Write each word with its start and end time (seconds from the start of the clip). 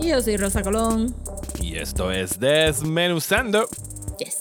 Y 0.00 0.08
yo 0.08 0.20
soy 0.20 0.36
Rosa 0.36 0.62
Colón. 0.62 1.14
y 1.60 1.76
esto 1.76 2.10
es 2.12 2.38
Desmenuzando. 2.38 3.66
Yes. 4.18 4.38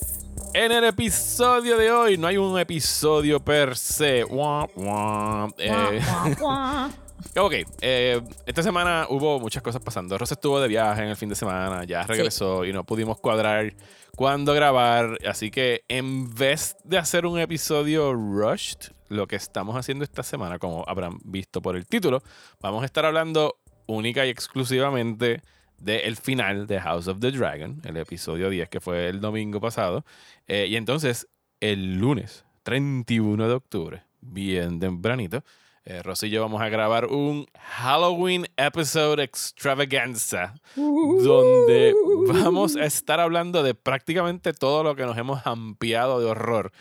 En 0.54 0.72
el 0.72 0.84
episodio 0.84 1.78
de 1.78 1.92
hoy 1.92 2.18
no 2.18 2.28
hay 2.28 2.38
un 2.38 2.60
episodio 2.60 3.40
per 3.40 3.78
se. 3.78 4.24
Wah, 4.26 4.68
wah. 4.76 5.48
Eh, 5.58 6.02
guau. 6.40 6.90
ok, 7.38 7.54
eh, 7.82 8.22
esta 8.46 8.64
semana 8.64 9.08
hubo 9.10 9.40
muchas 9.40 9.64
cosas 9.64 9.82
pasando. 9.82 10.18
Rosa 10.18 10.36
estuvo 10.36 10.60
de 10.60 10.68
viaje 10.68 11.04
en 11.04 11.10
el 11.10 11.16
fin 11.16 11.30
de 11.30 11.36
semana, 11.36 11.84
ya 11.86 12.04
regresó 12.04 12.66
y 12.66 12.74
no 12.74 12.84
pudimos 12.84 13.20
cuadrar 13.20 13.74
cuándo 14.16 14.54
grabar. 14.54 15.18
Así 15.28 15.52
que 15.52 15.84
en 15.88 16.34
vez 16.34 16.76
de 16.84 16.98
hacer 16.98 17.26
un 17.26 17.40
episodio 17.40 18.14
rushed, 18.14 18.92
lo 19.10 19.28
que 19.28 19.36
estamos 19.36 19.76
haciendo 19.76 20.04
esta 20.04 20.24
semana, 20.24 20.60
como 20.60 20.84
habrán 20.88 21.20
visto 21.24 21.62
por 21.62 21.76
el 21.76 21.86
título, 21.86 22.22
vamos 22.62 22.84
a 22.84 22.86
estar 22.86 23.06
hablando 23.06 23.58
única 23.88 24.26
y 24.26 24.30
exclusivamente 24.30 25.42
del 25.78 26.16
final 26.16 26.68
de 26.68 26.80
House 26.80 27.08
of 27.08 27.20
the 27.20 27.32
Dragon, 27.32 27.82
el 27.84 27.98
episodio 27.98 28.50
10 28.50 28.70
que 28.70 28.80
fue 28.80 29.10
el 29.10 29.20
domingo 29.22 29.60
pasado. 29.60 30.06
Eh, 30.48 30.68
y 30.70 30.76
entonces, 30.78 31.28
el 31.60 31.96
lunes 31.98 32.46
31 32.64 33.48
de 33.48 33.54
octubre, 33.54 34.04
bien 34.22 34.80
tempranito, 34.80 35.44
eh, 35.88 36.02
Rosy 36.02 36.28
y 36.28 36.30
yo 36.32 36.42
vamos 36.42 36.62
a 36.64 36.70
grabar 36.70 37.06
un 37.06 37.46
Halloween 37.60 38.48
episode 38.58 39.22
extravaganza, 39.22 40.56
donde 40.76 41.94
vamos 42.28 42.76
a 42.76 42.86
estar 42.86 43.20
hablando 43.20 43.62
de 43.64 43.76
prácticamente 43.76 44.54
todo 44.54 44.84
lo 44.84 44.96
que 44.96 45.04
nos 45.04 45.18
hemos 45.18 45.46
ampliado 45.46 46.20
de 46.20 46.26
horror. 46.26 46.72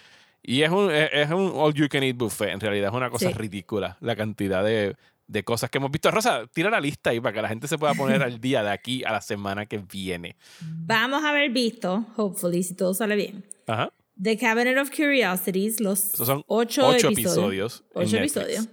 Y 0.43 0.63
es 0.63 0.71
un, 0.71 0.91
es 0.91 1.11
es 1.13 1.31
un 1.31 1.53
all 1.55 1.75
you 1.75 1.89
can 1.89 2.03
eat 2.03 2.17
buffet, 2.17 2.51
en 2.51 2.61
realidad 2.61 2.91
es 2.91 2.95
una 2.95 3.11
cosa 3.11 3.29
Sí. 3.29 3.35
ridícula 3.35 3.97
la 4.01 4.15
cantidad 4.17 4.63
de, 4.65 4.97
de 5.27 5.43
cosas 5.43 5.71
que 5.71 5.79
hemos 5.79 5.91
visto. 5.91 6.11
Rosa, 6.11 6.47
tira 6.53 6.71
la 6.71 6.81
lista 6.81 7.11
ahí 7.11 7.21
para 7.21 7.33
que 7.33 7.43
la 7.43 7.49
gente 7.49 7.69
se 7.69 7.79
pueda 7.79 7.95
poner 7.95 8.23
al 8.23 8.41
día 8.41 8.63
de 8.63 8.71
aquí 8.71 9.05
a 9.05 9.13
la 9.13 9.21
semana 9.21 9.67
que 9.67 9.79
viene. 9.79 10.37
Vamos 10.61 11.25
a 11.25 11.31
haber 11.31 11.51
visto, 11.51 12.07
hopefully, 12.17 12.63
si 12.63 12.75
todo 12.75 12.95
sale 12.95 13.17
bien, 13.17 13.45
Ajá. 13.67 13.93
The 14.21 14.39
Cabinet 14.39 14.79
of 14.79 14.91
Curiosities, 14.91 15.81
los 15.81 16.15
Esos 16.15 16.27
son 16.27 16.45
ocho, 16.47 16.87
ocho 16.87 17.09
episodios. 17.09 17.83
Ocho 17.95 18.17
episodios. 18.17 18.69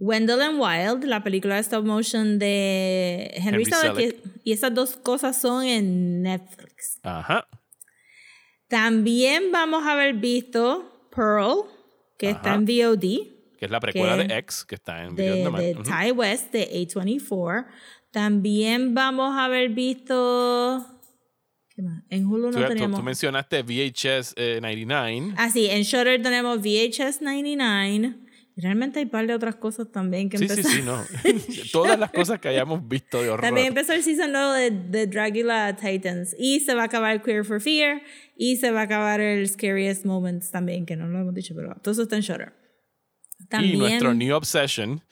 Wendell 0.00 0.40
and 0.40 0.60
Wild, 0.60 1.04
la 1.04 1.22
película 1.22 1.56
de 1.56 1.60
stop 1.60 1.84
motion 1.84 2.38
de 2.38 3.30
Henry, 3.34 3.62
Henry 3.62 3.64
Selick, 3.64 4.16
y 4.44 4.52
esas 4.52 4.72
dos 4.72 4.96
cosas 4.96 5.40
son 5.40 5.64
en 5.64 6.22
Netflix. 6.22 7.00
Ajá. 7.02 7.46
También 8.68 9.50
vamos 9.50 9.84
a 9.86 9.92
haber 9.92 10.14
visto 10.14 11.08
Pearl, 11.14 11.64
que 12.16 12.30
está 12.30 12.54
en 12.54 12.64
VOD. 12.64 13.37
Que 13.58 13.64
es 13.64 13.70
la 13.70 13.80
precuela 13.80 14.16
de 14.16 14.32
X, 14.38 14.64
que 14.64 14.76
está 14.76 15.02
en 15.04 15.16
Video 15.16 15.34
de, 15.34 15.46
on 15.46 15.56
de 15.56 15.62
Demand. 15.66 15.88
Ujú. 15.88 15.98
Ty 16.04 16.10
West 16.12 16.52
de 16.52 16.70
A24. 16.70 17.66
También 18.12 18.94
vamos 18.94 19.36
a 19.36 19.44
haber 19.46 19.70
visto. 19.70 20.86
¿Qué 21.74 21.82
más? 21.82 22.02
En 22.08 22.26
Hulu 22.26 22.50
no 22.50 22.60
tú- 22.60 22.68
tenemos. 22.68 22.98
tú 23.00 23.04
mencionaste 23.04 23.62
VHS 23.62 24.34
eh, 24.36 24.58
99. 24.62 25.34
Ah, 25.36 25.50
sí, 25.50 25.66
en 25.66 25.82
Shutter 25.82 26.22
tenemos 26.22 26.58
VHS 26.60 27.20
99. 27.20 28.14
Y 28.56 28.60
realmente 28.60 28.98
hay 28.98 29.04
un 29.04 29.10
par 29.12 29.24
de 29.26 29.34
otras 29.34 29.54
cosas 29.54 29.90
también 29.92 30.28
que 30.28 30.36
sí, 30.38 30.48
sí, 30.48 30.60
empezaron. 30.60 31.04
sí, 31.06 31.32
no. 31.32 31.62
Todas 31.72 31.96
las 31.98 32.10
cosas 32.10 32.40
que 32.40 32.48
hayamos 32.48 32.86
visto 32.88 33.22
de 33.22 33.28
horror. 33.30 33.42
También 33.44 33.68
empezó 33.68 33.92
el 33.92 34.02
season 34.02 34.32
nuevo 34.32 34.52
de, 34.52 34.70
de 34.72 35.06
Dracula 35.06 35.76
Titans. 35.76 36.34
Y 36.38 36.58
se 36.60 36.74
va 36.74 36.82
a 36.82 36.84
acabar 36.86 37.22
Queer 37.22 37.44
for 37.44 37.60
Fear. 37.60 38.02
Y 38.36 38.56
se 38.56 38.72
va 38.72 38.80
a 38.80 38.84
acabar 38.84 39.20
el 39.20 39.48
Scariest 39.48 40.04
Moments 40.04 40.50
también, 40.50 40.86
que 40.86 40.96
no 40.96 41.06
lo 41.06 41.20
hemos 41.20 41.34
dicho, 41.34 41.54
pero 41.54 41.74
todo 41.82 41.92
eso 41.92 42.02
está 42.02 42.16
en 42.16 42.22
Shutter. 42.22 42.52
Y 43.62 43.76
nuestro 43.76 44.14
New 44.14 44.34
Obsession. 44.34 45.02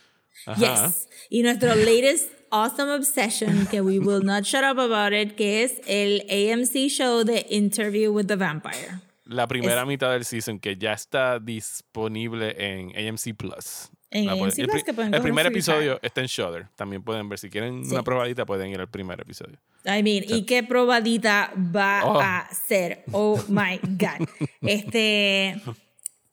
Ajá. 0.46 0.86
Yes. 0.88 1.08
Y 1.30 1.42
nuestro 1.42 1.74
latest 1.74 2.30
awesome 2.50 2.92
obsession, 2.92 3.66
que 3.66 3.80
we 3.80 3.98
will 3.98 4.22
not 4.24 4.44
shut 4.44 4.62
up 4.64 4.78
about 4.78 5.12
it, 5.12 5.34
que 5.36 5.64
es 5.64 5.80
el 5.86 6.22
AMC 6.30 6.88
show 6.88 7.24
de 7.24 7.46
Interview 7.50 8.12
with 8.12 8.26
the 8.26 8.36
Vampire. 8.36 9.00
La 9.24 9.48
primera 9.48 9.80
Es- 9.80 9.86
mitad 9.88 10.12
del 10.12 10.24
season 10.24 10.60
que 10.60 10.76
ya 10.76 10.92
está 10.92 11.40
disponible 11.40 12.54
en 12.58 12.92
AMC 12.96 13.34
Plus. 13.34 13.90
En 14.12 14.28
AMC 14.28 14.38
pueden- 14.38 14.60
el, 14.60 14.66
Plus, 14.68 14.74
pri- 14.74 14.84
que 14.84 14.94
pueden 14.94 15.14
el 15.14 15.20
primer 15.22 15.46
episodio 15.46 15.98
está 16.00 16.20
en 16.20 16.28
Shudder. 16.28 16.68
También 16.76 17.02
pueden 17.02 17.28
ver. 17.28 17.38
Si 17.40 17.50
quieren 17.50 17.84
Sí. 17.84 17.90
una 17.92 18.04
probadita, 18.04 18.46
pueden 18.46 18.70
ir 18.70 18.78
al 18.78 18.88
primer 18.88 19.20
episodio. 19.20 19.58
I 19.84 20.02
mean, 20.04 20.24
¿y 20.28 20.42
qué 20.46 20.62
probadita 20.62 21.52
va 21.56 22.02
Oh. 22.04 22.20
a 22.20 22.48
ser? 22.54 23.02
Oh 23.10 23.42
my 23.48 23.80
God. 23.82 24.28
Este. 24.62 25.60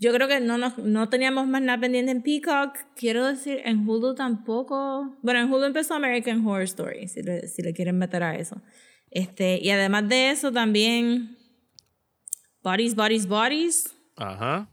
Yo 0.03 0.11
creo 0.11 0.27
que 0.27 0.41
no, 0.41 0.57
nos, 0.57 0.77
no 0.79 1.07
teníamos 1.07 1.47
más 1.47 1.61
nada 1.61 1.79
pendiente 1.79 2.11
en 2.11 2.21
Peacock. 2.21 2.75
Quiero 2.93 3.25
decir, 3.25 3.61
en 3.63 3.87
Hulu 3.87 4.15
tampoco. 4.15 5.15
Bueno, 5.21 5.39
en 5.39 5.49
Hulu 5.51 5.63
empezó 5.63 5.93
American 5.93 6.45
Horror 6.45 6.63
Story, 6.63 7.07
si 7.07 7.23
le, 7.23 7.47
si 7.47 7.61
le 7.61 7.73
quieren 7.73 7.97
meter 7.97 8.21
a 8.21 8.35
eso. 8.35 8.61
Este, 9.11 9.59
y 9.61 9.69
además 9.69 10.09
de 10.09 10.31
eso, 10.31 10.51
también. 10.51 11.37
Bodies, 12.61 12.95
Bodies, 12.95 13.27
Bodies. 13.27 13.95
Ajá. 14.17 14.67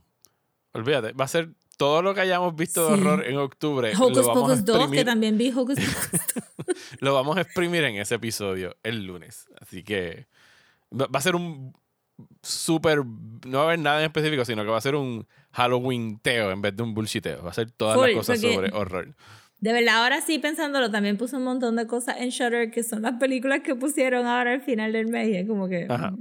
Olvídate. 0.73 1.13
Va 1.13 1.27
a 1.27 1.29
ser 1.29 1.51
todo 1.77 2.03
lo 2.03 2.13
que 2.13 2.23
hayamos 2.23 2.57
visto 2.57 2.89
de 2.91 2.97
Sí. 2.97 3.01
horror 3.01 3.25
en 3.25 3.37
octubre. 3.37 3.93
Hocus 3.97 4.27
Pocus 4.27 4.65
2, 4.65 4.91
que 4.91 5.05
también 5.05 5.39
vi 5.39 5.51
Hocus 5.51 5.77
Pocus 5.79 6.21
2. 6.67 6.77
lo 7.01 7.15
vamos 7.15 7.37
a 7.37 7.43
exprimir 7.43 7.85
en 7.85 7.97
ese 7.97 8.17
episodio 8.17 8.77
el 8.83 9.05
lunes. 9.07 9.47
Así 9.61 9.85
que 9.85 10.27
va 10.93 11.07
a 11.13 11.21
ser 11.21 11.37
un 11.37 11.73
súper. 12.43 12.99
No 13.47 13.59
va 13.59 13.63
a 13.63 13.67
haber 13.69 13.79
nada 13.79 13.99
en 14.01 14.07
específico, 14.07 14.45
sino 14.45 14.63
que 14.63 14.71
va 14.71 14.79
a 14.79 14.81
ser 14.81 14.95
un 14.95 15.27
Halloween 15.53 16.19
teo 16.21 16.51
en 16.51 16.61
vez 16.63 16.77
de 16.77 16.83
un 16.83 16.95
bullshiteo. 16.95 17.43
Va 17.43 17.51
a 17.51 17.55
ser 17.55 17.71
todas 17.71 17.99
las 17.99 18.13
cosas 18.13 18.41
sobre 18.41 18.71
horror. 18.73 19.15
De 19.61 19.73
verdad, 19.75 20.03
ahora 20.03 20.21
sí 20.23 20.39
pensándolo, 20.39 20.91
también 20.91 21.19
puse 21.19 21.37
un 21.37 21.45
montón 21.45 21.77
de 21.77 21.87
cosas 21.87 22.17
en 22.19 22.31
Shutter 22.31 22.71
que 22.71 22.83
son 22.83 23.03
las 23.03 23.15
películas 23.21 23.61
que 23.61 23.75
pusieron 23.75 24.27
ahora 24.27 24.53
al 24.53 24.63
final 24.63 24.93
del 24.93 25.07
mes. 25.09 25.29
y 25.29 25.37
es 25.37 25.47
como 25.47 25.69
que. 25.69 25.87
Ajá. 25.89 26.15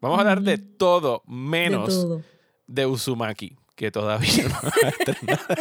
Vamos 0.00 0.18
a 0.18 0.20
hablar 0.22 0.40
de 0.42 0.58
todo 0.58 1.22
menos 1.26 1.88
De 1.88 2.02
todo. 2.02 2.22
de 2.66 2.86
Uzumaki, 2.86 3.56
que 3.78 3.92
todavía 3.92 4.48
no 4.48 4.56
ha 4.60 4.88
estrenado. 4.88 5.54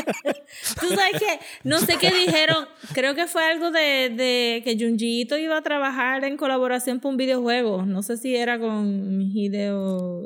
Tú 0.82 0.88
sabes 0.88 1.20
que, 1.20 1.40
no 1.64 1.78
sé 1.80 1.98
qué 2.02 2.10
dijeron, 2.12 2.66
creo 2.94 3.14
que 3.14 3.28
fue 3.28 3.44
algo 3.46 3.70
de, 3.70 4.10
de 4.10 4.62
que 4.64 4.76
Junjiito 4.78 5.38
iba 5.38 5.56
a 5.56 5.62
trabajar 5.62 6.24
en 6.26 6.36
colaboración 6.36 7.00
para 7.00 7.12
un 7.12 7.18
videojuego. 7.18 7.84
No 7.86 8.02
sé 8.02 8.18
si 8.18 8.36
era 8.36 8.58
con 8.60 9.22
Hideo. 9.22 10.24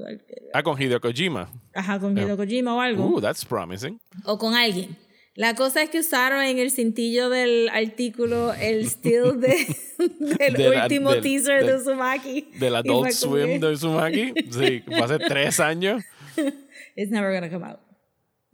Ah, 0.53 0.63
con 0.63 0.81
Hideo 0.81 1.01
Kojima. 1.01 1.49
Ajá, 1.75 1.99
con 1.99 2.17
Hideo 2.17 2.37
Kojima 2.37 2.73
o 2.75 2.79
algo. 2.79 3.05
Uh, 3.07 3.19
that's 3.21 3.43
promising. 3.43 3.99
o 4.23 4.37
con 4.37 4.55
alguien. 4.55 4.95
La 5.35 5.55
cosa 5.55 5.81
es 5.83 5.89
que 5.89 5.99
usaron 5.99 6.41
en 6.43 6.59
el 6.59 6.71
cintillo 6.71 7.29
del 7.29 7.69
artículo 7.69 8.53
el 8.53 8.85
still 8.85 9.39
de, 9.39 9.65
del 10.19 10.53
De 10.53 10.69
la- 10.69 10.83
último 10.83 11.11
del- 11.11 11.21
teaser 11.21 11.65
de 11.65 11.75
Uzumaki. 11.75 12.47
Del 12.57 12.75
Adult 12.75 13.11
Swim 13.11 13.59
de 13.59 13.67
Uzumaki. 13.67 14.33
Sí, 14.49 14.83
hace 15.01 15.19
tres 15.19 15.59
años. 15.59 16.03
It's 16.95 17.11
never 17.11 17.33
gonna 17.33 17.49
come 17.49 17.63
out. 17.65 17.79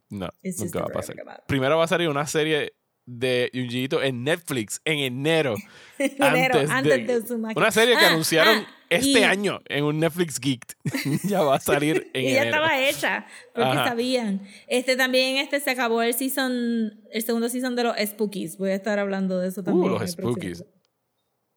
No, 0.10 0.30
It's 0.42 0.58
just 0.62 0.74
nunca 0.74 0.80
va 0.80 0.86
a 0.86 0.94
pasar. 0.94 1.16
gonna 1.16 1.24
come 1.24 1.34
out. 1.36 1.48
Primero 1.48 1.78
va 1.78 1.84
a 1.84 1.88
salir 1.88 2.08
una 2.10 2.26
serie 2.28 2.74
de 3.06 3.50
Junjiito 3.54 4.02
en 4.04 4.24
Netflix 4.24 4.82
en 4.86 5.00
enero. 5.00 5.56
Enero, 5.98 6.60
antes 6.70 7.08
de 7.08 7.18
Uzumaki. 7.18 7.58
Una 7.58 7.72
serie 7.72 7.98
que 7.98 8.04
Ah, 8.06 8.10
anunciaron 8.10 8.58
ah, 8.68 8.68
este 8.90 9.20
y- 9.22 9.24
año 9.24 9.62
en 9.70 9.84
un 9.86 10.00
Netflix 10.00 10.40
Geek. 10.40 10.78
ya 11.24 11.42
va 11.42 11.56
a 11.56 11.60
salir 11.62 12.10
en 12.14 12.22
y 12.26 12.34
ya 12.34 12.42
enero. 12.44 12.58
estaba 12.58 12.80
hecha 12.80 13.26
porque 13.56 13.70
Ajá. 13.70 13.88
sabían 13.90 14.42
este 14.68 14.96
también 14.98 15.38
este 15.38 15.60
se 15.62 15.72
acabó 15.72 16.02
el 16.02 16.14
season 16.14 17.02
el 17.12 17.24
segundo 17.24 17.48
season 17.50 17.76
de 17.78 17.84
los 17.86 17.96
Spookies 17.98 18.58
voy 18.58 18.72
a 18.72 18.76
estar 18.76 19.00
hablando 19.00 19.40
de 19.40 19.48
eso 19.50 19.64
también 19.64 19.92
Uh, 19.92 19.96
en 19.96 20.02
los. 20.02 20.12
Spookies. 20.12 20.66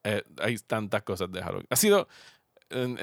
Eh, 0.04 0.22
hay 0.40 0.56
tantas 0.58 1.02
cosas 1.02 1.30
de 1.32 1.42
Halloween. 1.42 1.66
Ha 1.68 1.76
sido, 1.76 2.08
en, 2.70 2.96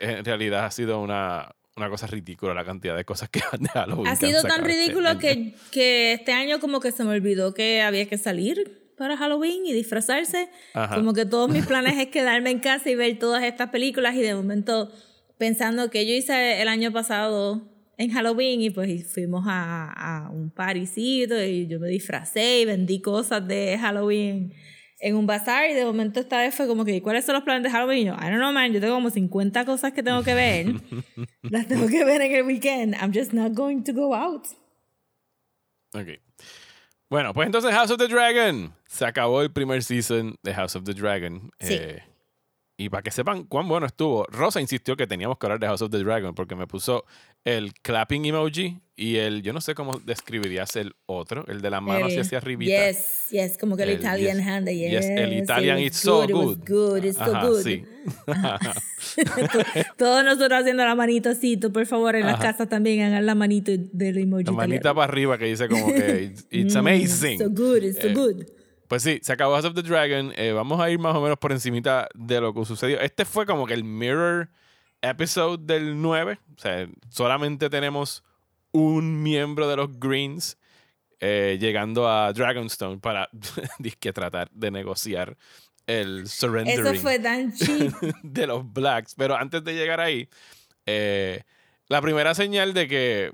en 0.00 0.24
realidad 0.24 0.64
ha 0.64 0.70
sido 0.70 1.00
una, 1.00 1.54
una 1.76 1.88
cosa 1.88 2.06
ridícula 2.06 2.54
la 2.54 2.64
cantidad 2.64 2.96
de 2.96 3.04
cosas 3.04 3.28
que 3.28 3.40
han 3.50 3.62
de 3.62 3.68
Halloween. 3.68 4.06
ha 4.08 4.16
sido 4.16 4.42
tan 4.42 4.60
este 4.60 4.74
ridículo 4.74 5.08
año. 5.08 5.18
que, 5.18 5.54
que 5.70 6.12
este 6.12 6.32
año 6.32 6.60
como 6.60 6.80
que 6.80 6.92
se 6.92 7.04
me 7.04 7.10
olvidó 7.10 7.54
que 7.54 7.82
había 7.82 8.06
que 8.08 8.18
salir 8.18 8.92
para 8.96 9.16
Halloween 9.16 9.64
y 9.64 9.72
disfrazarse 9.72 10.50
Ajá. 10.74 10.96
como 10.96 11.14
que 11.14 11.24
todos 11.24 11.48
mis 11.50 11.66
planes 11.72 11.98
es 11.98 12.08
quedarme 12.08 12.50
en 12.50 12.58
casa 12.60 12.90
y 12.90 12.94
ver 12.94 13.18
todas 13.18 13.42
estas 13.44 13.70
películas 13.70 14.14
y 14.14 14.20
de 14.20 14.34
momento 14.34 14.92
pensando 15.38 15.90
que 15.90 16.06
yo 16.06 16.12
hice 16.12 16.60
el 16.60 16.68
año 16.68 16.92
pasado 16.92 17.66
en 17.96 18.10
Halloween 18.10 18.60
y 18.62 18.70
pues 18.70 19.12
fuimos 19.12 19.44
a, 19.46 20.24
a 20.26 20.30
un 20.30 20.50
partycito 20.50 21.42
y 21.42 21.66
yo 21.66 21.78
me 21.80 21.88
disfracé 21.88 22.60
y 22.60 22.64
vendí 22.64 23.00
cosas 23.00 23.46
de 23.46 23.78
Halloween 23.78 24.52
en 25.00 25.16
un 25.16 25.26
bazar 25.26 25.70
y 25.70 25.74
de 25.74 25.84
momento 25.84 26.20
esta 26.20 26.38
vez 26.38 26.54
fue 26.54 26.66
como 26.66 26.84
que, 26.84 27.00
¿cuáles 27.02 27.24
son 27.24 27.34
los 27.34 27.42
planes 27.42 27.62
de 27.62 27.70
Halloween? 27.70 27.98
Y 27.98 28.04
yo, 28.06 28.14
I 28.14 28.30
don't 28.30 28.36
know, 28.36 28.52
man, 28.52 28.72
yo 28.72 28.80
tengo 28.80 28.94
como 28.94 29.10
50 29.10 29.64
cosas 29.64 29.92
que 29.92 30.02
tengo 30.02 30.22
que 30.22 30.34
ver. 30.34 30.66
Las 31.42 31.66
tengo 31.66 31.88
que 31.88 32.04
ver 32.04 32.20
en 32.20 32.32
el 32.32 32.44
weekend. 32.44 32.94
I'm 32.94 33.12
just 33.12 33.32
not 33.32 33.54
going 33.54 33.82
to 33.84 33.92
go 33.92 34.14
out. 34.14 34.46
Ok. 35.94 36.20
Bueno, 37.08 37.32
pues 37.32 37.46
entonces 37.46 37.72
House 37.72 37.90
of 37.90 37.98
the 37.98 38.06
Dragon. 38.06 38.72
Se 38.86 39.04
acabó 39.04 39.42
el 39.42 39.50
primer 39.50 39.82
season 39.82 40.36
de 40.42 40.54
House 40.54 40.76
of 40.76 40.84
the 40.84 40.94
Dragon. 40.94 41.50
Sí. 41.58 41.74
Eh, 41.74 42.02
y 42.82 42.88
para 42.88 43.02
que 43.02 43.10
sepan 43.10 43.44
cuán 43.44 43.68
bueno 43.68 43.84
estuvo, 43.86 44.24
Rosa 44.30 44.58
insistió 44.60 44.96
que 44.96 45.06
teníamos 45.06 45.36
que 45.36 45.46
hablar 45.46 45.60
de 45.60 45.66
House 45.66 45.82
of 45.82 45.90
the 45.90 45.98
Dragon 45.98 46.34
porque 46.34 46.54
me 46.56 46.66
puso 46.66 47.04
el 47.44 47.74
clapping 47.74 48.24
emoji 48.24 48.80
y 48.96 49.16
el, 49.16 49.42
yo 49.42 49.52
no 49.52 49.60
sé 49.60 49.74
cómo 49.74 50.00
describirías 50.04 50.76
el 50.76 50.94
otro, 51.04 51.44
el 51.48 51.60
de 51.60 51.68
la 51.70 51.80
mano 51.82 52.06
hacia 52.06 52.22
hacia 52.22 52.38
arribita. 52.38 52.70
Yes, 52.90 53.26
yes, 53.30 53.58
como 53.58 53.76
que 53.76 53.82
el, 53.82 53.90
El 53.90 54.00
Italian 54.00 54.38
yes- 54.38 54.46
hand. 54.46 54.68
Yes, 54.68 54.90
yes, 54.92 55.04
el 55.06 55.32
it 55.34 55.42
Italian 55.44 55.76
was 55.76 55.86
it's 55.86 55.96
so 55.98 56.24
it 56.24 56.30
was 56.32 56.56
good. 56.56 56.66
good, 56.66 57.04
it's 57.04 57.18
so 57.18 57.24
Ajá, 57.24 57.46
good. 57.48 57.62
sí. 57.62 57.84
Todos 59.96 60.24
nosotros 60.24 60.60
haciendo 60.60 60.84
la 60.84 60.94
manito 60.94 61.28
así, 61.30 61.56
tú 61.56 61.72
por 61.72 61.84
favor 61.86 62.16
en 62.16 62.26
las 62.26 62.40
casas 62.40 62.68
también 62.68 63.02
hagan 63.02 63.26
la 63.26 63.34
manito 63.34 63.72
del 63.76 64.18
emoji. 64.18 64.44
La 64.44 64.52
manita 64.52 64.76
italiano. 64.76 64.94
para 64.96 65.12
arriba 65.12 65.38
que 65.38 65.44
dice 65.46 65.68
como 65.68 65.86
que 65.88 66.22
it's, 66.32 66.46
it's 66.50 66.74
Mm, 66.76 66.78
amazing. 66.78 67.38
So 67.38 67.50
good, 67.50 67.82
it's 67.84 68.00
so 68.00 68.08
Eh, 68.08 68.14
good. 68.14 68.46
Pues 68.90 69.04
sí, 69.04 69.20
se 69.22 69.32
acabó 69.32 69.54
House 69.54 69.66
of 69.66 69.74
the 69.74 69.82
Dragon. 69.82 70.32
Eh, 70.34 70.50
vamos 70.50 70.80
a 70.80 70.90
ir 70.90 70.98
más 70.98 71.14
o 71.14 71.20
menos 71.20 71.38
por 71.38 71.52
encimita 71.52 72.08
de 72.12 72.40
lo 72.40 72.52
que 72.52 72.64
sucedió. 72.64 72.98
Este 72.98 73.24
fue 73.24 73.46
como 73.46 73.64
que 73.64 73.74
el 73.74 73.84
mirror 73.84 74.50
episode 75.00 75.62
del 75.62 76.02
9. 76.02 76.40
O 76.56 76.60
sea, 76.60 76.88
solamente 77.08 77.70
tenemos 77.70 78.24
un 78.72 79.22
miembro 79.22 79.68
de 79.68 79.76
los 79.76 80.00
Greens 80.00 80.58
eh, 81.20 81.56
llegando 81.60 82.08
a 82.08 82.32
Dragonstone 82.32 82.98
para 82.98 83.28
disque 83.78 84.12
tratar 84.12 84.50
de 84.50 84.72
negociar 84.72 85.36
el 85.86 86.26
surrendering 86.26 86.84
Eso 86.84 87.00
fue 87.00 87.20
tan 87.20 87.52
cheap. 87.52 87.94
de 88.24 88.46
los 88.48 88.72
Blacks. 88.72 89.14
Pero 89.14 89.36
antes 89.36 89.62
de 89.62 89.74
llegar 89.74 90.00
ahí, 90.00 90.28
eh, 90.86 91.44
la 91.86 92.02
primera 92.02 92.34
señal 92.34 92.74
de 92.74 92.88
que 92.88 93.32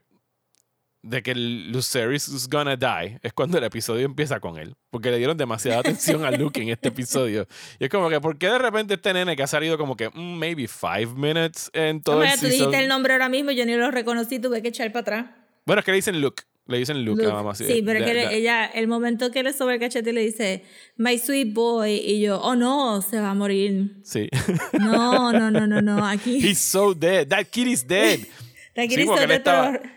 de 1.08 1.22
que 1.22 1.34
Lucerys 1.34 2.28
is 2.28 2.48
gonna 2.48 2.76
die 2.76 3.18
es 3.22 3.32
cuando 3.32 3.58
el 3.58 3.64
episodio 3.64 4.04
empieza 4.04 4.40
con 4.40 4.58
él. 4.58 4.74
Porque 4.90 5.10
le 5.10 5.18
dieron 5.18 5.36
demasiada 5.36 5.80
atención 5.80 6.24
a 6.24 6.30
Luke 6.30 6.60
en 6.60 6.70
este 6.70 6.88
episodio. 6.88 7.46
Y 7.78 7.84
es 7.84 7.90
como 7.90 8.08
que, 8.10 8.20
¿por 8.20 8.36
qué 8.38 8.48
de 8.48 8.58
repente 8.58 8.94
este 8.94 9.12
nene 9.12 9.36
que 9.36 9.42
ha 9.42 9.46
salido 9.46 9.78
como 9.78 9.96
que, 9.96 10.08
mm, 10.08 10.38
maybe 10.38 10.66
five 10.68 11.08
minutes 11.14 11.70
en 11.72 12.00
todo 12.02 12.16
Hombre, 12.16 12.32
el 12.32 12.40
tú 12.40 12.46
season? 12.46 12.58
dijiste 12.70 12.82
el 12.82 12.88
nombre 12.88 13.12
ahora 13.12 13.28
mismo, 13.28 13.50
yo 13.52 13.64
ni 13.66 13.74
lo 13.76 13.90
reconocí, 13.90 14.38
tuve 14.38 14.62
que 14.62 14.68
echar 14.68 14.90
para 14.92 15.00
atrás. 15.00 15.26
Bueno, 15.64 15.80
es 15.80 15.84
que 15.84 15.92
le 15.92 15.96
dicen 15.96 16.20
Luke. 16.20 16.42
Le 16.68 16.78
dicen 16.78 17.04
Luke, 17.04 17.22
Luke. 17.22 17.32
a 17.32 17.34
mamá. 17.36 17.54
sí, 17.54 17.80
pero 17.86 18.00
es 18.00 18.04
Da- 18.06 18.12
que 18.12 18.14
da- 18.24 18.32
ella, 18.32 18.64
el 18.66 18.88
momento 18.88 19.30
que 19.30 19.44
le 19.44 19.52
sobre 19.52 19.74
el 19.74 19.80
cachete 19.80 20.12
le 20.12 20.20
dice, 20.22 20.64
My 20.96 21.16
sweet 21.16 21.52
boy, 21.54 21.92
y 21.92 22.20
yo, 22.20 22.40
oh 22.40 22.56
no, 22.56 23.00
se 23.02 23.20
va 23.20 23.30
a 23.30 23.34
morir. 23.34 23.98
Sí. 24.02 24.28
No, 24.72 25.32
no, 25.32 25.50
no, 25.52 25.64
no, 25.68 25.80
no, 25.80 26.04
aquí. 26.08 26.38
He's 26.44 26.58
so 26.58 26.92
dead. 26.92 27.28
That 27.28 27.46
kid 27.52 27.68
is 27.68 27.86
dead. 27.86 28.18
Sí, 28.76 28.88
dice 28.88 29.04
porque 29.06 29.24
él 29.24 29.30
otro, 29.30 29.34
estaba- 29.36 29.72
pero- 29.72 29.90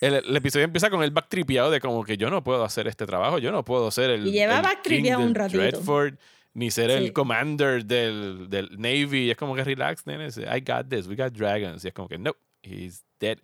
El, 0.00 0.14
el 0.14 0.36
episodio 0.36 0.64
empieza 0.64 0.88
con 0.90 1.02
el 1.02 1.10
backtripeado 1.10 1.70
de 1.70 1.78
como 1.80 2.02
que 2.04 2.16
yo 2.16 2.30
no 2.30 2.42
puedo 2.42 2.64
hacer 2.64 2.86
este 2.88 3.04
trabajo, 3.06 3.38
yo 3.38 3.52
no 3.52 3.64
puedo 3.64 3.90
ser 3.90 4.10
el, 4.10 4.26
Y 4.26 4.32
lleva 4.32 4.60
backtripeado 4.62 5.22
un 5.22 5.34
ratito. 5.34 5.58
Dreadfort, 5.58 6.18
ni 6.54 6.70
ser 6.70 6.90
Sí. 6.90 6.96
el 6.96 7.12
commander 7.12 7.84
del, 7.84 8.48
del 8.48 8.68
Navy. 8.78 9.26
Y 9.26 9.30
es 9.30 9.36
como 9.36 9.54
que 9.54 9.62
relax, 9.62 10.06
nene. 10.06 10.28
I 10.28 10.60
got 10.60 10.88
this, 10.88 11.06
we 11.06 11.16
got 11.16 11.32
dragons. 11.34 11.84
Y 11.84 11.88
es 11.88 11.94
como 11.94 12.08
que 12.08 12.18
no, 12.18 12.34
he's 12.62 13.04
dead. 13.20 13.38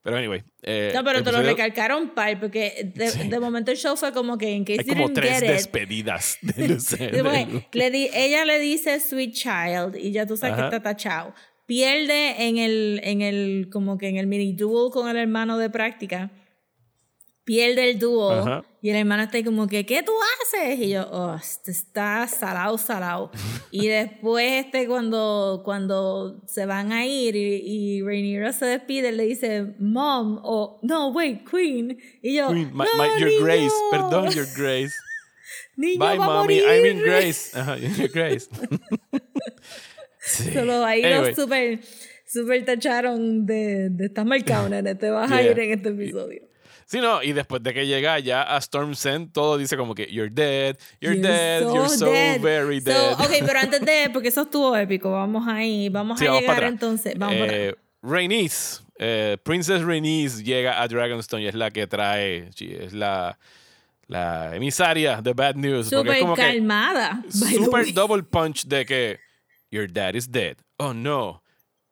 Pero 0.00 0.16
anyway. 0.16 0.42
eh, 0.62 0.92
No, 0.94 1.04
pero 1.04 1.22
te 1.22 1.30
lo 1.32 1.42
recalcaron, 1.42 2.10
par, 2.14 2.40
porque 2.40 2.90
de, 2.94 3.08
Sí. 3.10 3.28
de 3.28 3.40
momento 3.40 3.70
el 3.70 3.76
show 3.76 3.94
fue 3.96 4.12
como 4.12 4.38
que 4.38 4.50
en 4.54 4.64
case 4.64 4.80
Hay 4.80 4.86
you 4.86 4.92
como 4.94 5.08
didn't 5.08 5.14
tres 5.18 5.40
get 5.40 5.44
it, 5.44 5.50
despedidas 5.50 6.38
de 6.40 6.52
Lucer- 6.68 7.10
de 7.10 7.66
le 7.72 7.90
di- 7.90 8.08
ella 8.14 8.44
le 8.46 8.58
dice 8.60 8.98
sweet 9.00 9.32
child 9.34 9.96
y 9.96 10.12
ya 10.12 10.24
tú 10.24 10.36
sabes 10.38 10.54
Ajá. 10.54 10.70
que 10.70 10.76
está 10.76 10.82
tachado. 10.90 11.34
Pierde 11.68 12.48
en 12.48 12.56
el, 12.56 12.98
en 13.04 13.20
el, 13.20 13.68
como 13.70 13.98
que 13.98 14.08
en 14.08 14.16
el 14.16 14.26
mini 14.26 14.54
duel 14.54 14.90
con 14.90 15.06
el 15.06 15.18
hermano 15.18 15.58
de 15.58 15.68
práctica. 15.68 16.30
Pierde 17.44 17.90
el 17.90 17.98
dúo 17.98 18.30
Ajá. 18.32 18.64
y 18.80 18.88
el 18.88 18.96
hermano 18.96 19.22
está 19.24 19.36
ahí 19.36 19.44
como 19.44 19.66
que, 19.66 19.84
¿qué 19.84 20.02
tú 20.02 20.12
haces? 20.42 20.78
Y 20.80 20.88
yo, 20.88 21.06
oh, 21.10 21.34
este 21.34 21.70
está 21.72 22.26
salado, 22.26 22.78
salado. 22.78 23.30
y 23.70 23.86
después 23.86 24.64
este 24.64 24.86
cuando, 24.86 25.60
cuando 25.62 26.42
se 26.46 26.64
van 26.64 26.90
a 26.90 27.04
ir 27.04 27.36
y, 27.36 27.56
y 27.98 28.02
Rhaenyra 28.02 28.54
se 28.54 28.64
despide, 28.64 29.12
le 29.12 29.24
dice, 29.24 29.74
mom, 29.78 30.40
o 30.42 30.78
no, 30.82 31.08
wait, 31.08 31.46
queen. 31.46 31.98
Y 32.22 32.36
yo, 32.36 32.48
Queen, 32.48 32.70
my- 32.72 32.86
no, 32.96 33.02
my- 33.02 33.20
your 33.20 33.28
niño, 33.30 33.44
grace, 33.44 33.74
perdón, 33.90 34.30
your 34.30 34.46
grace. 34.56 34.94
niño 35.76 35.98
Bye, 35.98 36.16
va 36.18 36.24
a 36.24 36.28
mommy, 36.28 36.60
morir. 36.62 36.64
I 36.64 36.82
mean 36.82 37.02
grace. 37.02 37.54
Ajá, 37.54 37.76
your 37.76 38.08
grace. 38.08 38.48
Sí. 40.28 40.50
Solo 40.54 40.84
ahí 40.84 41.02
Anyway. 41.04 41.26
los 41.28 41.36
super, 41.36 41.80
super 42.26 42.64
tacharon 42.64 43.46
de, 43.46 43.90
de 43.90 44.06
estás 44.06 44.24
marcado, 44.26 44.68
nene, 44.68 44.94
te 44.94 45.10
vas 45.10 45.30
a 45.32 45.40
Yeah. 45.42 45.50
ir 45.52 45.58
en 45.60 45.72
este 45.72 45.88
episodio. 45.90 46.42
Sí, 46.86 47.00
no, 47.00 47.22
y 47.22 47.32
después 47.34 47.62
de 47.62 47.74
que 47.74 47.86
llega 47.86 48.18
ya 48.18 48.42
a 48.42 48.56
Storm's 48.58 49.04
End, 49.04 49.30
todo 49.32 49.58
dice 49.58 49.76
como 49.76 49.94
que 49.94 50.06
you're 50.10 50.30
dead, 50.32 50.76
you're, 51.02 51.16
You're 51.16 51.28
dead, 51.28 51.62
so 51.62 51.74
you're 51.74 51.88
so 51.90 52.06
dead. 52.06 52.40
very 52.40 52.80
So, 52.80 52.86
dead. 52.90 53.12
ok, 53.12 53.30
pero 53.46 53.58
antes 53.62 53.80
de, 53.82 54.08
porque 54.10 54.28
eso 54.28 54.42
estuvo 54.42 54.74
épico, 54.74 55.10
vamos 55.10 55.46
ahí, 55.46 55.90
vamos 55.90 56.18
Sí, 56.18 56.24
a 56.24 56.28
vamos 56.30 56.40
llegar 56.42 56.62
entonces, 56.64 57.14
vamos 57.18 57.36
eh. 57.40 57.74
Rhaenys, 58.00 58.82
eh, 58.98 59.36
Princess 59.42 59.82
Rhaenys 59.82 60.42
llega 60.42 60.80
a 60.80 60.88
Dragonstone 60.88 61.42
y 61.42 61.46
es 61.48 61.54
la 61.54 61.70
que 61.70 61.86
trae, 61.86 62.48
sí, 62.54 62.74
es 62.80 62.94
la, 62.94 63.38
la 64.06 64.56
emisaria 64.56 65.20
de 65.20 65.34
Bad 65.34 65.56
News. 65.56 65.88
Súper 65.90 66.24
calmada. 66.36 67.22
way. 67.70 67.92
double 67.92 68.22
punch 68.22 68.64
de 68.64 68.86
que 68.86 69.18
your 69.70 69.86
dad 69.90 70.14
is 70.14 70.28
dead. 70.30 70.56
Oh 70.78 70.92
no. 70.92 71.42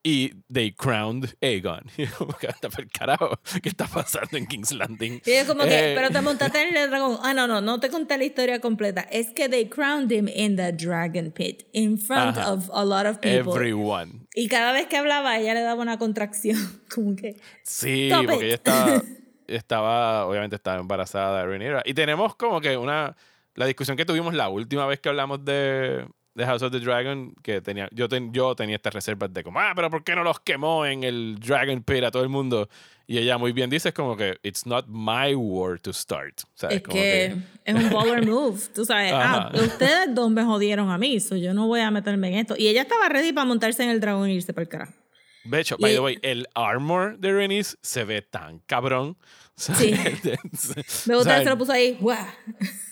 Y 0.08 0.30
they 0.48 0.70
crowned 0.70 1.34
Aegon. 1.42 1.82
Que, 1.96 2.46
"Anda 2.46 2.70
pa'l 2.70 2.88
carajo, 2.96 3.40
¿qué 3.60 3.68
está 3.68 3.88
pasando 3.88 4.36
en 4.38 4.46
King's 4.46 4.70
Landing? 4.72 5.20
Y 5.26 5.32
es 5.32 5.48
como 5.48 5.64
que, 5.64 5.92
Eh, 5.92 5.94
pero 5.96 6.10
te 6.10 6.20
montaste 6.20 6.62
en 6.68 6.76
el 6.76 6.88
dragón. 6.90 7.18
Ah, 7.24 7.34
no, 7.34 7.48
no, 7.48 7.60
no 7.60 7.80
te 7.80 7.90
conté 7.90 8.16
la 8.16 8.22
historia 8.22 8.60
completa. 8.60 9.00
Es 9.10 9.32
que 9.32 9.48
they 9.48 9.68
crowned 9.68 10.12
him 10.12 10.28
in 10.28 10.54
the 10.54 10.72
dragon 10.72 11.32
pit 11.32 11.64
in 11.72 11.98
front 11.98 12.38
Ajá. 12.38 12.52
of 12.52 12.70
a 12.72 12.84
lot 12.84 13.04
of 13.06 13.18
people. 13.18 13.52
Everyone. 13.52 14.28
Y 14.32 14.46
cada 14.46 14.70
vez 14.72 14.86
que 14.86 14.96
hablaba, 14.96 15.38
ella 15.40 15.54
le 15.54 15.62
daba 15.62 15.82
una 15.82 15.98
contracción. 15.98 16.56
Como 16.94 17.16
que, 17.16 17.34
Sí, 17.64 18.08
porque 18.14 18.34
it. 18.36 18.42
ella 18.42 18.54
estaba, 18.54 19.02
estaba, 19.48 20.26
obviamente 20.26 20.54
estaba 20.54 20.78
embarazada 20.80 21.40
de 21.40 21.46
Rhaenyra. 21.46 21.82
Y 21.84 21.94
tenemos 21.94 22.36
como 22.36 22.60
que 22.60 22.76
una, 22.76 23.16
la 23.56 23.66
discusión 23.66 23.96
que 23.96 24.04
tuvimos 24.04 24.34
la 24.34 24.48
última 24.50 24.86
vez 24.86 25.00
que 25.00 25.08
hablamos 25.08 25.44
de, 25.44 26.06
de 26.36 26.44
House 26.46 26.62
of 26.62 26.70
the 26.70 26.78
Dragon, 26.80 27.34
que 27.42 27.60
tenía, 27.62 27.88
yo, 27.92 28.08
ten- 28.08 28.32
yo 28.32 28.54
tenía 28.54 28.76
estas 28.76 28.92
reservas 28.94 29.32
de 29.32 29.42
como, 29.42 29.58
ah, 29.58 29.72
pero 29.74 29.90
¿por 29.90 30.04
qué 30.04 30.14
no 30.14 30.22
los 30.22 30.38
quemó 30.40 30.84
en 30.84 31.02
el 31.02 31.38
Dragon 31.40 31.82
Pit 31.82 32.04
a 32.04 32.10
todo 32.10 32.22
el 32.22 32.28
mundo? 32.28 32.68
Y 33.06 33.18
ella 33.18 33.38
muy 33.38 33.52
bien 33.52 33.70
dice, 33.70 33.88
es 33.88 33.94
como 33.94 34.16
que, 34.16 34.36
it's 34.42 34.66
not 34.66 34.84
my 34.88 35.34
war 35.34 35.78
to 35.80 35.92
start. 35.92 36.40
¿sabes? 36.54 36.76
Es 36.76 36.82
Como 36.82 36.94
que 36.94 37.36
es 37.64 37.74
un 37.74 37.90
baller 37.90 38.26
move, 38.26 38.60
tú 38.74 38.84
sabes. 38.84 39.12
Ah, 39.14 39.50
ustedes 39.54 40.14
dos 40.14 40.30
me 40.30 40.42
jodieron 40.44 40.90
a 40.90 40.98
mí, 40.98 41.18
so 41.20 41.36
yo 41.36 41.54
no 41.54 41.66
voy 41.68 41.80
a 41.80 41.90
meterme 41.90 42.28
en 42.28 42.34
esto. 42.34 42.54
Y 42.58 42.66
ella 42.68 42.82
estaba 42.82 43.08
ready 43.08 43.32
para 43.32 43.44
montarse 43.46 43.82
en 43.84 43.90
el 43.90 44.00
dragón 44.00 44.28
e 44.28 44.34
irse 44.34 44.52
para 44.52 44.62
el 44.64 44.68
carajo. 44.68 44.92
De 45.48 45.60
hecho, 45.60 45.76
Y- 45.78 45.82
by 45.82 45.92
the 45.94 46.00
way, 46.00 46.18
el 46.22 46.46
armor 46.54 47.18
de 47.18 47.32
Rhaenys 47.32 47.78
se 47.82 48.04
ve 48.04 48.22
tan 48.22 48.58
cabrón. 48.60 49.16
Sí. 49.56 49.94
Me 51.06 51.14
gusta 51.16 51.38
que 51.38 51.44
se 51.44 51.50
lo 51.50 51.58
puso 51.58 51.72
ahí. 51.72 51.96
¡guau! 52.00 52.18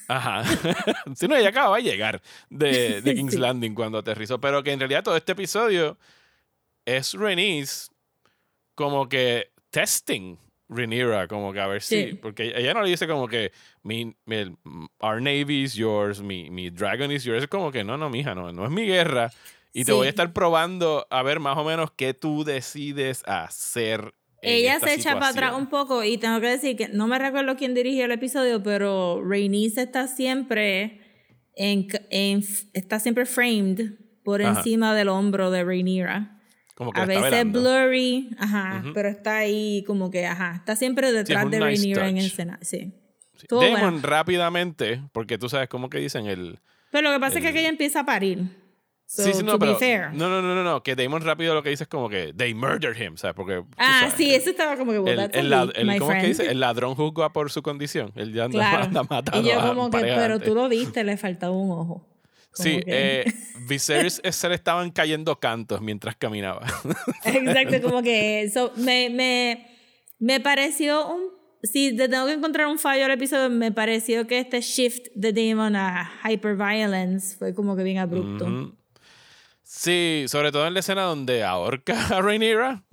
Ajá. 0.08 0.44
si 1.16 1.28
no, 1.28 1.36
ella 1.36 1.48
acaba 1.50 1.76
de 1.76 1.82
llegar 1.82 2.22
de, 2.50 3.00
de 3.02 3.14
King's 3.14 3.34
Sí. 3.34 3.38
Landing 3.38 3.74
cuando 3.74 3.98
aterrizó. 3.98 4.40
Pero 4.40 4.62
que 4.62 4.72
en 4.72 4.80
realidad 4.80 5.02
todo 5.02 5.16
este 5.16 5.32
episodio 5.32 5.98
es 6.84 7.14
Rhaenys 7.14 7.90
como 8.74 9.08
que 9.08 9.50
testing 9.70 10.36
Rhaenyra, 10.68 11.28
como 11.28 11.52
que 11.52 11.60
a 11.60 11.66
ver 11.66 11.82
si. 11.82 12.10
Sí. 12.10 12.14
Porque 12.14 12.52
ella 12.56 12.72
no 12.74 12.82
le 12.82 12.88
dice 12.90 13.06
como 13.06 13.28
que 13.28 13.52
mi, 13.82 14.14
mi- 14.24 14.56
our 15.00 15.20
Navy 15.20 15.62
is 15.64 15.74
yours, 15.74 16.20
mi, 16.22 16.48
mi 16.50 16.70
Dragon 16.70 17.10
is 17.12 17.24
yours. 17.24 17.42
Es 17.42 17.48
como 17.48 17.70
que 17.70 17.84
no, 17.84 17.96
no, 17.98 18.08
mija, 18.08 18.34
no, 18.34 18.50
no 18.52 18.64
es 18.64 18.70
mi 18.70 18.86
guerra. 18.86 19.30
Y 19.74 19.84
te 19.84 19.92
Sí. 19.92 19.96
voy 19.96 20.06
a 20.06 20.10
estar 20.10 20.32
probando 20.32 21.06
a 21.10 21.22
ver 21.22 21.40
más 21.40 21.58
o 21.58 21.64
menos 21.64 21.90
qué 21.94 22.14
tú 22.14 22.44
decides 22.44 23.22
hacer. 23.26 24.14
en 24.40 24.52
Ella 24.52 24.74
esta 24.74 24.88
se 24.88 24.94
echa 24.94 25.14
para 25.14 25.28
atrás 25.28 25.54
un 25.56 25.66
poco 25.68 26.04
y 26.04 26.16
tengo 26.18 26.38
que 26.40 26.46
decir 26.48 26.76
que 26.76 26.88
no 26.88 27.06
me 27.08 27.18
recuerdo 27.18 27.56
quién 27.56 27.74
dirigió 27.74 28.04
el 28.04 28.12
episodio, 28.12 28.62
pero 28.62 29.22
Rhaenys 29.26 29.76
está 29.78 30.06
siempre 30.06 31.00
en, 31.56 31.88
en- 32.10 32.44
está 32.74 32.98
siempre 33.00 33.24
framed 33.26 33.92
por 34.22 34.42
Ajá. 34.42 34.58
encima 34.58 34.94
del 34.94 35.08
hombro 35.08 35.50
de 35.50 35.64
Rhaenyra. 35.64 36.40
Como 36.74 36.92
que 36.92 37.00
A 37.00 37.06
veces 37.06 37.22
velando. 37.30 37.60
blurry, 37.62 38.30
ajá, 38.38 38.84
pero 38.94 39.08
está 39.08 39.38
ahí 39.38 39.82
como 39.86 40.10
que, 40.10 40.26
ajá, 40.26 40.56
está 40.56 40.76
siempre 40.76 41.10
detrás 41.12 41.44
un 41.46 41.50
de 41.50 41.58
nice 41.60 41.66
Rhaenyra 41.82 42.08
en 42.08 42.16
touch. 42.16 42.24
escena, 42.26 42.58
sí. 42.62 42.92
Sí. 43.36 43.46
Damon 43.50 43.80
bueno. 43.80 43.98
rápidamente, 44.02 45.00
porque 45.12 45.38
tú 45.38 45.48
sabes 45.48 45.68
cómo 45.68 45.88
que 45.88 45.98
dicen 45.98 46.26
el... 46.26 46.58
Pero 46.90 47.08
lo 47.08 47.14
que 47.16 47.20
pasa 47.20 47.38
es 47.38 47.42
que 47.42 47.48
el- 47.48 47.54
aquella 47.54 47.68
empieza 47.68 48.00
a 48.00 48.04
parir. 48.06 48.40
So, 49.06 49.22
sí, 49.22 49.32
sí, 49.34 49.42
no, 49.44 49.52
to 49.52 49.58
pero... 49.58 49.72
be 49.74 49.78
fair. 49.78 50.12
No, 50.14 50.28
no, 50.28 50.40
no, 50.42 50.54
no, 50.54 50.64
no, 50.64 50.82
que 50.82 50.96
Damon 50.96 51.22
rápido 51.22 51.54
lo 51.54 51.62
que 51.62 51.68
dice 51.70 51.84
es 51.84 51.88
como 51.88 52.08
que 52.08 52.32
they 52.32 52.54
murdered 52.54 53.00
him, 53.00 53.16
¿sabes? 53.16 53.36
Porque... 53.36 53.62
ah, 53.76 54.00
sabes, 54.00 54.14
sí, 54.14 54.34
eso 54.34 54.50
estaba 54.50 54.76
como 54.76 54.92
que, 54.92 54.98
well, 54.98 55.12
El, 55.14 55.20
a 55.20 55.24
el, 55.26 55.50
lad- 55.50 55.72
el- 55.76 55.98
¿Cómo 55.98 56.10
es 56.12 56.16
que 56.16 56.20
friend. 56.20 56.26
dice? 56.38 56.50
El 56.50 56.60
ladrón 56.60 56.94
juzga 56.94 57.32
por 57.32 57.50
su 57.52 57.62
condición. 57.62 58.12
Él 58.16 58.32
ya 58.32 58.44
anda, 58.44 58.58
Claro. 58.58 58.84
anda 58.84 59.02
matando 59.04 59.46
y 59.48 59.52
yo 59.52 59.60
a 59.60 59.68
como 59.68 59.90
que, 59.90 59.98
pareja 59.98 60.16
pero 60.20 60.34
antes. 60.34 60.48
tú 60.48 60.54
lo 60.54 60.68
viste, 60.68 61.04
le 61.04 61.16
faltaba 61.16 61.52
un 61.54 61.70
ojo. 61.70 62.08
Como 62.56 62.64
Sí, 62.68 62.80
que- 62.82 63.20
eh, 63.20 63.24
Viserys 63.68 64.20
se 64.28 64.48
le 64.48 64.54
estaban 64.54 64.90
cayendo 64.90 65.38
cantos 65.38 65.80
mientras 65.80 66.16
caminaba. 66.16 66.66
Exacto, 67.24 67.82
como 67.82 68.02
que 68.02 68.42
eso 68.42 68.72
me, 68.76 69.10
me, 69.10 69.66
me 70.18 70.40
pareció 70.40 71.06
un... 71.08 71.22
Si 71.62 71.96
te 71.96 72.08
tengo 72.10 72.26
que 72.26 72.32
encontrar 72.32 72.66
un 72.66 72.78
fallo 72.78 73.06
al 73.06 73.10
episodio, 73.12 73.48
me 73.48 73.72
pareció 73.72 74.26
que 74.26 74.38
este 74.38 74.60
shift 74.60 75.06
de 75.14 75.32
Damon 75.32 75.76
a 75.76 76.10
hyperviolence 76.28 77.36
fue 77.36 77.54
como 77.54 77.74
que 77.76 77.82
bien 77.82 77.98
abrupto. 77.98 78.44
Ujú. 78.44 78.74
Sí, 79.76 80.26
sobre 80.28 80.52
todo 80.52 80.68
en 80.68 80.74
la 80.74 80.80
escena 80.80 81.02
donde 81.02 81.42
ahorca 81.42 82.06
a 82.16 82.22
Rhaenyra. 82.22 82.84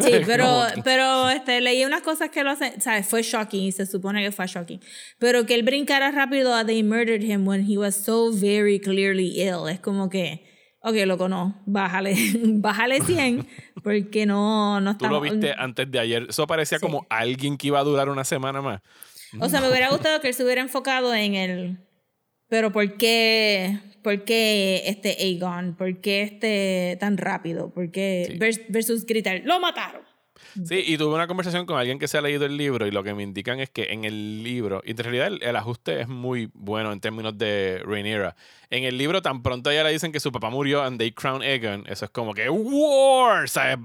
Sí, 0.00 0.12
pero, 0.26 0.62
pero 0.82 1.28
este, 1.28 1.60
leí 1.60 1.84
unas 1.84 2.00
cosas 2.00 2.30
que 2.30 2.42
lo 2.42 2.50
hacen, 2.50 2.80
¿sabes? 2.80 3.06
Fue 3.06 3.22
shocking 3.22 3.64
y 3.64 3.72
se 3.72 3.84
supone 3.84 4.22
que 4.24 4.32
fue 4.32 4.46
shocking. 4.46 4.80
Pero 5.18 5.44
que 5.44 5.54
él 5.54 5.62
brincara 5.62 6.10
rápido 6.10 6.54
a 6.54 6.64
They 6.64 6.82
Murdered 6.82 7.22
Him 7.22 7.46
when 7.46 7.70
he 7.70 7.76
was 7.76 7.94
so 7.94 8.32
very 8.32 8.80
clearly 8.80 9.40
ill. 9.42 9.68
Es 9.70 9.78
como 9.78 10.08
que, 10.08 10.42
ok, 10.80 10.94
loco, 11.04 11.28
no, 11.28 11.62
bájale, 11.66 12.16
bájale 12.44 13.02
100 13.02 13.46
porque 13.84 14.24
no, 14.24 14.80
no 14.80 14.96
Tú 14.96 15.04
lo 15.08 15.16
estamos... 15.22 15.38
viste 15.38 15.54
antes 15.58 15.90
de 15.90 15.98
ayer. 15.98 16.26
Eso 16.30 16.46
parecía 16.46 16.78
Sí. 16.78 16.82
como 16.82 17.06
alguien 17.10 17.58
que 17.58 17.66
iba 17.66 17.78
a 17.78 17.84
durar 17.84 18.08
una 18.08 18.24
semana 18.24 18.62
más. 18.62 18.80
O 19.38 19.48
sea, 19.50 19.60
me 19.60 19.68
hubiera 19.68 19.90
gustado 19.90 20.20
que 20.22 20.28
él 20.28 20.34
se 20.34 20.44
hubiera 20.44 20.62
enfocado 20.62 21.14
en 21.14 21.34
el... 21.34 21.78
Pero 22.48 22.70
¿por 22.72 22.96
qué, 22.96 23.78
por 24.02 24.24
qué 24.24 24.82
este 24.86 25.16
Aegon? 25.20 25.74
¿Por 25.76 26.00
qué 26.00 26.22
este 26.22 26.96
tan 27.00 27.16
rápido? 27.16 27.70
¿Por 27.70 27.90
qué 27.90 28.26
Sí. 28.32 28.38
vers- 28.38 28.64
versus 28.68 29.06
gritar, 29.06 29.40
lo 29.44 29.58
mataron? 29.60 30.02
Sí, 30.64 30.82
y 30.86 30.98
tuve 30.98 31.14
una 31.14 31.26
conversación 31.28 31.64
con 31.64 31.78
alguien 31.78 31.98
que 31.98 32.08
se 32.08 32.18
ha 32.18 32.20
leído 32.20 32.44
el 32.44 32.56
libro 32.58 32.86
y 32.86 32.90
lo 32.90 33.02
que 33.02 33.14
me 33.14 33.22
indican 33.22 33.58
es 33.60 33.70
que 33.70 33.84
en 33.84 34.04
el 34.04 34.42
libro, 34.42 34.82
y 34.84 34.90
en 34.90 34.96
realidad 34.98 35.28
el, 35.28 35.42
el 35.42 35.56
ajuste 35.56 36.00
es 36.02 36.08
muy 36.08 36.50
bueno 36.52 36.92
en 36.92 37.00
términos 37.00 37.38
de 37.38 37.80
Rhaenyra. 37.84 38.34
En 38.68 38.84
el 38.84 38.98
libro 38.98 39.22
tan 39.22 39.42
pronto 39.42 39.70
a 39.70 39.72
ella 39.72 39.84
le 39.84 39.92
dicen 39.92 40.12
que 40.12 40.20
su 40.20 40.30
papá 40.32 40.50
murió 40.50 40.82
and 40.82 40.98
they 40.98 41.12
crown 41.12 41.40
Aegon, 41.42 41.84
eso 41.88 42.04
es 42.04 42.10
como 42.10 42.34
que 42.34 42.50
war, 42.50 43.48
¿sabes? 43.48 43.78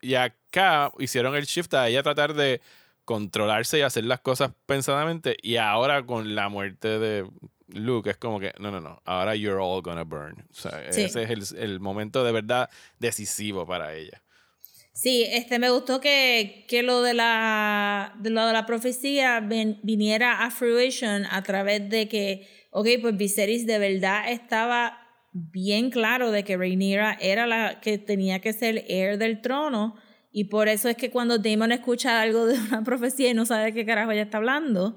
Y 0.00 0.14
acá 0.14 0.90
hicieron 0.98 1.34
el 1.34 1.44
shift 1.44 1.74
a 1.74 1.88
ella 1.88 2.02
tratar 2.02 2.32
de 2.34 2.62
controlarse 3.04 3.78
y 3.78 3.82
hacer 3.82 4.04
las 4.04 4.20
cosas 4.20 4.52
pensadamente 4.66 5.36
y 5.42 5.56
ahora 5.56 6.06
con 6.06 6.34
la 6.34 6.48
muerte 6.48 6.98
de 6.98 7.26
Luke 7.74 8.08
es 8.10 8.16
como 8.16 8.40
que 8.40 8.52
no, 8.58 8.70
no, 8.70 8.80
no, 8.80 9.00
ahora 9.04 9.34
you're 9.34 9.58
all 9.60 9.82
gonna 9.82 10.04
burn. 10.04 10.46
O 10.50 10.54
sea, 10.54 10.80
Sí. 10.92 11.02
ese 11.02 11.22
es 11.24 11.52
el, 11.52 11.58
el 11.58 11.80
momento 11.80 12.24
de 12.24 12.32
verdad 12.32 12.70
decisivo 12.98 13.66
para 13.66 13.94
ella. 13.94 14.22
Sí, 14.92 15.24
este 15.28 15.58
me 15.58 15.70
gustó 15.70 16.00
que, 16.00 16.64
que 16.68 16.82
lo 16.84 17.02
de 17.02 17.14
la 17.14 18.14
de 18.20 18.30
lo 18.30 18.46
de 18.46 18.52
la 18.52 18.64
profecía 18.64 19.40
ven- 19.40 19.80
viniera 19.82 20.44
a 20.44 20.50
fruition 20.50 21.24
a 21.30 21.42
través 21.42 21.88
de 21.90 22.08
que, 22.08 22.46
ok, 22.70 22.86
pues 23.02 23.16
Viserys 23.16 23.66
de 23.66 23.78
verdad 23.80 24.30
estaba 24.30 25.00
bien 25.32 25.90
claro 25.90 26.30
de 26.30 26.44
que 26.44 26.56
Rhaenyra 26.56 27.18
era 27.20 27.48
la 27.48 27.80
que 27.80 27.98
tenía 27.98 28.38
que 28.40 28.52
ser 28.52 28.84
heir 28.88 29.18
del 29.18 29.40
trono 29.40 29.96
y 30.30 30.44
por 30.44 30.68
eso 30.68 30.88
es 30.88 30.96
que 30.96 31.10
cuando 31.10 31.38
Daemon 31.38 31.72
escucha 31.72 32.20
algo 32.20 32.46
de 32.46 32.56
una 32.56 32.82
profecía 32.84 33.30
y 33.30 33.34
no 33.34 33.46
sabe 33.46 33.64
de 33.66 33.72
qué 33.74 33.84
carajo 33.84 34.12
ella 34.12 34.22
está 34.22 34.36
hablando, 34.38 34.96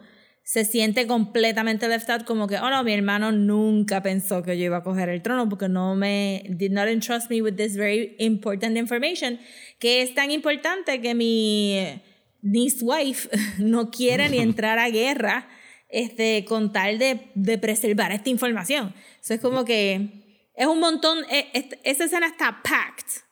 se 0.49 0.63
siente 0.63 1.07
completamente 1.07 1.89
left 1.89 2.09
out 2.09 2.23
como 2.23 2.47
que, 2.47 2.55
oh 2.57 2.69
no, 2.69 2.81
mi 2.81 2.93
hermano 2.93 3.33
nunca 3.33 4.01
pensó 4.01 4.43
que 4.43 4.57
yo 4.57 4.63
iba 4.63 4.77
a 4.77 4.81
coger 4.81 5.09
el 5.09 5.21
trono 5.21 5.49
porque 5.49 5.67
no 5.67 5.93
me, 5.93 6.43
did 6.47 6.71
not 6.71 6.87
entrust 6.87 7.29
me 7.29 7.41
with 7.41 7.55
this 7.57 7.75
very 7.75 8.15
important 8.19 8.77
information, 8.77 9.39
que 9.77 10.01
es 10.01 10.13
tan 10.15 10.31
importante 10.31 11.01
que 11.01 11.13
mi 11.13 12.01
niece 12.41 12.77
wife 12.81 13.27
no 13.59 13.91
quiere 13.91 14.29
ni 14.29 14.37
entrar 14.49 14.79
a 14.79 14.89
guerra 14.89 15.49
este, 15.89 16.45
con 16.45 16.71
tal 16.71 16.97
de, 16.97 17.29
de 17.35 17.57
preservar 17.57 18.13
esta 18.13 18.29
información. 18.29 18.93
Eso 19.21 19.33
es 19.33 19.41
como 19.41 19.65
que 19.65 20.23
es 20.55 20.65
un 20.65 20.79
montón, 20.79 21.25
e- 21.29 21.49
est- 21.53 21.73
esa 21.83 22.05
escena 22.05 22.27
está 22.27 22.61
packed. 22.63 23.26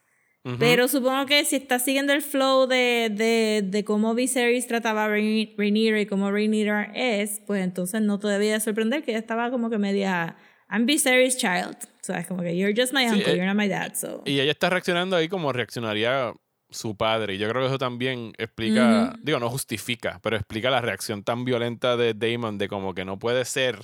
Ujú. 0.46 0.58
Pero 0.60 0.88
supongo 0.88 1.26
que 1.26 1.44
si 1.44 1.56
estás 1.56 1.84
siguiendo 1.84 2.14
el 2.14 2.22
flow 2.22 2.68
de, 2.68 3.10
de, 3.12 3.64
de 3.66 3.84
cómo 3.84 4.14
Viserys 4.14 4.68
trataba 4.68 5.06
a 5.06 5.10
Rhaeny- 5.10 5.56
Rhaenyra 5.58 6.00
y 6.00 6.06
cómo 6.06 6.30
Rhaenyra 6.32 6.92
es, 6.94 7.42
pues 7.48 7.64
entonces 7.64 8.02
no 8.02 8.20
te 8.20 8.28
debía 8.28 8.60
sorprender 8.60 9.04
que 9.04 9.12
ella 9.12 9.20
estaba 9.20 9.50
como 9.50 9.72
que 9.72 9.80
media 9.80 10.36
I'm 10.70 10.86
Viserys' 10.86 11.38
child. 11.38 11.76
O 11.84 12.04
sea, 12.04 12.20
es 12.20 12.28
como 12.28 12.44
que 12.44 12.56
you're 12.56 12.80
just 12.80 12.94
my 12.94 13.08
Sí, 13.10 13.16
uncle, 13.16 13.34
eh, 13.34 13.38
you're 13.38 13.48
not 13.48 13.58
my 13.58 13.68
dad. 13.68 13.94
So. 13.96 14.22
Y 14.26 14.40
ella 14.40 14.52
está 14.52 14.70
reaccionando 14.70 15.16
ahí 15.16 15.28
como 15.28 15.52
reaccionaría 15.52 16.32
su 16.70 16.96
padre. 16.96 17.36
Y 17.36 17.38
yo 17.40 17.50
creo 17.50 17.62
que 17.64 17.68
eso 17.68 17.78
también 17.80 18.34
explica, 18.38 19.12
Ujú. 19.14 19.20
digo, 19.24 19.40
no 19.40 19.50
justifica, 19.50 20.20
pero 20.22 20.36
explica 20.36 20.70
la 20.70 20.82
reacción 20.82 21.24
tan 21.24 21.44
violenta 21.46 21.98
de 21.98 22.14
Damon 22.14 22.58
de 22.60 22.68
como 22.68 22.94
que 22.94 23.06
no 23.06 23.18
puede 23.18 23.46
ser 23.46 23.80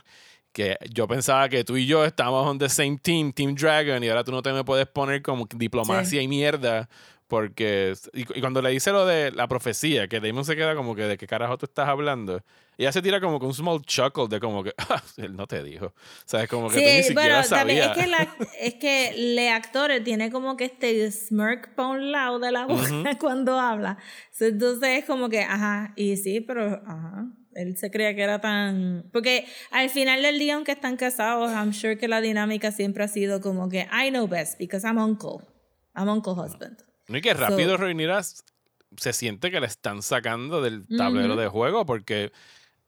que 0.51 0.77
yo 0.93 1.08
pensaba 1.08 1.48
que 1.50 1.63
tú 1.63 1.77
y 1.77 1.86
yo 1.86 2.03
estábamos 2.05 2.46
on 2.48 2.58
the 2.60 2.70
same 2.70 2.98
team, 3.01 3.31
Team 3.31 3.55
Dragon, 3.55 4.03
y 4.03 4.10
ahora 4.10 4.24
tú 4.24 4.31
no 4.31 4.41
te 4.41 4.51
me 4.53 4.63
puedes 4.63 4.88
poner 4.88 5.22
como 5.22 5.48
diplomacia 5.55 6.22
y 6.22 6.27
mierda. 6.27 6.89
Porque, 7.27 7.93
y, 8.13 8.22
y 8.38 8.41
cuando 8.41 8.62
le 8.62 8.72
dice 8.72 8.91
lo 8.91 9.05
de 9.05 9.31
la 9.31 9.48
profecía, 9.48 10.10
que 10.10 10.20
Damon 10.20 10.43
se 10.43 10.58
queda 10.58 10.75
como 10.75 10.96
que 10.96 11.03
de 11.03 11.17
qué 11.17 11.27
carajo 11.27 11.58
tú 11.58 11.65
estás 11.65 11.88
hablando, 11.88 12.41
y 12.77 12.84
ella 12.84 12.91
se 12.91 13.01
tira 13.01 13.22
como 13.22 13.39
con 13.39 13.48
un 13.48 13.53
small 13.53 13.81
chuckle 13.86 14.27
de 14.27 14.41
como 14.41 14.65
que, 14.65 14.74
"Ah, 14.77 15.01
él 15.15 15.38
no 15.38 15.48
te 15.48 15.63
dijo. 15.63 15.86
O 15.86 15.93
sea, 16.25 16.43
es 16.43 16.50
como 16.50 16.67
que 16.67 16.75
tú 16.75 16.81
ni 16.81 17.03
Sí, 17.03 17.03
siquiera 17.03 17.36
bueno, 17.39 17.48
también 17.48 17.84
sabías. 17.84 17.98
es 17.98 18.03
que, 18.03 18.12
la, 18.12 18.36
es 18.60 18.74
que 18.75 19.13
le 19.17 19.50
actores 19.50 20.03
tiene 20.03 20.29
como 20.29 20.58
que 20.58 20.65
este 20.65 21.10
smirk 21.10 21.74
para 21.74 21.88
un 21.88 22.12
lado 22.12 22.39
de 22.39 22.51
la 22.51 22.65
boca 22.65 22.81
cuando 23.20 23.58
habla. 23.58 23.98
Entonces 24.38 25.00
es 25.00 25.05
como 25.05 25.29
que, 25.29 25.39
ajá, 25.39 25.93
y 25.96 26.17
sí, 26.17 26.41
pero, 26.41 26.81
ajá, 26.86 27.27
él 27.55 27.77
se 27.77 27.91
creía 27.91 28.15
que 28.15 28.22
era 28.24 28.39
tan... 28.39 29.10
Porque 29.12 29.46
al 29.72 29.89
final 29.89 30.22
del 30.22 30.39
día, 30.39 30.55
aunque 30.55 30.72
están 30.72 30.98
casados, 30.98 31.51
I'm 31.51 31.74
sure 31.74 31.98
que 31.98 32.08
la 32.08 32.22
dinámica 32.22 32.72
siempre 32.72 33.03
ha 33.03 33.08
sido 33.08 33.41
como 33.41 33.70
que, 33.70 33.88
I 33.91 34.10
know 34.10 34.27
best 34.27 34.58
because 34.58 34.86
I'm 34.88 34.98
uncle. 34.98 35.46
I'm 35.96 36.08
uncle 36.10 36.34
husband. 36.34 36.77
No, 37.08 37.17
y 37.17 37.22
que 37.22 37.34
rápido 37.34 37.72
So- 37.72 37.77
Rhaenyra 37.77 38.22
se 38.24 39.13
siente 39.13 39.51
que 39.51 39.60
le 39.60 39.67
están 39.67 40.01
sacando 40.01 40.62
del 40.62 40.86
tablero 40.98 41.34
Ujú. 41.34 41.41
de 41.41 41.48
juego 41.48 41.86
porque 41.86 42.31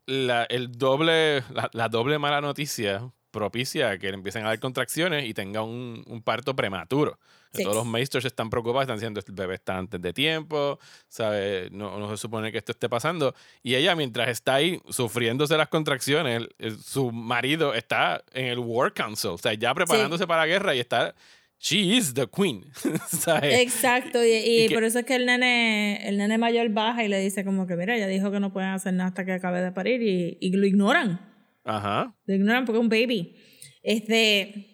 la, 0.06 0.44
el 0.44 0.72
doble, 0.72 1.44
la, 1.54 1.70
la 1.74 1.90
doble 1.90 2.20
mala 2.20 2.42
noticia 2.42 3.10
propicia 3.32 3.92
a 3.92 3.98
que 3.98 4.08
le 4.10 4.16
empiecen 4.16 4.46
a 4.46 4.50
dar 4.50 4.60
contracciones 4.60 5.26
y 5.26 5.34
tenga 5.34 5.64
un, 5.64 6.04
un 6.08 6.22
parto 6.22 6.56
prematuro. 6.56 7.18
Sí. 7.54 7.64
Todos 7.64 7.76
los 7.76 7.86
maestros 7.86 8.26
están 8.26 8.50
preocupados, 8.50 8.84
están 8.84 8.98
diciendo, 8.98 9.22
el 9.26 9.34
bebé 9.34 9.56
está 9.56 9.78
antes 9.78 10.02
de 10.02 10.12
tiempo, 10.14 10.80
¿sabe? 11.08 11.70
No, 11.72 12.00
no 12.00 12.10
se 12.10 12.18
supone 12.18 12.52
que 12.52 12.58
esto 12.58 12.72
esté 12.72 12.90
pasando. 12.90 13.36
Y 13.62 13.76
ella, 13.76 13.96
mientras 13.96 14.28
está 14.30 14.56
ahí 14.56 14.82
sufriéndose 14.90 15.56
las 15.56 15.68
contracciones, 15.70 16.38
el- 16.42 16.56
el- 16.58 16.80
su 16.80 17.12
marido 17.12 17.74
está 17.76 18.24
en 18.34 18.46
el 18.48 18.60
War 18.60 18.94
Council, 18.94 19.32
o 19.32 19.38
sea, 19.38 19.54
ya 19.54 19.74
preparándose 19.76 20.26
para 20.26 20.42
la 20.42 20.48
guerra 20.48 20.74
y 20.76 20.80
está... 20.80 21.14
She 21.60 21.78
is 21.96 22.14
the 22.14 22.28
queen. 22.28 22.66
¿sabes? 23.08 23.60
Exacto, 23.62 24.22
y, 24.22 24.28
y 24.28 24.32
Eh, 24.34 24.66
y 24.66 24.68
que- 24.68 24.74
por 24.76 24.84
eso 24.84 25.00
es 25.00 25.06
que 25.06 25.16
el 25.16 25.26
nene, 25.26 26.10
el 26.10 26.18
nene 26.18 26.38
mayor 26.38 26.68
baja 26.70 27.06
y 27.06 27.08
le 27.08 27.20
dice 27.22 27.46
como 27.46 27.68
que, 27.68 27.78
mira, 27.78 27.96
ella 27.96 28.08
dijo 28.08 28.32
que 28.32 28.42
no 28.42 28.52
pueden 28.52 28.72
hacer 28.72 28.94
nada 28.94 29.10
hasta 29.10 29.24
que 29.24 29.32
acabe 29.32 29.62
de 29.62 29.72
parir 29.72 30.02
y, 30.02 30.38
y 30.42 30.50
lo 30.52 30.66
ignoran. 30.66 31.22
Ajá. 31.64 32.14
Lo 32.26 32.34
ignoran 32.36 32.66
porque 32.66 32.80
es 32.80 32.82
un 32.82 32.90
baby. 32.90 33.38
Este. 33.82 34.68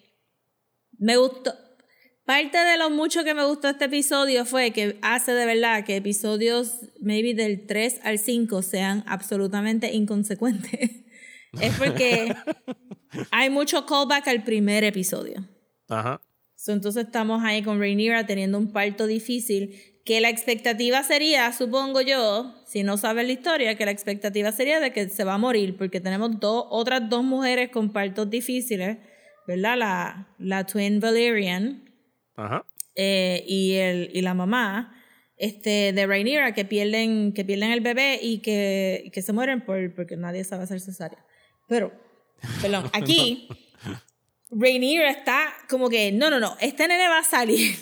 Me 0.97 1.15
gustó. 1.17 1.53
Parte 2.29 2.59
de 2.59 2.77
lo 2.77 2.91
mucho 2.91 3.23
que 3.23 3.33
me 3.33 3.43
gustó 3.43 3.69
este 3.69 3.85
episodio 3.85 4.45
fue 4.45 4.69
que 4.69 4.99
hace 5.01 5.31
de 5.31 5.47
verdad 5.47 5.83
que 5.83 5.95
episodios, 5.95 6.75
maybe 6.99 7.33
del 7.33 7.65
3 7.65 8.01
al 8.03 8.19
5, 8.19 8.61
sean 8.61 9.03
absolutamente 9.07 9.91
inconsecuentes. 9.95 10.91
es 11.59 11.75
porque 11.79 12.35
hay 13.31 13.49
mucho 13.49 13.87
callback 13.87 14.27
al 14.27 14.43
primer 14.43 14.83
episodio. 14.83 15.43
Ajá. 15.87 16.21
So, 16.53 16.71
entonces 16.71 17.07
estamos 17.07 17.43
ahí 17.43 17.63
con 17.63 17.79
Rhaenyra 17.79 18.27
teniendo 18.27 18.59
un 18.59 18.71
parto 18.71 19.07
difícil, 19.07 19.73
que 20.05 20.21
la 20.21 20.29
expectativa 20.29 21.01
sería, 21.01 21.51
supongo 21.51 22.01
yo, 22.01 22.53
si 22.67 22.83
no 22.83 22.97
sabes 22.97 23.25
la 23.25 23.33
historia, 23.33 23.75
que 23.75 23.85
la 23.85 23.91
expectativa 23.91 24.51
sería 24.51 24.79
de 24.79 24.93
que 24.93 25.09
se 25.09 25.23
va 25.23 25.33
a 25.33 25.39
morir, 25.39 25.77
porque 25.77 25.99
tenemos 25.99 26.39
dos, 26.39 26.65
otras 26.69 27.09
dos 27.09 27.23
mujeres 27.23 27.69
con 27.69 27.91
partos 27.91 28.29
difíciles, 28.29 28.99
¿verdad? 29.47 29.77
La, 29.79 30.27
la 30.37 30.67
twin 30.67 30.99
Valerian 30.99 31.88
Ajá. 32.39 32.65
eh, 32.95 33.43
y, 33.47 33.73
el, 33.73 34.09
y 34.13 34.21
la 34.21 34.33
mamá 34.33 34.95
este, 35.37 35.93
de 35.93 36.05
Rhaenyra 36.05 36.53
que 36.53 36.65
pierden, 36.65 37.33
que 37.33 37.45
pierden 37.45 37.71
el 37.71 37.81
bebé 37.81 38.19
y 38.21 38.39
que, 38.39 39.09
que 39.13 39.21
se 39.21 39.33
mueren 39.33 39.61
por, 39.65 39.93
porque 39.95 40.17
nadie 40.17 40.43
sabe 40.43 40.63
hacer 40.63 40.81
cesárea. 40.81 41.25
Pero, 41.67 41.91
perdón, 42.61 42.89
aquí 42.93 43.47
Rhaenyra 44.51 45.09
está 45.09 45.53
como 45.69 45.89
que, 45.89 46.11
no, 46.11 46.29
no, 46.29 46.39
no, 46.39 46.55
este 46.59 46.87
nene 46.87 47.07
va 47.07 47.19
a 47.19 47.23
salir. 47.23 47.75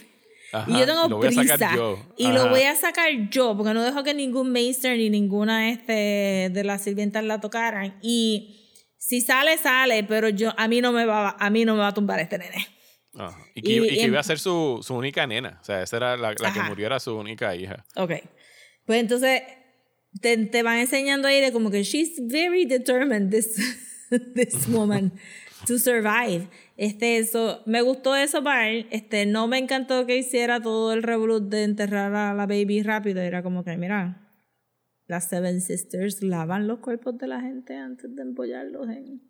Ajá. 0.54 0.72
Y 0.72 0.80
yo 0.80 0.86
tengo 0.86 1.08
lo 1.10 1.20
prisa. 1.20 1.76
yo. 1.76 2.00
Y 2.16 2.32
lo 2.32 2.50
voy 2.50 2.62
a 2.62 2.76
sacar 2.76 3.10
yo, 3.30 3.58
porque 3.58 3.74
no 3.74 3.84
dejo 3.84 4.04
que 4.04 4.14
ningún 4.14 4.52
maester 4.52 4.98
ni 4.98 5.10
ninguna 5.10 5.70
este, 5.72 6.50
de 6.54 6.64
las 6.64 6.84
sirvientas 6.84 7.24
la 7.24 7.42
tocaran. 7.42 7.98
Y 8.02 8.86
si 8.98 9.22
sale, 9.22 9.58
sale, 9.58 10.04
pero 10.04 10.30
yo, 10.30 10.54
a 10.58 10.68
mí 10.68 10.80
no 10.80 10.92
me 10.92 11.06
va, 11.06 11.36
a 11.38 11.50
mí 11.50 11.66
no 11.66 11.74
me 11.74 11.80
va 11.80 11.88
a 11.88 11.94
tumbar 11.94 12.20
este 12.20 12.38
nene. 12.38 12.68
Ajá. 13.18 13.38
Y 13.56 13.62
que, 13.62 13.72
Y- 13.72 13.78
y 13.78 13.88
que 13.90 13.94
y 13.96 14.00
iba 14.00 14.06
en- 14.08 14.16
a 14.18 14.24
ser 14.24 14.40
su, 14.40 14.80
su 14.82 14.96
única 14.96 15.26
nena. 15.28 15.58
O 15.62 15.64
sea, 15.64 15.82
esa 15.82 15.98
era 15.98 16.18
la, 16.18 16.34
la 16.40 16.54
que 16.54 16.62
murió, 16.64 16.86
era 16.86 17.00
su 17.00 17.16
única 17.18 17.56
hija. 17.56 17.84
Ok. 17.96 18.12
Pues 18.86 19.00
entonces 19.02 19.42
te, 20.22 20.38
te 20.46 20.64
van 20.64 20.78
enseñando 20.80 21.28
ahí 21.28 21.42
de 21.42 21.52
como 21.52 21.70
que 21.72 21.84
she's 21.84 22.14
very 22.28 22.66
determined, 22.66 23.30
this, 23.32 23.56
this 24.36 24.68
woman. 24.70 25.12
to 25.66 25.80
survive. 25.80 26.48
Este, 26.78 27.18
eso, 27.18 27.64
me 27.66 27.82
gustó 27.82 28.16
eso 28.16 28.44
para 28.44 28.70
él. 28.70 28.88
Este, 28.92 29.26
no 29.26 29.48
me 29.48 29.58
encantó 29.58 30.06
que 30.06 30.16
hiciera 30.18 30.62
todo 30.62 30.94
el 30.94 31.02
revolut 31.02 31.50
de 31.50 31.64
enterrar 31.64 32.14
a 32.14 32.34
la 32.36 32.46
baby 32.46 32.84
rápido. 32.84 33.22
Era 33.22 33.42
como 33.42 33.64
que, 33.64 33.76
mira, 33.76 34.32
las 35.08 35.28
Seven 35.28 35.60
Sisters 35.62 36.22
lavan 36.22 36.68
los 36.68 36.80
cuerpos 36.80 37.18
de 37.18 37.28
la 37.28 37.42
gente 37.42 37.76
antes 37.76 38.16
de 38.16 38.22
empollarlos 38.22 38.88
en. 38.90 39.22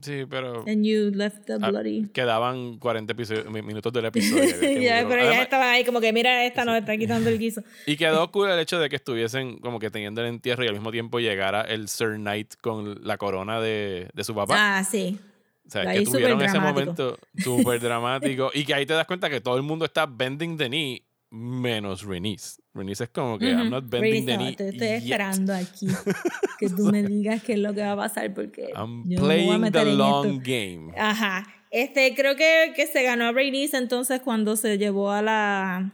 Sí, 0.00 0.24
pero 0.30 0.64
And 0.66 0.84
you 0.84 1.10
left 1.12 1.44
the 1.46 1.54
ah, 1.60 1.70
bloody. 1.70 2.08
quedaban 2.12 2.78
40 2.78 3.12
episodio- 3.12 3.50
mi- 3.50 3.62
minutos 3.62 3.92
del 3.92 4.04
episodio. 4.06 4.44
Ya, 4.44 4.56
murió. 4.60 5.08
pero 5.08 5.22
ya 5.22 5.28
Además- 5.28 5.42
estaban 5.42 5.68
ahí 5.68 5.84
como 5.84 6.00
que, 6.00 6.12
mira, 6.12 6.44
esta 6.44 6.64
nos 6.64 6.76
está 6.78 6.96
quitando 6.96 7.28
el 7.30 7.38
guiso. 7.38 7.62
Y 7.86 7.96
quedó 7.96 8.30
cool 8.30 8.50
el 8.50 8.58
hecho 8.60 8.78
de 8.78 8.88
que 8.88 8.96
estuviesen 8.96 9.58
como 9.58 9.78
que 9.78 9.90
teniendo 9.90 10.20
el 10.20 10.28
entierro 10.28 10.64
y 10.64 10.68
al 10.68 10.74
mismo 10.74 10.90
tiempo 10.92 11.18
llegara 11.18 11.62
el 11.62 11.88
Sir 11.88 12.14
Knight 12.16 12.54
con 12.60 13.00
la 13.04 13.16
corona 13.18 13.60
de, 13.60 14.08
de 14.14 14.24
su 14.24 14.34
papá. 14.34 14.78
Ah, 14.78 14.84
sí. 14.84 15.18
o 15.66 15.70
sea, 15.70 15.92
que 15.92 16.02
tuvieron 16.02 16.40
ese 16.42 16.58
momento 16.60 17.18
súper 17.36 17.80
dramático. 17.80 18.50
y 18.54 18.64
que 18.64 18.74
ahí 18.74 18.86
te 18.86 18.94
das 18.94 19.06
cuenta 19.06 19.28
que 19.28 19.40
todo 19.40 19.56
el 19.56 19.62
mundo 19.62 19.84
está 19.84 20.06
bending 20.06 20.56
the 20.56 20.68
knee 20.68 21.02
menos 21.30 22.04
Renice. 22.04 22.60
Renice 22.74 23.04
es 23.04 23.10
como 23.10 23.38
que 23.38 23.50
I'm 23.50 23.70
not 23.70 23.88
bending 23.88 24.24
Rhaenys, 24.24 24.26
the 24.26 24.36
no, 24.36 24.44
knee. 24.44 24.56
te 24.56 24.68
estoy 24.68 24.88
yet. 24.88 24.96
esperando 25.02 25.54
aquí 25.54 25.86
que 26.58 26.68
tú 26.70 26.84
me 26.90 27.02
digas 27.02 27.42
qué 27.42 27.54
es 27.54 27.58
lo 27.58 27.74
que 27.74 27.82
va 27.82 27.92
a 27.92 27.96
pasar 27.96 28.32
porque 28.34 28.70
I'm 28.74 29.04
yo 29.08 29.20
no 29.20 29.26
me 29.26 29.44
voy 29.44 29.56
a 29.56 29.58
playing 29.58 29.60
meter 29.60 29.84
the 29.84 29.90
en 29.90 29.98
long 29.98 30.26
esto. 30.26 30.42
game. 30.44 30.92
Ajá. 30.96 31.46
Este, 31.70 32.14
creo 32.14 32.34
que, 32.36 32.72
que 32.74 32.86
se 32.86 33.02
ganó 33.02 33.26
a 33.26 33.32
Rhaenys 33.32 33.74
entonces 33.74 34.20
cuando 34.22 34.56
se 34.56 34.78
llevó 34.78 35.10
a, 35.10 35.20
la, 35.20 35.92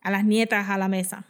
a 0.00 0.10
las 0.10 0.24
nietas 0.24 0.68
a 0.68 0.76
la 0.78 0.88
mesa. 0.88 1.24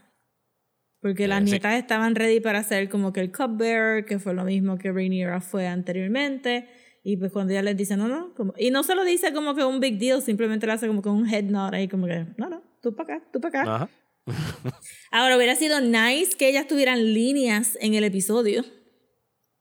Porque 1.01 1.29
las 1.29 1.43
Eh, 1.43 1.45
sí. 1.45 1.51
nietas 1.51 1.75
estaban 1.75 2.15
ready 2.15 2.41
para 2.41 2.61
hacer 2.61 2.89
como 2.89 3.13
que 3.13 3.21
el 3.21 3.31
cupbearer, 3.31 4.07
que 4.07 4.19
fue 4.19 4.33
lo 4.33 4.45
mismo 4.45 4.79
que 4.79 4.91
Rhaenyra 4.91 5.43
fue 5.43 5.67
anteriormente. 5.67 6.67
Y 7.03 7.19
pues 7.19 7.31
cuando 7.31 7.53
ella 7.53 7.61
les 7.61 7.77
dice, 7.77 7.99
no, 7.99 8.09
no, 8.09 8.33
como, 8.33 8.55
y 8.59 8.71
no 8.71 8.83
se 8.83 8.95
lo 8.95 9.05
dice 9.05 9.35
como 9.35 9.55
que 9.55 9.63
un 9.63 9.81
big 9.81 9.99
deal, 9.99 10.23
simplemente 10.23 10.67
le 10.67 10.73
hace 10.73 10.87
como 10.87 11.03
que 11.03 11.11
un 11.11 11.29
head 11.29 11.45
nod 11.45 11.75
ahí, 11.75 11.87
como 11.89 12.07
que, 12.07 12.25
no, 12.39 12.49
no, 12.49 12.63
tú 12.85 12.95
para 12.95 13.17
acá, 13.17 13.27
tú 13.33 13.41
para 13.41 13.63
acá. 13.63 13.75
Ajá. 13.75 13.91
Ahora 15.11 15.37
hubiera 15.37 15.55
sido 15.57 15.81
nice 15.81 16.37
que 16.37 16.49
ellas 16.49 16.67
tuvieran 16.67 17.13
líneas 17.13 17.77
en 17.81 17.95
el 17.95 18.05
episodio. 18.05 18.63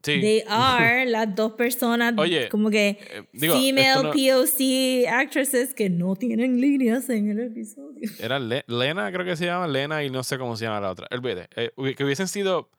Sí. 0.04 0.20
They 0.20 0.44
are 0.48 1.06
las 1.06 1.34
dos 1.34 1.54
personas 1.54 2.14
Oye, 2.18 2.50
como 2.50 2.70
que 2.70 2.90
eh, 3.00 3.24
digo, 3.34 3.56
female 3.56 4.04
no- 4.04 4.12
POC 4.12 5.08
actresses 5.10 5.74
que 5.74 5.90
no 5.90 6.16
tienen 6.16 6.60
líneas 6.60 7.10
en 7.10 7.30
el 7.32 7.40
episodio. 7.40 8.10
Era 8.20 8.38
Le- 8.40 8.66
Lena, 8.68 9.12
creo 9.12 9.26
que 9.26 9.36
se 9.38 9.46
llama 9.46 9.68
Lena 9.68 10.04
y 10.04 10.10
no 10.10 10.24
sé 10.24 10.38
cómo 10.38 10.56
se 10.58 10.66
llama 10.66 10.82
la 10.82 10.92
otra. 10.92 11.08
Olvídate, 11.12 11.48
eh, 11.56 11.72
que 11.96 12.04
hubiesen 12.04 12.28
sido 12.28 12.70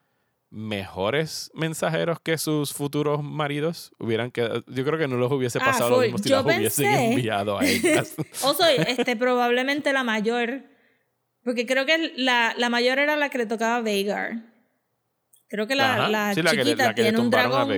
mejores 0.55 1.51
mensajeros 1.53 2.19
que 2.21 2.37
sus 2.37 2.71
futuros 2.73 3.21
maridos 3.21 3.91
hubieran 3.99 4.31
quedado. 4.31 4.63
Yo 4.67 4.85
creo 4.85 4.97
que 4.97 5.07
no 5.09 5.17
los 5.17 5.29
hubiese 5.31 5.59
Ah, 5.61 5.65
pasado 5.65 5.89
lo 5.89 5.95
full. 5.97 6.03
mismo 6.05 6.17
si 6.19 6.29
las 6.29 6.45
hubiesen 6.45 6.85
enviado 6.85 7.59
a 7.59 7.65
ellas. 7.65 8.15
O 8.43 8.53
soy 8.53 8.75
este, 8.87 9.17
probablemente 9.17 9.91
la 9.91 10.03
mayor, 10.05 10.63
porque 11.43 11.65
creo 11.65 11.85
que 11.85 12.13
la, 12.15 12.53
la 12.57 12.69
mayor 12.69 12.99
era 12.99 13.17
la 13.17 13.29
que 13.29 13.37
le 13.39 13.45
tocaba 13.45 13.75
a 13.77 13.81
Vhagar. 13.81 14.53
Creo 15.49 15.67
que 15.67 15.75
la, 15.75 16.07
la 16.09 16.33
Sí, 16.33 16.41
la 16.41 16.51
que 16.51 16.57
le- 16.57 16.63
chiquita 16.63 16.95
que 16.95 17.03
tiene 17.03 17.19
un 17.19 17.29
dragón 17.29 17.69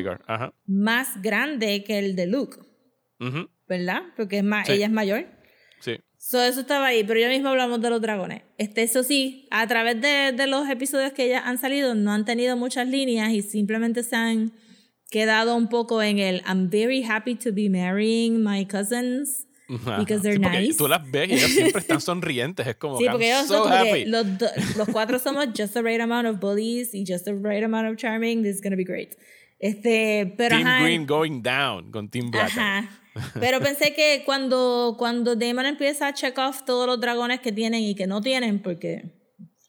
más 0.68 1.22
grande 1.22 1.84
que 1.84 1.98
el 2.00 2.16
de 2.16 2.28
Luke. 2.28 2.58
¿verdad? 3.68 4.04
Porque 4.16 4.38
es 4.38 4.44
más, 4.44 4.68
Sí. 4.68 4.74
ella 4.74 4.86
es 4.86 4.92
mayor. 4.92 5.26
Sí. 5.82 6.00
So, 6.20 6.42
eso 6.44 6.60
estaba 6.62 6.88
ahí, 6.88 7.04
pero 7.04 7.20
ya 7.20 7.30
mismo 7.30 7.50
hablamos 7.50 7.80
de 7.82 7.90
los 7.90 8.02
dragones. 8.02 8.42
Este, 8.58 8.84
eso 8.84 9.04
sí, 9.04 9.48
a 9.52 9.66
través 9.68 10.02
de, 10.02 10.34
de 10.34 10.48
los 10.48 10.68
episodios 10.70 11.14
que 11.14 11.30
ya 11.30 11.40
han 11.48 11.58
salido, 11.58 11.96
no 11.96 12.12
han 12.12 12.26
tenido 12.26 12.58
muchas 12.58 12.88
líneas 12.88 13.32
y 13.32 13.42
simplemente 13.42 14.04
se 14.04 14.16
han 14.16 14.52
quedado 15.10 15.56
un 15.56 15.70
poco 15.70 16.02
en 16.02 16.20
el 16.20 16.42
I'm 16.46 16.70
very 16.70 17.02
happy 17.04 17.36
to 17.36 17.54
be 17.54 17.70
marrying 17.70 18.44
my 18.44 18.66
cousins. 18.66 19.46
Because 19.70 20.22
they're 20.22 20.36
Sí, 20.38 20.40
porque 20.42 20.60
nice. 20.62 20.78
Tú 20.78 20.88
las 20.88 21.10
ves 21.12 21.30
y 21.30 21.34
ellas 21.34 21.52
siempre 21.52 21.82
están 21.82 22.00
sonrientes. 22.02 22.66
Es 22.66 22.76
como 22.78 22.98
Sí, 22.98 23.04
que 23.04 23.10
I'm 23.10 23.12
porque 23.14 23.30
ellos 23.30 23.48
so 23.48 23.68
happy. 23.68 24.06
los, 24.06 24.26
los 24.78 24.88
cuatro 24.90 25.20
somos 25.20 25.48
just 25.58 25.74
the 25.74 25.82
right 25.82 26.00
amount 26.00 26.26
of 26.26 26.40
bullies 26.40 26.94
y 26.94 27.04
just 27.06 27.26
the 27.26 27.34
right 27.34 27.64
amount 27.64 27.86
of 27.90 27.98
charming. 27.98 28.44
This 28.44 28.56
is 28.56 28.62
gonna 28.62 28.78
be 28.78 28.86
great. 28.86 29.16
Este, 29.60 30.34
pero 30.38 30.56
Team 30.56 30.68
ajá, 30.68 30.84
Green 30.84 31.06
going 31.06 31.42
down 31.42 31.92
con 31.92 32.10
Team 32.10 32.32
Black. 32.32 32.48
Ajá. 32.58 32.90
Pero 33.40 33.60
pensé 33.60 33.94
que 33.94 34.24
cuando, 34.26 34.96
cuando 34.98 35.36
Damon 35.36 35.66
empieza 35.66 36.08
a 36.08 36.14
check 36.14 36.38
off 36.38 36.64
todos 36.66 36.88
los 36.88 37.00
dragones 37.00 37.40
que 37.40 37.52
tienen 37.52 37.82
y 37.82 37.96
que 37.96 38.08
no 38.08 38.22
tienen, 38.22 38.62
porque 38.62 39.12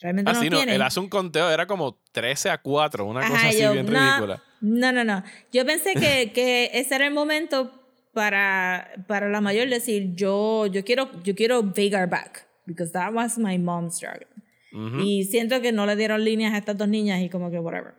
realmente 0.01 0.31
Así 0.31 0.45
no 0.49 0.51
no, 0.51 0.57
tienen. 0.59 0.75
él 0.77 0.83
hace 0.83 1.01
un 1.01 1.09
conteo, 1.09 1.51
era 1.51 1.67
como 1.67 2.01
13 2.13 2.51
a 2.51 2.59
4, 2.59 3.05
una 3.05 3.21
cosa 3.21 3.35
Ajá, 3.35 3.49
así 3.49 3.61
yo, 3.61 3.73
bien 3.73 3.87
no, 3.87 3.93
ridícula. 3.93 4.43
No, 4.61 4.93
no, 4.93 5.05
no. 5.05 5.23
Yo 5.53 5.65
pensé 5.67 5.95
que, 5.95 6.33
que 6.35 6.71
ese 6.75 6.95
era 6.95 7.07
el 7.07 7.15
momento 7.15 7.73
para, 8.13 9.05
para 9.07 9.29
la 9.29 9.41
mayor 9.41 9.69
decir, 9.69 10.15
yo, 10.15 10.67
yo 10.67 10.85
quiero, 10.85 11.11
yo 11.23 11.35
quiero 11.35 11.63
Vagar 11.63 12.09
back, 12.09 12.47
because 12.67 12.93
that 12.93 13.13
was 13.13 13.39
my 13.39 13.59
mom's 13.59 14.01
dragon. 14.01 14.29
Ujú. 14.73 15.01
Y 15.01 15.25
siento 15.25 15.61
que 15.61 15.73
no 15.73 15.87
le 15.87 15.97
dieron 15.97 16.25
líneas 16.25 16.53
a 16.55 16.59
estas 16.59 16.77
dos 16.77 16.89
niñas 16.89 17.23
y 17.23 17.29
como 17.31 17.51
que 17.51 17.59
whatever. 17.59 17.95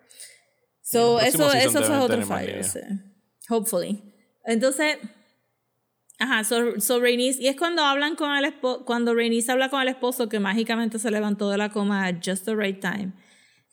So, 0.82 1.20
eso, 1.20 1.52
eso 1.54 1.84
fue 1.84 1.98
otro 1.98 2.22
fallo. 2.26 2.64
sí. 2.64 2.80
Hopefully. 3.50 4.02
Entonces, 4.46 4.98
ajá, 6.20 6.44
so, 6.44 6.80
so 6.80 7.00
Rhaenys- 7.02 7.40
y 7.40 7.48
es 7.48 7.56
cuando 7.56 7.82
hablan 7.84 8.16
con 8.16 8.36
el 8.36 8.46
esposo, 8.46 8.86
cuando 8.86 9.16
Rhaenys 9.16 9.50
habla 9.50 9.70
con 9.70 9.82
el 9.82 9.88
esposo 9.88 10.30
que 10.30 10.40
mágicamente 10.40 11.00
se 11.00 11.10
levantó 11.12 11.50
de 11.50 11.58
la 11.58 11.70
coma 11.70 12.06
at 12.06 12.16
just 12.24 12.46
the 12.46 12.56
right 12.56 12.80
time. 12.80 13.14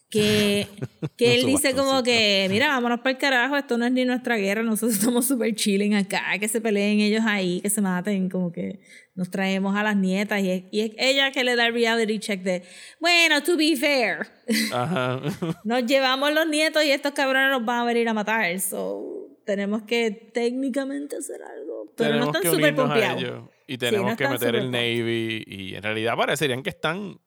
Que, 0.09 0.69
que 1.19 1.35
él 1.35 1.47
dice 1.47 1.75
como 1.75 2.05
que, 2.05 2.47
mira, 2.49 2.69
vámonos 2.69 3.01
para 3.01 3.11
el 3.11 3.19
carajo, 3.19 3.57
esto 3.57 3.77
no 3.77 3.87
es 3.87 3.91
ni 3.93 4.05
nuestra 4.05 4.37
guerra, 4.37 4.63
nosotros 4.63 4.97
estamos 4.97 5.27
súper 5.27 5.53
chilling 5.57 5.97
acá, 5.97 6.23
que 6.39 6.47
se 6.47 6.61
peleen 6.61 7.01
ellos 7.01 7.23
ahí, 7.27 7.61
que 7.61 7.69
se 7.71 7.81
maten, 7.81 8.29
como 8.31 8.53
que 8.53 8.79
nos 9.17 9.29
traemos 9.31 9.75
a 9.75 9.83
las 9.83 9.97
nietas 9.97 10.41
y 10.43 10.51
es, 10.51 10.65
y 10.71 10.81
es 10.83 10.91
ella 10.99 11.33
que 11.33 11.43
le 11.43 11.57
da 11.57 11.67
el 11.67 11.75
reality 11.75 12.21
check 12.21 12.41
de, 12.43 12.63
bueno, 13.01 13.43
to 13.43 13.57
be 13.57 13.75
fair, 13.77 14.29
Ajá. 14.73 15.21
nos 15.65 15.85
llevamos 15.87 16.33
los 16.33 16.47
nietos 16.47 16.85
y 16.85 16.93
estos 16.93 17.11
cabrones 17.13 17.51
nos 17.51 17.65
van 17.65 17.81
a 17.81 17.85
venir 17.85 18.09
a 18.09 18.15
matar, 18.15 18.61
so 18.61 19.27
tenemos 19.45 19.83
que 19.83 20.11
técnicamente 20.33 21.17
hacer 21.17 21.41
algo, 21.43 21.76
pero 21.97 22.11
tenemos 22.11 22.27
no 22.27 22.33
están 22.33 22.43
que 22.43 22.49
súper 22.51 22.75
unirnos 22.75 22.91
a 22.91 23.13
ellos. 23.13 23.51
Y 23.67 23.79
tenemos 23.79 24.11
no 24.13 24.17
que 24.17 24.29
meter 24.29 24.55
el 24.55 24.71
Navy. 24.71 25.45
Y 25.47 25.75
en 25.75 25.83
realidad 25.83 26.17
parecerían 26.17 26.63
que 26.63 26.71
están 26.71 27.19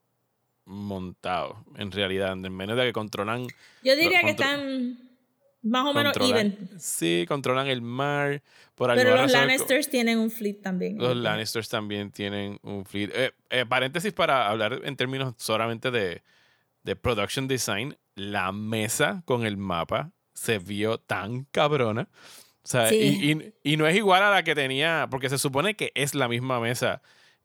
montados. 0.66 1.58
En 1.78 1.92
realidad, 1.92 2.34
en 2.34 2.56
menos 2.56 2.78
de 2.78 2.86
que 2.86 2.94
controlan. 2.94 3.48
Yo 3.84 3.96
diría 3.96 4.22
que 4.22 4.32
están 4.32 5.10
más 5.62 5.86
o 5.86 5.94
menos 5.94 6.16
even, 6.18 6.70
Sí, 6.78 7.26
controlan 7.28 7.68
el 7.68 7.82
mar. 7.82 8.42
Por 8.76 8.94
pero 8.96 9.12
los 9.12 9.20
razón, 9.34 9.48
Lannisters 9.48 9.90
tienen 9.90 10.20
un 10.20 10.32
fleet 10.32 10.62
también. 10.62 10.98
Los 10.98 11.18
Lannisters 11.18 11.68
también 11.68 12.12
tienen 12.12 12.60
un 12.62 12.86
fleet. 12.86 13.12
Eh, 13.14 13.32
eh, 13.50 13.66
paréntesis 13.66 14.14
para 14.14 14.48
hablar 14.48 14.82
en 14.84 14.96
términos 14.96 15.34
solamente 15.38 15.92
de, 15.92 16.24
de 16.84 16.96
production 16.96 17.48
design. 17.48 17.98
La 18.16 18.52
mesa 18.52 19.22
con 19.26 19.46
el 19.46 19.58
mapa 19.58 20.12
se 20.34 20.60
vio 20.60 20.98
tan 20.98 21.44
cabrona. 21.46 22.08
O 22.64 22.68
sea, 22.68 22.88
Sí. 22.90 22.96
y, 22.96 23.32
y- 23.32 23.54
y 23.74 23.78
no 23.78 23.88
es 23.88 23.96
igual 23.96 24.22
a 24.24 24.30
la 24.32 24.44
que 24.44 24.54
tenía, 24.56 25.08
porque 25.10 25.30
se 25.30 25.38
supone 25.38 25.76
que 25.76 25.92
es 25.96 26.14
la 26.16 26.28
misma 26.28 26.60
mesa 26.60 27.02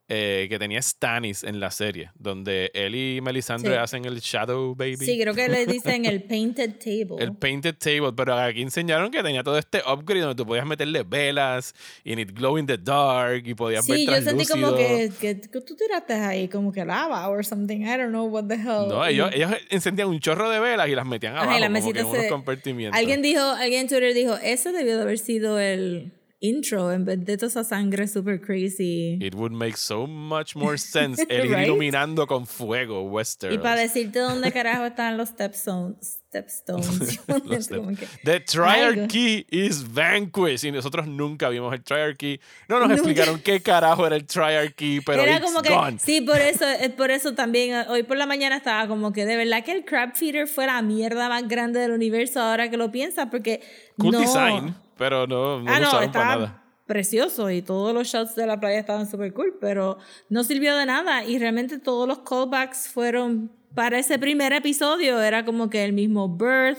eh, 0.09 0.47
que 0.51 0.59
tenía 0.59 0.83
Stannis 0.83 1.45
en 1.45 1.61
la 1.61 1.71
serie, 1.71 2.11
donde 2.15 2.71
él 2.75 2.95
y 2.95 3.21
Melisandre 3.23 3.73
Sí. 3.73 3.79
hacen 3.79 4.05
el 4.05 4.21
Shadow 4.21 4.75
Baby. 4.75 4.97
Sí, 4.99 5.19
creo 5.19 5.35
que 5.35 5.49
le 5.49 5.65
dicen 5.67 6.05
el 6.05 6.23
painted 6.25 6.75
table. 6.79 7.17
El 7.25 7.35
painted 7.37 7.75
table, 7.77 8.13
pero 8.15 8.35
aquí 8.35 8.61
enseñaron 8.61 9.11
que 9.11 9.23
tenía 9.23 9.43
todo 9.43 9.57
este 9.57 9.79
upgrade 9.91 10.21
donde 10.21 10.35
tú 10.35 10.47
podías 10.47 10.67
meterle 10.67 11.05
velas 11.05 11.75
y 12.05 12.13
en 12.13 12.19
it 12.19 12.33
glow 12.33 12.59
in 12.59 12.67
the 12.67 12.77
dark 12.77 13.43
y 13.47 13.55
podías 13.55 13.85
sí, 13.87 14.05
yo 14.05 14.13
ver 14.13 14.23
sentí 14.25 14.47
como 14.47 14.75
que, 14.77 15.11
que, 15.19 15.35
tú 15.37 15.75
tiraste 15.75 16.13
ahí 16.13 16.49
como 16.49 16.71
que 16.71 16.85
lava 16.85 17.27
or 17.31 17.45
something. 17.45 17.81
I 17.81 17.97
don't 17.97 18.11
know 18.11 18.27
what 18.27 18.45
the 18.45 18.57
hell. 18.57 18.89
No, 18.89 19.07
ellos, 19.07 19.31
ellos 19.33 19.53
encendían 19.71 20.09
un 20.09 20.21
chorro 20.21 20.51
de 20.51 20.61
velas 20.61 20.87
y 20.89 20.95
las 20.95 21.07
metían 21.07 21.35
Ajá, 21.35 21.45
abajo 21.45 21.59
las 21.61 21.71
como 21.81 21.93
que 21.93 22.01
en 22.01 22.07
unos 22.07 22.23
se- 22.23 22.29
compartimientos. 22.29 22.99
Alguien 22.99 23.23
dijo, 23.23 23.41
alguien 23.41 23.81
en 23.83 23.89
Twitter 23.89 24.13
dijo, 24.13 24.37
eso 24.43 24.71
debió 24.73 24.97
de 24.97 25.03
haber 25.03 25.19
sido 25.19 25.59
el 25.59 26.13
intro 26.41 26.93
en 26.93 27.05
vez 27.05 27.25
de 27.25 27.37
toda 27.37 27.49
esa 27.49 27.65
sangre 27.65 28.07
super 28.07 28.41
crazy. 28.41 29.19
It 29.21 29.35
would 29.35 29.53
make 29.53 29.77
so 29.77 30.07
much 30.07 30.55
more 30.55 30.77
sense 30.77 31.25
el 31.29 31.47
ir 31.47 31.51
Right? 31.57 31.67
iluminando 31.67 32.27
con 32.27 32.47
fuego 32.47 33.03
Westeros. 33.03 33.55
Y 33.55 33.59
para 33.59 33.81
decirte 33.81 34.19
dónde 34.19 34.53
carajo 34.53 34.85
están 34.87 35.17
los 35.17 35.31
stepstones. 35.31 36.21
Stepstones. 36.35 37.21
Los 37.45 37.69
que- 37.97 38.09
The. 38.25 38.41
Triarchy 38.41 39.47
is 39.51 39.85
vanquished. 39.95 40.65
Y 40.69 40.73
nosotros 40.73 41.07
nunca 41.07 41.49
vimos 41.49 41.73
el 41.73 41.83
Triarchy. 41.85 42.41
No 42.69 42.81
nos 42.81 42.89
Nunca. 42.89 42.95
explicaron 43.01 43.41
qué 43.41 43.61
carajo 43.63 44.05
era 44.05 44.17
el 44.17 44.27
Triarchy, 44.27 45.01
pero 45.01 45.23
Era 45.23 45.37
it's 45.37 45.45
como 45.47 45.63
que, 45.63 45.73
gone. 45.73 45.99
sí, 46.01 46.21
por 46.23 46.39
eso, 46.41 46.65
por 46.97 47.13
eso 47.13 47.35
también 47.35 47.87
hoy 47.89 48.03
por 48.03 48.17
la 48.17 48.27
mañana 48.27 48.57
estaba 48.57 48.89
como 48.89 49.13
que 49.13 49.25
de 49.27 49.37
verdad 49.37 49.63
que 49.65 49.71
el 49.73 49.85
Crab 49.85 50.17
Feeder 50.17 50.49
fue 50.49 50.67
la 50.67 50.83
mierda 50.83 51.29
más 51.29 51.47
grande 51.47 51.79
del 51.79 51.93
universo 51.93 52.41
ahora 52.41 52.69
que 52.69 52.77
lo 52.79 52.91
piensas, 52.91 53.29
porque 53.31 53.61
Cool 53.97 54.11
no, 54.13 54.19
design, 54.21 54.75
pero 54.97 55.27
no, 55.27 55.61
no 55.61 55.71
ah, 55.71 55.81
no, 55.81 56.13
para 56.13 56.37
nada. 56.37 56.65
precioso 56.87 57.51
y 57.51 57.63
todos 57.63 57.95
los 57.95 58.09
shots 58.09 58.35
de 58.35 58.47
la 58.47 58.61
playa 58.61 58.79
estaban 58.79 59.09
súper 59.11 59.33
cool, 59.33 59.57
pero 59.61 59.99
no 60.29 60.45
sirvió 60.45 60.77
de 60.77 60.87
nada 60.87 61.25
y 61.25 61.39
realmente 61.39 61.79
todos 61.79 62.07
los 62.07 62.21
callbacks 62.21 62.89
fueron 62.89 63.51
para 63.75 63.99
ese 63.99 64.19
primer 64.19 64.53
episodio, 64.53 65.21
era 65.21 65.45
como 65.45 65.69
que 65.69 65.85
el 65.85 65.93
mismo 65.93 66.29
birth, 66.29 66.79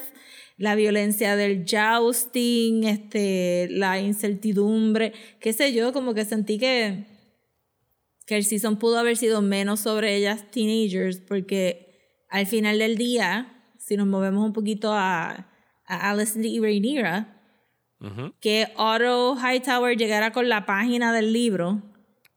la 0.58 0.76
violencia 0.76 1.36
del 1.36 1.66
jousting, 1.66 2.86
este, 2.86 3.68
la 3.70 4.00
incertidumbre, 4.00 5.14
qué 5.40 5.52
sé 5.52 5.74
yo, 5.74 5.92
como 5.92 6.14
que 6.14 6.24
sentí 6.24 6.58
que, 6.58 7.06
que 8.26 8.38
el 8.38 8.46
season 8.46 8.78
pudo 8.78 8.98
haber 8.98 9.18
sido 9.18 9.42
menos 9.42 9.82
sobre 9.82 10.16
ellas 10.16 10.50
teenagers, 10.52 11.20
porque 11.20 11.86
al 12.30 12.46
final 12.48 12.80
del 12.80 12.98
día, 12.98 13.66
si 13.78 13.98
nos 13.98 14.08
movemos 14.08 14.46
un 14.46 14.54
poquito 14.54 14.94
a, 14.94 15.52
a 15.86 16.10
Alison 16.10 16.46
y 16.46 16.60
Rhaenyra, 16.60 17.35
Ujú. 18.06 18.34
que 18.40 18.72
Otto 18.76 19.36
Hightower 19.36 19.98
llegara 19.98 20.32
con 20.32 20.48
la 20.48 20.66
página 20.66 21.12
del 21.12 21.34
libro, 21.34 21.82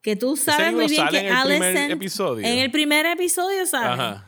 que 0.03 0.17
tú 0.17 0.37
sabes 0.37 0.73
muy 0.73 0.87
bien 0.87 1.07
que 1.09 1.19
en 1.19 1.27
el 1.27 1.33
Allison 1.33 1.91
episodio. 1.91 2.47
en 2.47 2.59
el 2.59 2.71
primer 2.71 3.07
episodio, 3.07 3.67
¿sabes? 3.67 3.99
Ajá. 3.99 4.25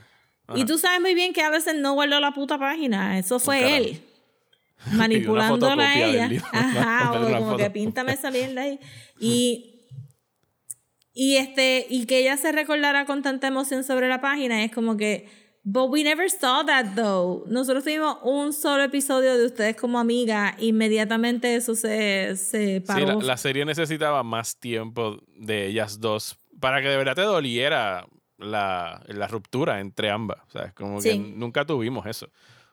Y 0.55 0.65
tú 0.65 0.79
sabes 0.79 1.01
muy 1.01 1.15
bien 1.15 1.33
que 1.33 1.43
Allison 1.43 1.81
no 1.81 1.95
guardó 1.95 2.19
la 2.21 2.33
puta 2.33 2.59
página, 2.59 3.19
eso 3.19 3.39
fue 3.39 3.77
él. 3.77 4.03
Manipulándola 4.93 5.91
a 5.91 5.99
ella. 5.99 6.29
libro. 6.29 6.47
Ajá, 6.53 7.13
o 7.21 7.39
como 7.39 7.57
que 7.57 7.71
píntame 7.71 8.13
esa 8.13 8.31
mierda 8.31 8.63
ahí. 8.63 8.79
Y, 9.23 9.87
y 11.13 11.37
este, 11.37 11.87
y 11.91 12.07
que 12.07 12.21
ella 12.21 12.39
se 12.39 12.53
recordara 12.53 13.05
con 13.05 13.23
tanta 13.23 13.49
emoción 13.49 13.85
sobre 13.85 14.09
la 14.09 14.23
página, 14.23 14.65
es 14.65 14.73
como 14.73 14.97
que, 14.97 15.29
but 15.63 15.91
we 15.91 16.03
never 16.03 16.29
saw 16.31 16.65
that 16.65 16.95
though. 16.95 17.45
Nosotros 17.49 17.85
tuvimos 17.85 18.19
un 18.23 18.53
solo 18.53 18.83
episodio 18.83 19.37
de 19.37 19.47
ustedes 19.47 19.77
como 19.77 19.99
amiga, 19.99 20.55
inmediatamente 20.59 21.55
eso 21.55 21.75
se, 21.75 22.37
se 22.37 22.77
Sí, 22.79 22.81
paró. 22.81 23.07
la, 23.21 23.27
la 23.27 23.37
serie 23.37 23.65
necesitaba 23.65 24.23
más 24.23 24.59
tiempo 24.59 25.19
de 25.37 25.67
ellas 25.67 26.01
dos 26.01 26.37
para 26.61 26.81
que 26.83 26.89
de 26.89 26.97
verdad 26.97 27.15
te 27.15 27.23
doliera 27.23 28.07
la, 28.39 29.03
la 29.09 29.27
ruptura 29.29 29.81
entre 29.81 30.11
ambas. 30.11 30.39
O 30.49 30.51
sea, 30.51 30.73
como 30.73 31.01
que 31.01 31.13
Sí. 31.13 31.19
nunca 31.19 31.65
tuvimos 31.67 32.07
eso. 32.07 32.29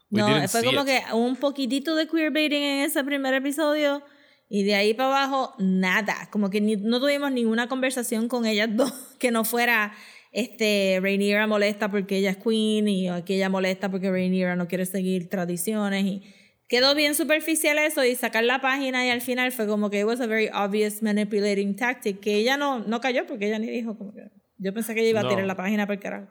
We 0.09 0.21
No, 0.21 0.47
fue 0.47 0.63
como 0.63 0.81
it. 0.81 0.87
que 0.87 1.03
un 1.13 1.35
poquitito 1.35 1.93
de 1.95 2.07
queerbaiting 2.07 2.63
en 2.63 2.79
ese 2.85 3.03
primer 3.03 3.33
episodio 3.33 4.01
y 4.49 4.63
de 4.63 4.75
ahí 4.75 4.93
para 4.93 5.09
abajo 5.09 5.53
nada. 5.59 6.29
Como 6.31 6.49
que 6.49 6.61
ni- 6.61 6.77
no 6.77 7.01
tuvimos 7.01 7.31
ninguna 7.33 7.67
conversación 7.67 8.29
con 8.29 8.45
ellas 8.45 8.69
dos 8.71 8.93
que 9.19 9.31
no 9.31 9.43
fuera 9.43 9.91
este 10.37 10.99
Rhaenyra 11.01 11.47
molesta 11.47 11.89
porque 11.89 12.17
ella 12.17 12.29
es 12.29 12.37
queen 12.37 12.87
y 12.87 13.09
aquella 13.09 13.49
molesta 13.49 13.89
porque 13.89 14.11
Rhaenyra 14.11 14.55
no 14.55 14.67
quiere 14.67 14.85
seguir 14.85 15.29
tradiciones 15.29 16.05
y 16.05 16.21
quedó 16.67 16.93
bien 16.93 17.15
superficial 17.15 17.77
eso 17.79 18.03
y 18.03 18.13
sacar 18.15 18.43
la 18.43 18.61
página 18.61 19.03
y 19.05 19.09
al 19.09 19.21
final 19.21 19.51
fue 19.51 19.65
como 19.65 19.89
que 19.89 19.99
it 20.01 20.05
was 20.05 20.21
a 20.21 20.27
very 20.27 20.49
obvious 20.53 21.01
manipulating 21.01 21.75
tactic 21.75 22.19
que 22.19 22.35
ella 22.35 22.55
no, 22.55 22.79
no 22.79 23.01
cayó 23.01 23.25
porque 23.25 23.47
ella 23.47 23.57
ni 23.57 23.67
dijo 23.67 23.97
como 23.97 24.13
que 24.13 24.29
yo 24.59 24.73
pensé 24.73 24.93
que 24.93 25.01
ella 25.01 25.09
iba 25.09 25.21
No. 25.21 25.27
a 25.27 25.31
tirar 25.31 25.45
la 25.45 25.55
página 25.55 25.87
por 25.87 25.99
carajo. 25.99 26.27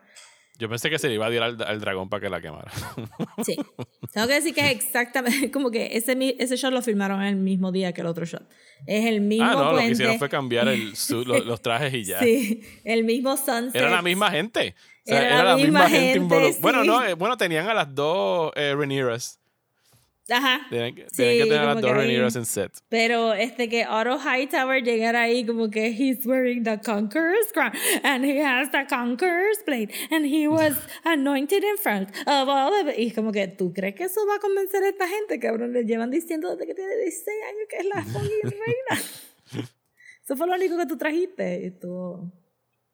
Yo 0.59 0.67
pensé 0.69 0.89
que 0.89 0.97
se 0.97 1.07
le 1.07 1.13
iba 1.15 1.27
a 1.27 1.29
tirar 1.29 1.49
al, 1.49 1.61
al 1.61 1.79
dragón 1.79 2.09
para 2.09 2.21
que 2.21 2.29
la 2.29 2.41
quemara. 2.41 2.71
Sí. 3.45 3.55
Tengo 4.13 4.27
que 4.27 4.33
decir 4.33 4.53
que 4.55 4.61
es 4.61 4.71
exactamente 4.71 5.51
como 5.51 5.69
que 5.69 5.95
ese, 5.95 6.17
ese 6.39 6.55
shot 6.57 6.73
lo 6.73 6.81
filmaron 6.81 7.21
el 7.21 7.35
mismo 7.35 7.71
día 7.71 7.93
que 7.93 8.01
el 8.01 8.07
otro 8.07 8.25
shot. 8.25 8.43
Es 8.87 9.05
el 9.05 9.21
mismo 9.21 9.45
ah, 9.45 9.51
no, 9.53 9.63
lo 9.63 9.69
que 9.69 9.75
puente. 9.75 9.91
hicieron 9.91 10.17
fue 10.17 10.29
cambiar 10.29 10.67
el, 10.67 10.95
su- 10.95 11.23
lo- 11.23 11.39
los 11.43 11.61
trajes 11.61 11.93
y 11.93 12.03
ya. 12.03 12.19
Sí, 12.19 12.61
el 12.83 13.03
mismo 13.03 13.37
sunset. 13.37 13.75
Era 13.75 13.89
la 13.91 14.01
misma 14.01 14.31
gente. 14.31 14.73
O 15.05 15.09
sea, 15.09 15.25
Era 15.25 15.43
la 15.43 15.55
misma 15.55 15.87
gente, 15.89 16.19
involu- 16.19 16.59
Bueno, 16.59 16.81
sí. 16.81 16.87
no, 16.87 17.03
eh, 17.05 17.13
bueno, 17.13 17.37
tenían 17.37 17.67
a 17.69 17.73
las 17.73 17.93
dos 17.93 18.51
eh, 18.55 18.73
Rhaenyras. 18.75 19.39
Ajá. 20.29 20.67
Tenían, 20.69 20.93
que- 20.95 21.07
Sí, 21.09 21.15
tenían 21.17 21.37
que 21.37 21.43
tener 21.53 21.65
las 21.65 21.81
dos 21.81 21.91
Rhaenyras 21.91 22.35
en 22.35 22.45
set. 22.45 22.71
Pero 22.89 23.33
este 23.33 23.69
que 23.69 23.85
Otto 23.87 24.17
Hightower 24.19 24.83
llegara 24.83 25.21
ahí 25.21 25.45
como 25.45 25.69
que 25.69 25.87
he's 25.87 26.25
wearing 26.25 26.63
the 26.63 26.79
Conqueror's 26.81 27.51
crown 27.53 27.71
and 28.03 28.25
he 28.25 28.41
has 28.43 28.69
the 28.71 28.85
Conqueror's 28.89 29.63
blade 29.65 29.89
and 30.11 30.25
he 30.25 30.47
was 30.47 30.75
anointed 31.05 31.63
in 31.63 31.77
front 31.77 32.09
of 32.27 32.49
all 32.49 32.73
of 32.73 32.87
it. 32.89 32.95
Y 32.99 33.11
como 33.11 33.31
que 33.31 33.47
tú 33.47 33.71
crees 33.73 33.95
que 33.95 34.03
eso 34.05 34.25
va 34.27 34.35
a 34.35 34.39
convencer 34.39 34.83
a 34.83 34.89
esta 34.89 35.07
gente, 35.07 35.39
cabrón. 35.39 35.71
Le 35.71 35.83
llevan 35.85 36.11
diciendo 36.11 36.49
desde 36.51 36.67
que 36.67 36.75
tiene 36.75 36.95
16 36.97 37.37
años 37.49 37.67
que 37.69 37.77
es 37.77 37.85
la 37.85 38.03
fucking 38.03 38.51
reina. 38.51 39.03
Eso 40.23 40.35
fue 40.35 40.45
lo 40.45 40.55
único 40.55 40.77
que 40.77 40.85
tú 40.85 40.97
trajiste. 40.97 41.61
Y 41.67 41.71
todo, 41.79 42.33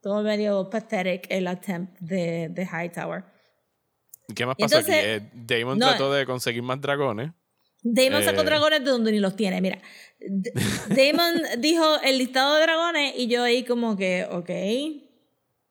todo 0.02 0.22
medio 0.22 0.70
pathetic 0.70 1.26
el 1.30 1.48
attempt 1.48 2.00
de, 2.00 2.50
de 2.52 2.64
Hightower. 2.64 3.24
¿Qué 4.36 4.46
más 4.46 4.56
pasó 4.58 4.78
Entonces, 4.80 4.96
aquí? 5.20 5.26
Eh, 5.26 5.60
Damon 5.60 5.78
no, 5.80 5.88
trató 5.90 6.12
de 6.14 6.26
conseguir 6.26 6.64
más 6.64 6.80
dragones. 6.82 7.32
Damon 7.82 8.24
sacó 8.24 8.42
Eh. 8.42 8.46
dragones 8.46 8.80
de 8.84 8.90
donde 8.90 9.12
ni 9.12 9.20
los 9.20 9.36
tiene. 9.36 9.60
Mira, 9.62 9.80
D- 10.20 10.52
Damon 10.90 11.42
dijo 11.60 12.00
el 12.02 12.18
listado 12.18 12.56
de 12.56 12.62
dragones 12.62 13.14
y 13.18 13.28
yo 13.28 13.44
ahí 13.44 13.64
como 13.66 13.98
que, 13.98 14.26
ok. 14.32 14.50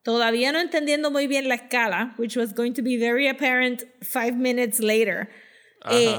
Todavía 0.03 0.51
no 0.51 0.59
entendiendo 0.59 1.11
muy 1.11 1.27
bien 1.27 1.47
la 1.47 1.55
escala, 1.55 2.13
which 2.17 2.35
was 2.35 2.53
going 2.53 2.73
to 2.73 2.83
be 2.83 2.97
very 2.97 3.27
apparent 3.27 3.83
five 4.01 4.33
minutes 4.33 4.79
later. 4.79 5.29
Eh, 5.89 6.17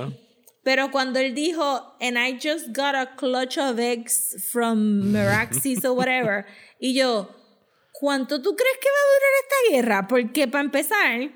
pero 0.62 0.90
cuando 0.90 1.18
él 1.20 1.34
dijo, 1.34 1.94
and 2.00 2.16
I 2.18 2.32
just 2.42 2.68
got 2.74 2.94
a 2.94 3.14
clutch 3.16 3.58
of 3.58 3.78
eggs 3.78 4.48
from 4.50 5.12
Meraxis 5.12 5.84
or 5.84 5.92
whatever, 5.92 6.46
y 6.80 6.94
yo, 6.94 7.28
¿cuánto 7.92 8.40
tú 8.40 8.56
crees 8.56 8.78
que 8.80 8.88
va 8.88 8.98
a 8.98 9.10
durar 9.12 9.32
esta 9.42 9.76
guerra? 9.76 10.08
Porque 10.08 10.48
para 10.48 10.64
empezar, 10.64 11.30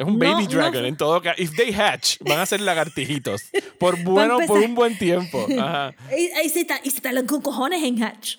Es 0.00 0.06
un 0.06 0.18
No, 0.18 0.18
baby 0.18 0.44
no 0.44 0.48
dragon 0.50 0.80
fue- 0.80 0.88
en 0.88 0.96
todo 0.96 1.20
caso. 1.20 1.42
If 1.42 1.54
they 1.56 1.74
hatch, 1.74 2.16
van 2.26 2.38
a 2.38 2.46
ser 2.46 2.60
lagartijitos. 2.62 3.42
Por 3.78 4.02
bueno, 4.02 4.38
por 4.46 4.58
un 4.58 4.74
buen 4.74 4.96
tiempo. 4.96 5.46
Ajá. 5.58 5.94
y, 6.16 6.30
y 6.46 6.48
se 6.48 6.60
y 6.84 6.90
se 6.90 6.96
está 6.96 7.10
con 7.26 7.42
cojones 7.42 7.82
en 7.84 8.02
Hatch. 8.02 8.36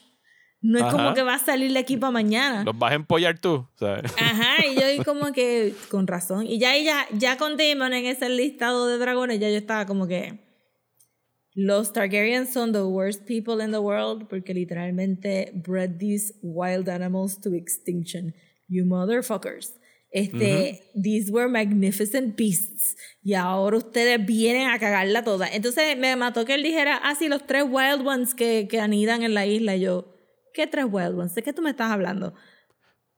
No 0.64 0.78
es 0.80 0.86
como 0.86 1.06
Ajá. 1.06 1.14
que 1.14 1.24
va 1.24 1.36
a 1.36 1.40
salir 1.40 1.72
de 1.74 1.80
aquí 1.80 1.98
para 1.98 2.12
mañana. 2.12 2.64
Los 2.64 2.78
vas 2.78 2.92
a 2.92 2.96
empollar 2.96 3.38
tú. 3.40 3.68
¿sabes? 3.76 4.12
Ajá, 4.18 4.66
y 4.66 4.76
yo 4.98 5.04
como 5.06 5.32
que 5.32 5.74
con 5.90 6.08
razón. 6.08 6.46
Y 6.48 6.58
ya, 6.60 6.76
ya, 6.78 7.06
ya 7.18 7.38
con 7.38 7.58
Damon 7.58 7.94
en 7.94 8.06
ese 8.06 8.28
listado 8.30 8.88
de 8.88 8.98
dragones, 8.98 9.40
ya 9.40 9.50
yo 9.50 9.58
estaba 9.58 9.86
como 9.86 10.08
que 10.08 10.40
los 11.54 11.94
Targaryens 11.94 12.54
son 12.54 12.72
the 12.72 12.84
worst 12.84 13.26
people 13.26 13.64
in 13.64 13.72
the 13.72 13.80
world 13.80 14.28
porque 14.30 14.54
literalmente 14.54 15.52
bred 15.54 15.98
these 16.00 16.34
wild 16.42 16.88
animals 16.90 17.40
to 17.42 17.54
extinction. 17.54 18.34
You 18.68 18.86
motherfuckers. 18.86 19.74
Este, 20.12 20.84
these 20.94 21.32
were 21.32 21.48
magnificent 21.48 22.36
beasts. 22.36 22.98
Y 23.24 23.34
ahora 23.34 23.78
ustedes 23.78 24.26
vienen 24.26 24.68
a 24.70 24.78
cagarla 24.78 25.24
toda. 25.24 25.48
Entonces 25.48 25.98
me 25.98 26.16
mató 26.16 26.44
que 26.46 26.54
él 26.54 26.64
dijera, 26.64 27.00
ah, 27.02 27.16
sí, 27.16 27.30
los 27.30 27.48
tres 27.48 27.64
wild 27.64 28.06
ones 28.06 28.36
que, 28.36 28.68
que 28.70 28.80
anidan 28.82 29.24
en 29.24 29.34
la 29.34 29.46
isla. 29.46 29.76
Y 29.76 29.82
yo, 29.82 30.14
¿qué 30.54 30.68
tres 30.68 30.86
wild 30.90 31.18
ones? 31.18 31.34
¿De 31.34 31.44
qué 31.44 31.54
tú 31.54 31.62
me 31.62 31.70
estás 31.70 31.92
hablando? 31.92 32.34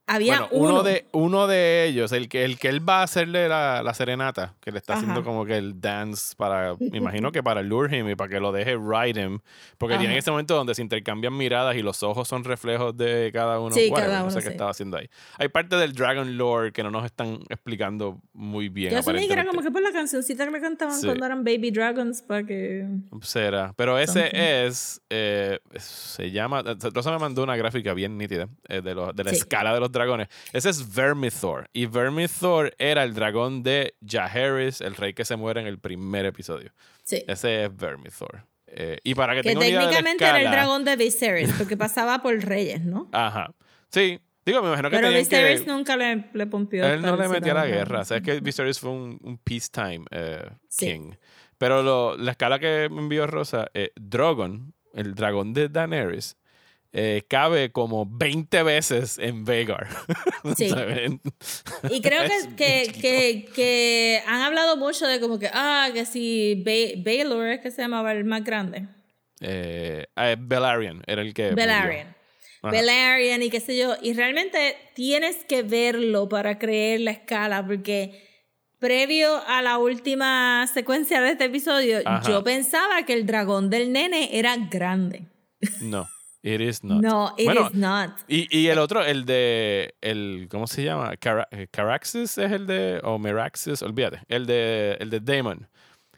Había 0.06 0.40
Bueno, 0.42 0.48
uno, 0.52 0.70
uno. 0.74 0.84
de, 0.84 1.06
uno 1.14 1.48
de 1.48 1.86
ellos, 1.86 2.12
el 2.12 2.28
que, 2.28 2.44
el 2.44 2.60
que 2.60 2.68
él 2.68 2.88
va 2.88 3.00
a 3.00 3.04
hacerle 3.04 3.48
la, 3.48 3.82
la 3.84 3.94
serenata, 3.94 4.54
que 4.60 4.72
le 4.72 4.78
está 4.78 4.96
haciendo 4.96 5.22
Ajá. 5.22 5.24
como 5.24 5.46
que 5.46 5.56
el 5.56 5.80
dance 5.80 6.36
para, 6.36 6.76
me 6.78 6.98
imagino 6.98 7.32
que 7.32 7.42
para 7.42 7.62
lure 7.62 7.98
him 7.98 8.10
y 8.10 8.16
para 8.16 8.30
que 8.30 8.40
lo 8.42 8.52
deje 8.52 8.76
ride 8.76 9.22
him, 9.22 9.40
porque 9.78 9.98
tiene 9.98 10.18
ese 10.18 10.30
momento 10.30 10.56
donde 10.56 10.76
se 10.76 10.82
intercambian 10.82 11.36
miradas 11.38 11.76
y 11.78 11.82
los 11.82 12.04
ojos 12.04 12.28
son 12.28 12.44
reflejos 12.44 12.96
de 12.98 13.32
cada 13.34 13.60
uno. 13.62 13.74
Sí, 13.74 13.88
Whatever, 13.90 14.12
cada 14.12 14.24
no 14.24 14.30
sé 14.30 14.38
uno, 14.38 14.42
qué 14.44 14.48
sí. 14.50 14.52
estaba 14.52 14.72
haciendo 14.72 14.98
ahí. 14.98 15.08
Hay 15.38 15.48
parte 15.48 15.78
del 15.78 15.94
Dragon 15.94 16.38
Lore 16.38 16.74
que 16.74 16.84
no 16.84 16.92
nos 16.92 17.06
están 17.06 17.40
explicando 17.50 18.20
muy 18.34 18.68
bien. 18.68 18.92
Yo 18.92 19.00
asumí 19.00 19.26
que 19.28 19.34
era 19.34 19.46
como 19.46 19.62
que 19.62 19.72
por 19.72 19.82
la 19.82 19.94
cancioncita 19.94 20.44
que 20.46 20.52
le 20.52 20.60
cantaban 20.60 21.00
Sí. 21.00 21.06
cuando 21.08 21.26
eran 21.26 21.46
Baby 21.46 21.72
Dragons 21.72 22.22
para 22.22 22.44
que... 22.44 22.86
Será. 23.22 23.74
Pero 23.78 23.98
ese 23.98 24.20
Something. 24.24 24.38
es. 24.40 25.02
eh, 25.10 25.60
se 25.78 26.30
llama. 26.32 26.62
Rosa 26.94 27.12
me 27.12 27.20
mandó 27.20 27.42
una 27.44 27.56
gráfica 27.56 27.94
bien 27.94 28.18
nítida 28.18 28.50
eh, 28.68 28.82
de, 28.82 28.94
los- 28.96 29.16
de 29.16 29.24
la 29.24 29.30
Sí. 29.30 29.38
escala 29.38 29.74
de 29.74 29.80
los 29.80 29.93
dragones. 29.94 30.28
Ese 30.52 30.70
es 30.70 30.94
Vermithor. 30.94 31.70
Y 31.72 31.86
Vermithor 31.86 32.74
era 32.78 33.04
el 33.06 33.14
dragón 33.14 33.64
de 33.64 33.96
Jaehaerys, 34.06 34.82
el 34.82 34.96
rey 34.96 35.14
que 35.14 35.24
se 35.24 35.38
muere 35.38 35.62
en 35.62 35.68
el 35.68 35.80
primer 35.80 36.26
episodio. 36.26 36.74
Sí. 37.04 37.24
Ese 37.28 37.64
es 37.64 37.76
Vermithor. 37.76 38.46
Eh, 38.68 38.98
y 39.04 39.16
para 39.16 39.36
que, 39.36 39.42
Que 39.44 39.56
técnicamente 39.56 40.26
era 40.26 40.42
el 40.42 40.50
dragón 40.52 40.84
de 40.84 40.96
Viserys, 40.98 41.54
porque 41.58 41.78
pasaba 41.78 42.22
por 42.22 42.36
reyes, 42.44 42.84
¿no? 42.84 43.08
Ajá. 43.14 43.54
Sí. 43.90 44.20
Digo, 44.46 44.62
me 44.62 44.68
imagino 44.68 44.90
que 44.90 44.98
Pero 44.98 45.10
Viserys 45.10 45.62
que. 45.62 45.68
nunca 45.72 45.96
le, 45.96 46.26
le 46.34 46.48
pompió. 46.48 46.86
Él 46.86 47.02
no 47.02 47.16
le 47.16 47.30
metía 47.30 47.54
a 47.54 47.56
la 47.56 47.66
guerra. 47.66 48.02
O 48.02 48.04
sea, 48.06 48.18
es 48.18 48.24
que 48.24 48.42
Viserys 48.42 48.80
fue 48.80 48.90
un, 48.90 49.18
un 49.24 49.38
peacetime 49.38 50.04
eh, 50.12 50.50
Sí. 50.68 50.88
king. 50.88 51.12
Pero 51.58 51.82
lo- 51.82 52.18
la 52.18 52.32
escala 52.32 52.60
que 52.60 52.90
me 52.92 53.00
envió 53.00 53.26
Rosa, 53.28 53.68
eh, 53.74 53.92
Drogon, 53.96 54.74
el 54.94 55.16
dragón 55.16 55.54
de 55.54 55.70
Daenerys, 55.70 56.36
eh, 56.94 57.24
cabe 57.28 57.72
como 57.72 58.06
20 58.06 58.64
veces 58.64 59.18
en 59.18 59.44
Vhagar. 59.46 59.88
Sí. 60.58 60.70
Y 61.90 62.02
creo 62.02 62.24
que, 62.24 62.56
que, 62.56 62.92
que, 63.02 63.46
que 63.56 64.22
han 64.28 64.42
hablado 64.42 64.76
mucho 64.78 65.08
de 65.08 65.20
como 65.22 65.40
que, 65.40 65.50
ah, 65.54 65.90
que 65.94 66.06
si 66.06 66.62
Ba- 66.66 67.02
Baelor 67.04 67.48
es 67.48 67.60
que 67.62 67.72
se 67.72 67.82
llamaba 67.82 68.12
el 68.12 68.26
más 68.26 68.44
grande. 68.44 68.88
Eh, 69.40 70.06
eh, 70.16 70.36
Velaryon 70.40 71.02
era 71.08 71.22
el 71.22 71.34
que. 71.34 71.48
Ajá. 72.62 72.72
Velaryon 72.72 73.42
y 73.42 73.50
qué 73.50 73.60
sé 73.60 73.78
yo. 73.78 73.96
Y 74.02 74.14
realmente 74.14 74.76
tienes 74.96 75.44
que 75.46 75.64
verlo 75.64 76.30
para 76.30 76.60
creer 76.60 77.02
la 77.02 77.12
escala, 77.12 77.66
porque 77.66 78.22
previo 78.80 79.42
a 79.48 79.62
la 79.62 79.78
última 79.78 80.66
secuencia 80.74 81.22
de 81.22 81.32
este 81.32 81.46
episodio, 81.46 82.02
Ajá. 82.06 82.30
yo 82.30 82.44
pensaba 82.44 83.04
que 83.06 83.14
el 83.14 83.26
dragón 83.26 83.70
del 83.70 83.92
nene 83.94 84.38
era 84.38 84.56
grande. 84.58 85.24
No, 85.82 86.06
it 86.44 86.62
is 86.62 86.84
not. 86.84 87.02
No, 87.02 87.34
it 87.38 87.46
Bueno, 87.46 87.70
is 87.72 87.76
not. 87.76 88.12
Y, 88.28 88.48
y 88.56 88.68
el 88.68 88.78
otro, 88.78 89.04
el 89.04 89.26
de. 89.26 89.96
El, 90.02 90.48
¿Cómo 90.52 90.68
se 90.68 90.84
llama? 90.84 91.14
Eh, 91.52 91.68
Caraxes 91.72 92.38
es 92.38 92.52
el 92.52 92.68
de. 92.68 93.00
O 93.04 93.18
Meraxes, 93.18 93.82
olvídate. 93.82 94.20
El 94.28 94.46
de, 94.46 94.98
el 95.00 95.10
de 95.10 95.20
Daemon. 95.20 95.68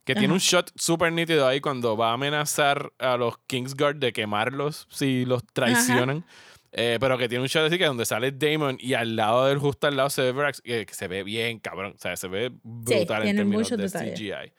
Que 0.03 0.13
tiene 0.13 0.33
un 0.33 0.39
shot 0.39 0.71
súper 0.75 1.11
nítido 1.11 1.47
ahí 1.47 1.59
cuando 1.61 1.97
va 1.97 2.11
a 2.11 2.13
amenazar 2.13 2.91
a 2.99 3.17
los 3.17 3.39
Kingsguard 3.47 3.95
de 3.95 4.13
quemarlos 4.13 4.87
si 4.91 5.25
los 5.25 5.43
traicionan. 5.51 6.23
Eh, 6.71 6.97
pero 6.99 7.17
que 7.17 7.27
tiene 7.29 7.41
un 7.41 7.47
shot 7.47 7.65
así 7.67 7.77
que 7.77 7.85
donde 7.85 8.05
sale 8.05 8.31
Damon 8.31 8.77
y 8.79 8.93
al 8.95 9.15
lado 9.15 9.45
del 9.45 9.57
justo 9.59 9.87
al 9.87 9.95
lado 9.95 10.09
se 10.09 10.21
ve 10.23 10.31
Verax, 10.33 10.61
que, 10.61 10.85
que 10.85 10.93
se 10.93 11.07
ve 11.07 11.23
bien, 11.23 11.57
cabrón. 11.59 11.93
O 11.95 11.99
sea, 11.99 12.15
se 12.17 12.27
ve 12.27 12.51
brutal 12.63 13.25
en 13.27 13.35
términos 13.37 13.69
de 13.69 13.77
detalles. 13.77 14.19
CGI. 14.19 14.51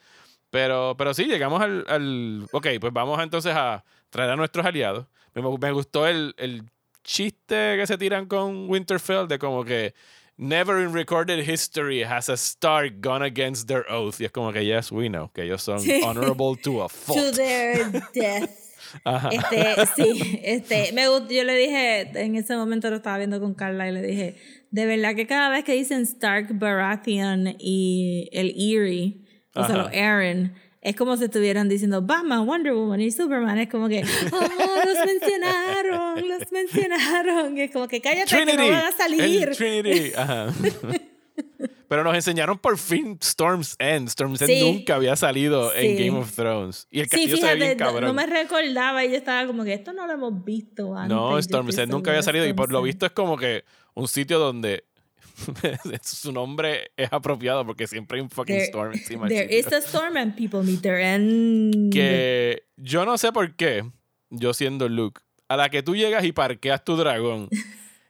Pero, 0.50 0.94
pero 0.96 1.12
sí, 1.14 1.26
llegamos 1.26 1.61
al, 1.61 1.85
al- 1.88 2.46
Ok, 2.52 2.66
pues 2.81 2.92
vamos 2.92 3.22
entonces 3.22 3.52
a 3.55 3.85
traer 4.11 4.31
a 4.31 4.37
nuestros 4.37 4.64
aliados. 4.64 5.07
Me, 5.42 5.72
gustó 5.72 6.07
el, 6.07 6.35
el 6.38 6.64
chiste 7.05 7.77
que 7.77 7.87
se 7.87 7.99
tiran 7.99 8.27
con 8.27 8.68
Winterfell 8.70 9.29
de 9.29 9.38
como 9.38 9.64
que 9.64 9.94
Never 10.38 10.83
in 10.83 10.92
recorded 10.92 11.49
history 11.49 12.03
has 12.03 12.29
a 12.29 12.37
Stark 12.37 13.01
gone 13.01 13.22
against 13.22 13.68
their 13.68 13.87
oath. 13.90 14.20
Y 14.20 14.27
es 14.27 14.33
como 14.33 14.53
que, 14.53 14.62
yes, 14.64 14.92
we 14.92 15.09
know, 15.09 15.31
que 15.33 15.44
ellos 15.44 15.62
son 15.62 15.81
honorable 16.05 16.57
to 16.57 16.83
a 16.83 16.88
To 16.88 16.94
fault. 16.94 17.35
their 17.37 17.90
death. 18.12 18.51
Ajá. 19.05 19.31
Este, 19.33 19.87
sí, 19.96 20.40
este, 20.44 20.92
me 20.92 21.05
yo 21.05 21.44
le 21.44 21.55
dije, 21.57 22.22
en 22.22 22.37
ese 22.37 22.55
momento 22.55 22.90
lo 22.90 22.96
estaba 22.96 23.18
viendo 23.18 23.40
con 23.40 23.55
Carla 23.55 23.88
y 23.88 23.92
le 23.92 24.03
dije, 24.03 24.37
de 24.70 24.87
verdad 24.87 25.14
que 25.14 25.27
cada 25.27 25.49
vez 25.49 25.64
que 25.64 25.72
dicen 25.72 26.03
Stark, 26.03 26.59
Baratheon 26.59 27.57
y 27.59 28.29
el 28.33 28.55
Eerie, 28.57 29.22
o 29.55 29.66
sea, 29.66 29.77
los 29.77 29.88
Aaron, 29.88 30.55
es 30.88 30.94
como 30.96 31.16
si 31.16 31.25
estuvieran 31.25 31.68
diciendo 31.68 32.01
Batman, 32.03 32.46
Wonder 32.46 32.72
Woman 32.72 33.01
y 33.01 33.11
Superman, 33.11 33.59
es 33.59 33.68
como 33.68 33.88
que, 33.88 34.05
oh, 34.33 34.87
los 34.87 35.07
mencionaron, 35.07 36.29
los 36.29 36.53
mencionaron, 36.53 37.59
es 37.59 37.70
como 37.72 37.88
que 37.88 38.01
cállate 38.01 38.31
que 38.31 38.37
Trinity. 38.44 38.57
no 38.57 38.68
van 38.72 38.85
a 38.87 38.92
salir. 38.92 39.49
el 39.49 39.57
Trinity. 39.57 40.12
Ajá. 40.16 40.53
Pero 41.88 42.03
nos 42.03 42.14
enseñaron 42.14 42.59
por 42.59 42.79
fin 42.79 43.18
Storm's 43.22 43.77
End. 43.79 44.09
Storm's 44.09 44.40
End 44.42 44.51
Sí. 44.51 44.61
nunca 44.61 44.96
había 44.96 45.14
salido 45.16 45.72
en 45.75 45.96
Sí. 45.96 46.05
Game 46.07 46.18
of 46.18 46.33
Thrones. 46.35 46.88
Y 46.90 47.01
el 47.01 47.07
Sí, 47.07 47.11
castillo 47.11 47.37
se 47.37 47.42
ve 47.42 47.49
fíjate, 47.53 47.64
bien 47.66 47.79
cabrón. 47.79 48.05
no 48.05 48.12
me 48.14 48.27
recordaba 48.27 49.05
y 49.05 49.11
yo 49.11 49.16
estaba 49.16 49.46
como 49.46 49.62
que 49.64 49.75
esto 49.75 49.92
no 49.92 50.07
lo 50.07 50.12
hemos 50.14 50.44
visto 50.44 50.96
antes. 50.96 51.14
No, 51.16 51.38
Storm's 51.38 51.79
End 51.79 51.92
nunca 51.92 52.11
había 52.11 52.22
salido. 52.22 52.46
Y 52.46 52.53
por 52.55 52.72
lo 52.72 52.83
visto 52.83 53.07
es 53.07 53.12
como 53.12 53.37
que 53.37 53.64
un 53.94 54.09
sitio 54.09 54.38
donde 54.40 54.85
su 56.03 56.33
nombre 56.33 56.90
es 56.96 57.12
apropiado 57.12 57.64
porque 57.66 57.87
siempre 57.87 58.18
hay 58.18 58.22
un 58.22 58.31
fucking 58.31 58.57
There, 58.57 58.66
storm 58.66 58.92
encima. 58.92 59.29
there 59.29 59.55
is 59.59 59.66
a 59.72 59.79
storm 59.79 60.16
and 60.16 60.35
people 60.35 60.62
meet 60.62 60.81
their 60.83 61.01
end. 61.01 61.92
Que 61.92 62.64
yo 62.77 63.05
no 63.05 63.18
sé 63.18 63.33
por 63.33 63.55
qué, 63.57 63.85
yo 64.31 64.55
siendo 64.55 64.88
Luke, 64.88 65.20
a 65.49 65.57
la 65.57 65.68
que 65.68 65.83
tú 65.83 65.94
llegas 65.94 66.25
y 66.25 66.33
parqueas 66.33 66.85
tu 66.85 66.96
dragón 66.96 67.49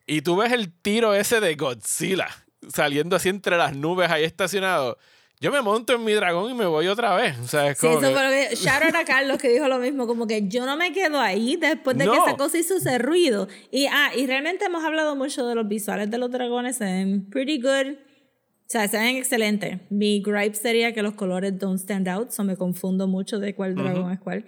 y 0.07 0.23
tú 0.23 0.37
ves 0.37 0.53
el 0.53 0.73
tiro 0.73 1.15
ese 1.15 1.41
de 1.41 1.55
Godzilla 1.57 2.29
saliendo 2.69 3.17
así 3.17 3.29
entre 3.29 3.57
las 3.57 3.77
nubes 3.77 4.11
ahí 4.11 4.25
estacionado, 4.25 4.99
yo 5.40 5.53
me 5.53 5.61
monto 5.62 5.94
en 5.94 6.05
mi 6.05 6.12
dragón 6.12 6.51
y 6.51 6.55
me 6.55 6.64
voy 6.66 6.87
otra 6.88 7.14
vez. 7.14 7.38
O 7.38 7.46
sea, 7.46 7.68
es 7.70 7.79
Sí, 7.79 7.87
como 7.87 8.01
eso 8.01 8.14
que- 8.14 8.49
que. 8.51 8.57
Shout 8.57 8.83
out 8.83 8.94
a 8.94 9.05
Carlos 9.05 9.38
que 9.38 9.49
dijo 9.49 9.68
lo 9.68 9.79
mismo, 9.79 10.07
como 10.07 10.27
que 10.27 10.49
yo 10.49 10.64
no 10.66 10.77
me 10.77 10.92
quedo 10.92 11.20
ahí 11.20 11.57
después 11.57 11.96
de 11.99 12.05
que 12.05 12.11
No. 12.11 12.27
esa 12.27 12.37
cosa 12.37 12.57
hizo 12.59 12.77
ese 12.77 12.99
ruido. 12.99 13.49
Y, 13.70 13.87
ah, 13.87 14.11
y 14.16 14.27
realmente 14.27 14.64
hemos 14.64 14.85
hablado 14.85 15.14
mucho 15.16 15.46
de 15.46 15.55
los 15.55 15.68
visuales 15.68 16.11
de 16.11 16.18
los 16.18 16.31
dragones, 16.31 16.77
se 16.77 16.85
ven 16.85 17.29
pretty 17.31 17.61
good. 17.61 17.94
O 17.96 18.68
sea, 18.68 18.88
se 18.88 18.99
ven 18.99 19.16
excelentes. 19.16 19.79
Mi 19.90 20.20
gripe 20.22 20.55
sería 20.57 20.92
que 20.92 21.01
los 21.03 21.14
colores 21.14 21.57
don't 21.59 21.79
stand 21.79 22.09
out, 22.09 22.31
so 22.31 22.42
me 22.42 22.57
confundo 22.57 23.07
mucho 23.07 23.38
de 23.38 23.55
cuál 23.55 23.75
dragón 23.77 24.11
es 24.12 24.18
cuál. 24.18 24.44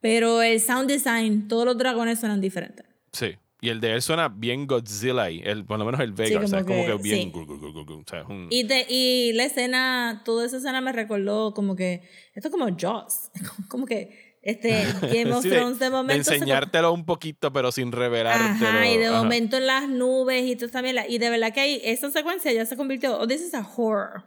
Pero 0.00 0.42
el 0.42 0.60
sound 0.60 0.88
design, 0.90 1.46
todos 1.48 1.64
los 1.64 1.78
dragones 1.78 2.18
suenan 2.20 2.40
diferentes. 2.40 2.84
Sí. 3.12 3.36
Y 3.62 3.68
el 3.70 3.80
de 3.80 3.92
él 3.94 4.02
suena 4.02 4.28
bien 4.28 4.66
Godzilla 4.66 5.30
y 5.30 5.40
el, 5.44 5.64
por 5.64 5.78
lo 5.78 5.84
menos 5.84 6.00
el 6.00 6.12
Vega, 6.12 6.40
o 6.40 6.46
sea, 6.48 6.58
es 6.58 6.64
como 6.66 6.84
que 6.84 6.94
bien... 6.96 7.32
sí. 7.32 7.38
o 7.38 8.02
sea, 8.06 8.24
un- 8.24 8.48
Y, 8.50 8.64
de, 8.64 8.84
y 8.88 9.32
la 9.34 9.44
escena, 9.44 10.22
toda 10.24 10.44
esa 10.44 10.56
escena 10.58 10.80
me 10.80 10.90
recordó 10.92 11.54
como 11.54 11.76
que, 11.76 12.02
esto 12.34 12.48
es 12.48 12.52
como 12.52 12.66
Jaws, 12.76 13.30
como 13.68 13.86
que 13.86 14.38
este 14.42 14.70
Game 15.02 15.32
of 15.32 15.42
Sí, 15.44 15.48
de- 15.50 15.56
Thrones 15.56 15.78
de, 15.78 15.84
de 15.84 15.90
momento 15.92 16.24
se- 16.24 16.34
enseñártelo 16.34 16.92
un 16.92 17.04
poquito, 17.06 17.52
pero 17.52 17.70
sin 17.70 17.92
revelártelo. 17.92 18.68
Ajá, 18.68 18.88
y 18.88 18.98
de 18.98 19.06
Ajá. 19.06 19.22
momento 19.22 19.56
en 19.56 19.66
las 19.68 19.88
nubes 19.88 20.42
y 20.44 20.56
todo 20.56 20.68
también. 20.68 20.96
y 21.08 21.18
de 21.18 21.30
verdad 21.30 21.54
que 21.54 21.60
hay, 21.60 21.80
esa 21.84 22.10
secuencia 22.10 22.52
ya 22.52 22.66
se 22.66 22.76
convirtió. 22.76 23.16
Oh, 23.20 23.28
this 23.28 23.40
is 23.42 23.54
a 23.54 23.60
horror. 23.76 24.24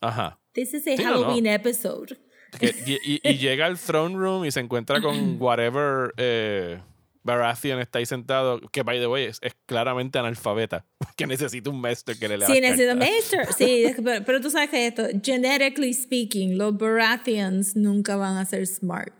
Ajá. 0.00 0.40
This 0.54 0.72
is 0.72 0.86
a 0.86 0.96
Sí, 0.96 1.02
no, 1.04 1.10
no. 1.10 1.16
Halloween 1.24 1.46
episode. 1.46 2.16
Que- 2.58 2.74
y, 2.86 2.94
y- 3.16 3.20
y 3.22 3.36
llega 3.36 3.66
al 3.66 3.78
throne 3.78 4.16
room 4.16 4.46
y 4.46 4.50
se 4.50 4.60
encuentra 4.60 5.02
con 5.02 5.36
whatever 5.42 6.14
eh, 6.16 6.80
Baratheon 7.22 7.80
está 7.80 7.98
ahí 7.98 8.06
sentado, 8.06 8.60
que 8.72 8.82
by 8.82 8.98
the 8.98 9.06
way 9.06 9.24
es, 9.24 9.38
es 9.42 9.54
claramente 9.66 10.18
analfabeta, 10.18 10.84
que 11.16 11.26
necesita 11.26 11.70
un 11.70 11.80
maestro 11.80 12.14
que 12.18 12.28
le 12.28 12.38
lea. 12.38 12.46
Sí, 12.48 12.60
las 12.60 12.72
necesito 12.76 12.98
cartas. 12.98 13.08
Maester. 13.10 13.52
Sí, 13.54 13.86
pero, 14.04 14.24
pero 14.24 14.40
tú 14.40 14.50
sabes 14.50 14.70
que 14.70 14.86
esto, 14.86 15.02
genetically 15.22 15.92
speaking, 15.94 16.56
los 16.58 16.76
Baratheons 16.76 17.76
nunca 17.76 18.16
van 18.16 18.36
a 18.36 18.44
ser 18.44 18.66
smart. 18.66 19.12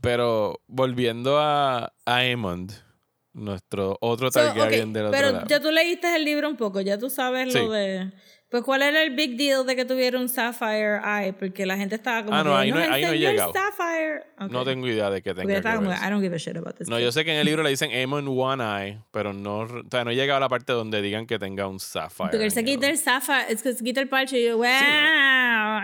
Pero 0.00 0.60
volviendo 0.66 1.38
a, 1.38 1.84
a 2.04 2.16
Aemond, 2.16 2.72
nuestro 3.32 3.96
otro 4.00 4.30
So, 4.30 4.38
Targaryen 4.40 4.88
ok, 4.90 4.94
del 4.94 5.06
otro 5.06 5.18
pero 5.18 5.32
lado. 5.32 5.46
ya 5.48 5.60
tú 5.60 5.70
leíste 5.70 6.14
el 6.14 6.24
libro 6.24 6.48
un 6.48 6.56
poco, 6.56 6.80
ya 6.80 6.98
tú 6.98 7.10
sabes 7.10 7.52
Sí. 7.52 7.58
lo 7.58 7.70
de... 7.72 8.12
Pues, 8.54 8.62
¿cuál 8.62 8.82
era 8.82 9.02
el 9.02 9.16
big 9.16 9.36
deal 9.36 9.66
de 9.66 9.74
que 9.74 9.84
tuviera 9.84 10.16
un 10.16 10.28
Sapphire 10.28 11.00
Eye? 11.04 11.32
Porque 11.32 11.66
la 11.66 11.76
gente 11.76 11.96
estaba 11.96 12.24
como 12.24 12.36
Ah, 12.36 12.44
no, 12.44 12.50
que, 12.52 12.56
ahí 12.58 12.70
no- 12.70 12.78
"Nos 12.78 12.88
ahí 12.88 13.02
no 13.02 13.08
he 13.12 13.18
llegado. 13.18 13.52
Sapphire. 13.52 14.20
Ok. 14.38 14.52
No 14.52 14.64
tengo 14.64 14.86
idea 14.86 15.10
de 15.10 15.22
qué 15.22 15.34
tenga 15.34 15.52
que 15.56 15.60
ver 15.60 15.74
como. 15.74 15.90
I 15.92 15.96
don't 16.08 16.22
give 16.22 16.32
a 16.36 16.38
shit 16.38 16.56
about 16.56 16.76
this. 16.76 16.88
No, 16.88 17.00
yo 17.00 17.10
sé 17.10 17.24
que 17.24 17.32
en 17.32 17.38
el 17.40 17.46
libro 17.46 17.64
le 17.64 17.70
dicen 17.70 17.90
Aemon 17.90 18.28
One 18.28 18.62
Eye, 18.62 19.00
pero 19.10 19.32
no, 19.32 19.58
o 19.62 19.68
sea, 19.90 20.04
no 20.04 20.12
he 20.12 20.14
llegado 20.14 20.36
a 20.36 20.40
la 20.40 20.48
parte 20.48 20.72
donde 20.72 21.02
digan 21.02 21.26
que 21.26 21.40
tenga 21.40 21.66
un 21.66 21.80
Sapphire. 21.80 22.30
Porque 22.30 22.44
él 22.44 22.52
se 22.52 22.64
quita 22.64 22.88
el 22.88 22.96
Sapphire, 22.96 23.46
es 23.48 23.60
que 23.60 23.72
se 23.72 23.82
quita 23.82 24.00
el 24.00 24.08
parche 24.08 24.38
y 24.38 24.44
yo, 24.46 24.56
wow, 24.58 24.66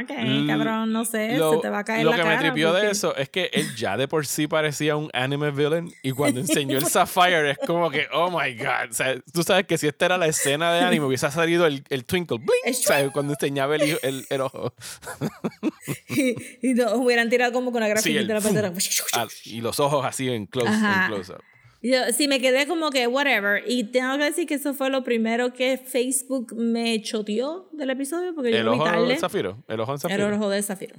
ok, 0.02 0.10
L- 0.10 0.46
cabrón, 0.46 0.92
no 0.92 1.04
sé, 1.04 1.36
Lo, 1.38 1.54
se 1.54 1.58
te 1.58 1.70
va 1.70 1.80
a 1.80 1.84
caer 1.84 2.04
lo 2.04 2.10
la 2.12 2.16
que 2.18 2.22
cara. 2.22 2.36
me 2.36 2.42
tripió 2.42 2.68
de 2.72 2.80
porque- 2.82 2.92
eso 2.92 3.16
es 3.16 3.28
que 3.30 3.50
él 3.52 3.66
ya 3.76 3.96
de 3.96 4.06
por 4.06 4.26
sí 4.26 4.46
parecía 4.46 4.94
un 4.96 5.10
anime 5.12 5.50
villain 5.50 5.92
y 6.02 6.12
cuando 6.12 6.38
enseñó 6.40 6.78
el 6.78 6.86
Sapphire 6.86 7.50
es 7.50 7.58
como 7.66 7.90
que, 7.90 8.06
oh 8.12 8.30
my 8.30 8.54
god. 8.54 8.90
O 8.90 8.94
sea, 8.94 9.16
tú 9.32 9.42
sabes 9.42 9.66
que 9.66 9.76
si 9.76 9.88
esta 9.88 10.06
era 10.06 10.18
la 10.18 10.26
escena 10.26 10.72
de 10.72 10.80
anime 10.82 11.06
hubiese 11.06 11.28
salido 11.32 11.66
el, 11.66 11.82
el 11.88 12.04
twinkle, 12.04 12.38
bling, 12.38 12.48
El 12.64 12.74
sea, 12.74 13.10
cuando 13.10 13.32
enseñaba 13.34 13.76
el, 13.76 13.98
el, 14.02 14.26
el 14.28 14.40
ojo. 14.40 14.74
y, 16.08 16.34
y 16.70 16.74
nos 16.74 16.94
hubieran 16.94 17.28
tirado 17.30 17.52
como 17.52 17.72
con 17.72 17.82
una 17.82 17.86
Sí, 17.86 17.90
grafiquita 18.12 18.20
el 18.20 18.26
de 18.26 18.34
la 18.34 18.40
pantalla. 18.40 18.72
Ah, 19.14 19.26
y 19.44 19.60
los 19.60 19.80
ojos 19.80 20.04
así 20.04 20.28
en 20.28 20.46
close, 20.46 20.68
en 20.70 21.06
close 21.08 21.32
up. 21.32 21.42
Yo, 21.82 21.98
sí, 22.14 22.28
me 22.28 22.40
quedé 22.40 22.66
como 22.66 22.90
que, 22.90 23.06
whatever. 23.06 23.64
Y 23.66 23.84
tengo 23.84 24.18
que 24.18 24.24
decir 24.24 24.46
que 24.46 24.54
eso 24.54 24.74
fue 24.74 24.90
lo 24.90 25.02
primero 25.02 25.54
que 25.54 25.78
Facebook 25.78 26.54
me 26.54 27.00
choteó 27.00 27.70
del 27.72 27.88
episodio, 27.90 28.34
porque 28.34 28.50
yo 28.50 28.58
El 28.58 28.64
vi 28.64 28.70
ojo 28.74 28.84
tarde. 28.84 29.12
en 29.14 29.18
zafiro. 29.18 29.64
El 29.66 29.80
ojo 29.80 29.94
El 29.94 29.98
zafiro. 30.00 30.36
ojo 30.36 30.50
de 30.50 30.62
Zafiro. 30.62 30.96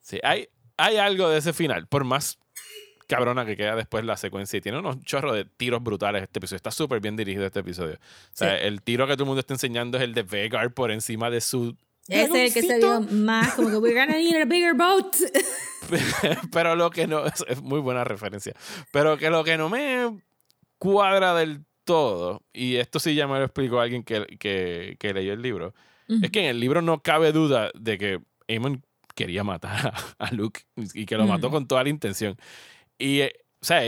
Sí, 0.00 0.18
hay, 0.24 0.48
hay 0.76 0.96
algo 0.96 1.28
de 1.28 1.38
ese 1.38 1.52
final, 1.52 1.86
por 1.86 2.02
más 2.04 2.38
cabrona 3.06 3.44
que 3.46 3.56
queda 3.56 3.76
después 3.76 4.04
la 4.04 4.16
secuencia 4.16 4.56
y 4.56 4.60
tiene 4.60 4.78
unos 4.78 5.00
chorros 5.04 5.34
de 5.34 5.44
tiros 5.44 5.82
brutales 5.82 6.22
este 6.22 6.38
episodio. 6.38 6.56
Está 6.56 6.70
súper 6.70 7.00
bien 7.00 7.16
dirigido 7.16 7.46
este 7.46 7.60
episodio. 7.60 7.94
O 7.96 8.36
sea, 8.36 8.58
Sí. 8.58 8.66
el 8.66 8.82
tiro 8.82 9.06
que 9.06 9.14
todo 9.14 9.24
el 9.24 9.28
mundo 9.28 9.40
está 9.40 9.54
enseñando 9.54 9.98
es 9.98 10.04
el 10.04 10.14
de 10.14 10.22
Vegar 10.22 10.72
por 10.74 10.90
encima 10.90 11.30
de 11.30 11.40
su 11.40 11.76
Ese 12.08 12.44
es 12.46 12.56
el 12.56 12.62
que 12.62 12.68
se 12.68 12.78
vio 12.78 13.00
más 13.00 13.54
como 13.54 13.70
que, 13.70 13.76
we're 13.76 13.98
gonna 13.98 14.16
need 14.18 14.36
a 14.40 14.44
bigger 14.44 14.74
boat. 14.74 15.14
Pero 16.52 16.76
lo 16.76 16.90
que 16.90 17.06
no, 17.06 17.24
es 17.26 17.62
muy 17.62 17.80
buena 17.80 18.04
referencia. 18.04 18.54
Pero 18.92 19.16
que 19.18 19.30
lo 19.30 19.44
que 19.44 19.56
no 19.56 19.68
me 19.68 20.20
cuadra 20.78 21.34
del 21.34 21.64
todo, 21.84 22.42
y 22.52 22.76
esto 22.76 22.98
sí 22.98 23.14
ya 23.14 23.26
me 23.26 23.38
lo 23.38 23.44
explicó 23.44 23.80
alguien 23.80 24.02
que, 24.04 24.24
que, 24.38 24.96
que 24.98 25.14
leyó 25.14 25.32
el 25.32 25.42
libro, 25.42 25.74
es 26.22 26.30
que 26.30 26.40
en 26.40 26.46
el 26.46 26.60
libro 26.60 26.82
no 26.82 27.02
cabe 27.02 27.32
duda 27.32 27.70
de 27.74 27.96
que 27.98 28.20
Aemon 28.48 28.84
quería 29.14 29.44
matar 29.44 29.94
a, 30.18 30.26
a 30.26 30.30
Luke 30.32 30.62
y 30.94 31.06
que 31.06 31.16
lo 31.16 31.26
mató 31.26 31.50
con 31.50 31.66
toda 31.66 31.82
la 31.82 31.88
intención. 31.88 32.36
Y, 32.98 33.20
eh, 33.20 33.32
o 33.60 33.64
sea, 33.64 33.80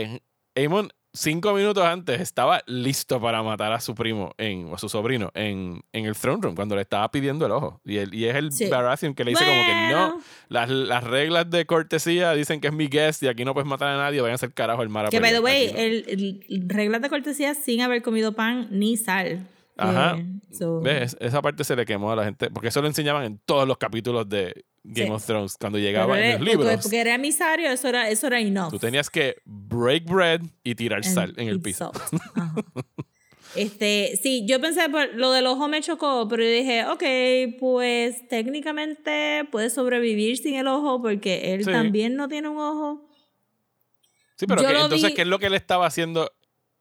Aemon 0.55 0.89
cinco 1.13 1.53
minutos 1.53 1.83
antes 1.83 2.21
estaba 2.21 2.61
listo 2.67 3.19
para 3.19 3.41
matar 3.41 3.71
a 3.73 3.79
su 3.79 3.95
primo 3.95 4.33
en, 4.37 4.65
o 4.67 4.75
a 4.75 4.77
su 4.77 4.87
sobrino 4.87 5.31
en, 5.33 5.81
en 5.91 6.05
el 6.05 6.15
throne 6.15 6.39
room 6.43 6.53
cuando 6.55 6.75
le 6.75 6.81
estaba 6.83 7.09
pidiendo 7.09 7.45
el 7.47 7.51
ojo. 7.53 7.81
Y, 7.85 7.97
él- 7.97 8.13
y 8.13 8.25
es 8.25 8.35
el 8.35 8.51
Sí. 8.51 8.67
Baratheon 8.67 9.15
que 9.15 9.23
le 9.23 9.31
dice 9.31 9.43
como 9.43 9.65
que 9.65 9.73
no, 9.93 10.07
Bueno. 10.09 10.21
las, 10.49 10.69
las 10.69 11.03
reglas 11.03 11.49
de 11.49 11.65
cortesía 11.65 12.33
dicen 12.33 12.61
que 12.61 12.67
es 12.67 12.73
mi 12.73 12.87
guest 12.87 13.23
y 13.23 13.27
aquí 13.29 13.45
no 13.45 13.53
puedes 13.55 13.67
matar 13.67 13.87
a 13.89 13.97
nadie, 13.97 14.21
vayan 14.21 14.33
a 14.33 14.35
hacer 14.35 14.53
carajo 14.53 14.83
el 14.83 14.89
mar 14.89 15.09
Que, 15.09 15.19
by 15.19 15.31
the 15.31 15.39
way, 15.39 15.71
no. 15.73 15.79
el, 15.79 16.39
el- 16.49 16.69
reglas 16.69 17.01
de 17.01 17.09
cortesía 17.09 17.55
sin 17.55 17.81
haber 17.81 18.03
comido 18.03 18.33
pan 18.33 18.67
ni 18.69 18.95
sal. 18.95 19.47
Ajá. 19.75 20.17
Eh, 20.17 20.25
so- 20.51 20.81
¿Ves? 20.81 21.17
Esa 21.19 21.41
parte 21.41 21.63
se 21.63 21.75
le 21.75 21.85
quemó 21.85 22.11
a 22.11 22.15
la 22.15 22.25
gente, 22.25 22.51
porque 22.51 22.67
eso 22.67 22.81
lo 22.81 22.87
enseñaban 22.87 23.23
en 23.23 23.39
todos 23.45 23.67
los 23.67 23.77
capítulos 23.77 24.27
de 24.29 24.65
Game 24.89 25.07
Sí. 25.07 25.13
of 25.13 25.25
Thrones, 25.25 25.57
cuando 25.59 25.77
Pero 25.77 25.85
llegaba 25.87 26.19
en 26.19 26.39
los 26.39 26.47
libros. 26.47 26.79
porque 26.81 26.99
era 27.01 27.15
emisario, 27.15 27.69
eso 27.69 27.89
era, 27.89 28.09
eso 28.09 28.27
era 28.27 28.39
enough. 28.39 28.69
Tú 28.71 28.79
tenías 28.79 29.09
que 29.09 29.35
break 29.45 30.05
bread 30.05 30.41
y 30.63 30.75
tirar 30.75 31.01
And 31.05 31.13
sal 31.13 31.33
en 31.37 31.49
el 31.49 31.59
piso. 31.61 31.91
Ajá. 32.35 32.55
Este, 33.55 34.19
sí, 34.21 34.45
yo 34.47 34.59
pensé, 34.61 34.87
por- 34.89 35.13
lo 35.15 35.31
del 35.31 35.47
ojo 35.47 35.67
me 35.67 35.81
chocó, 35.81 36.27
pero 36.29 36.43
yo 36.43 36.49
dije, 36.49 36.85
ok, 36.85 37.57
pues 37.59 38.27
técnicamente 38.27 39.47
puede 39.51 39.69
sobrevivir 39.69 40.37
sin 40.37 40.55
el 40.55 40.67
ojo 40.67 41.01
porque 41.01 41.53
él 41.53 41.63
Sí. 41.65 41.71
también 41.71 42.15
no 42.15 42.27
tiene 42.27 42.49
un 42.49 42.57
ojo. 42.59 43.09
Sí, 44.35 44.45
pero 44.45 44.61
que- 44.61 44.67
entonces, 44.69 45.09
vi- 45.09 45.15
¿qué 45.15 45.21
es 45.23 45.27
lo 45.27 45.39
que 45.39 45.47
él 45.47 45.55
estaba 45.55 45.87
haciendo? 45.87 46.31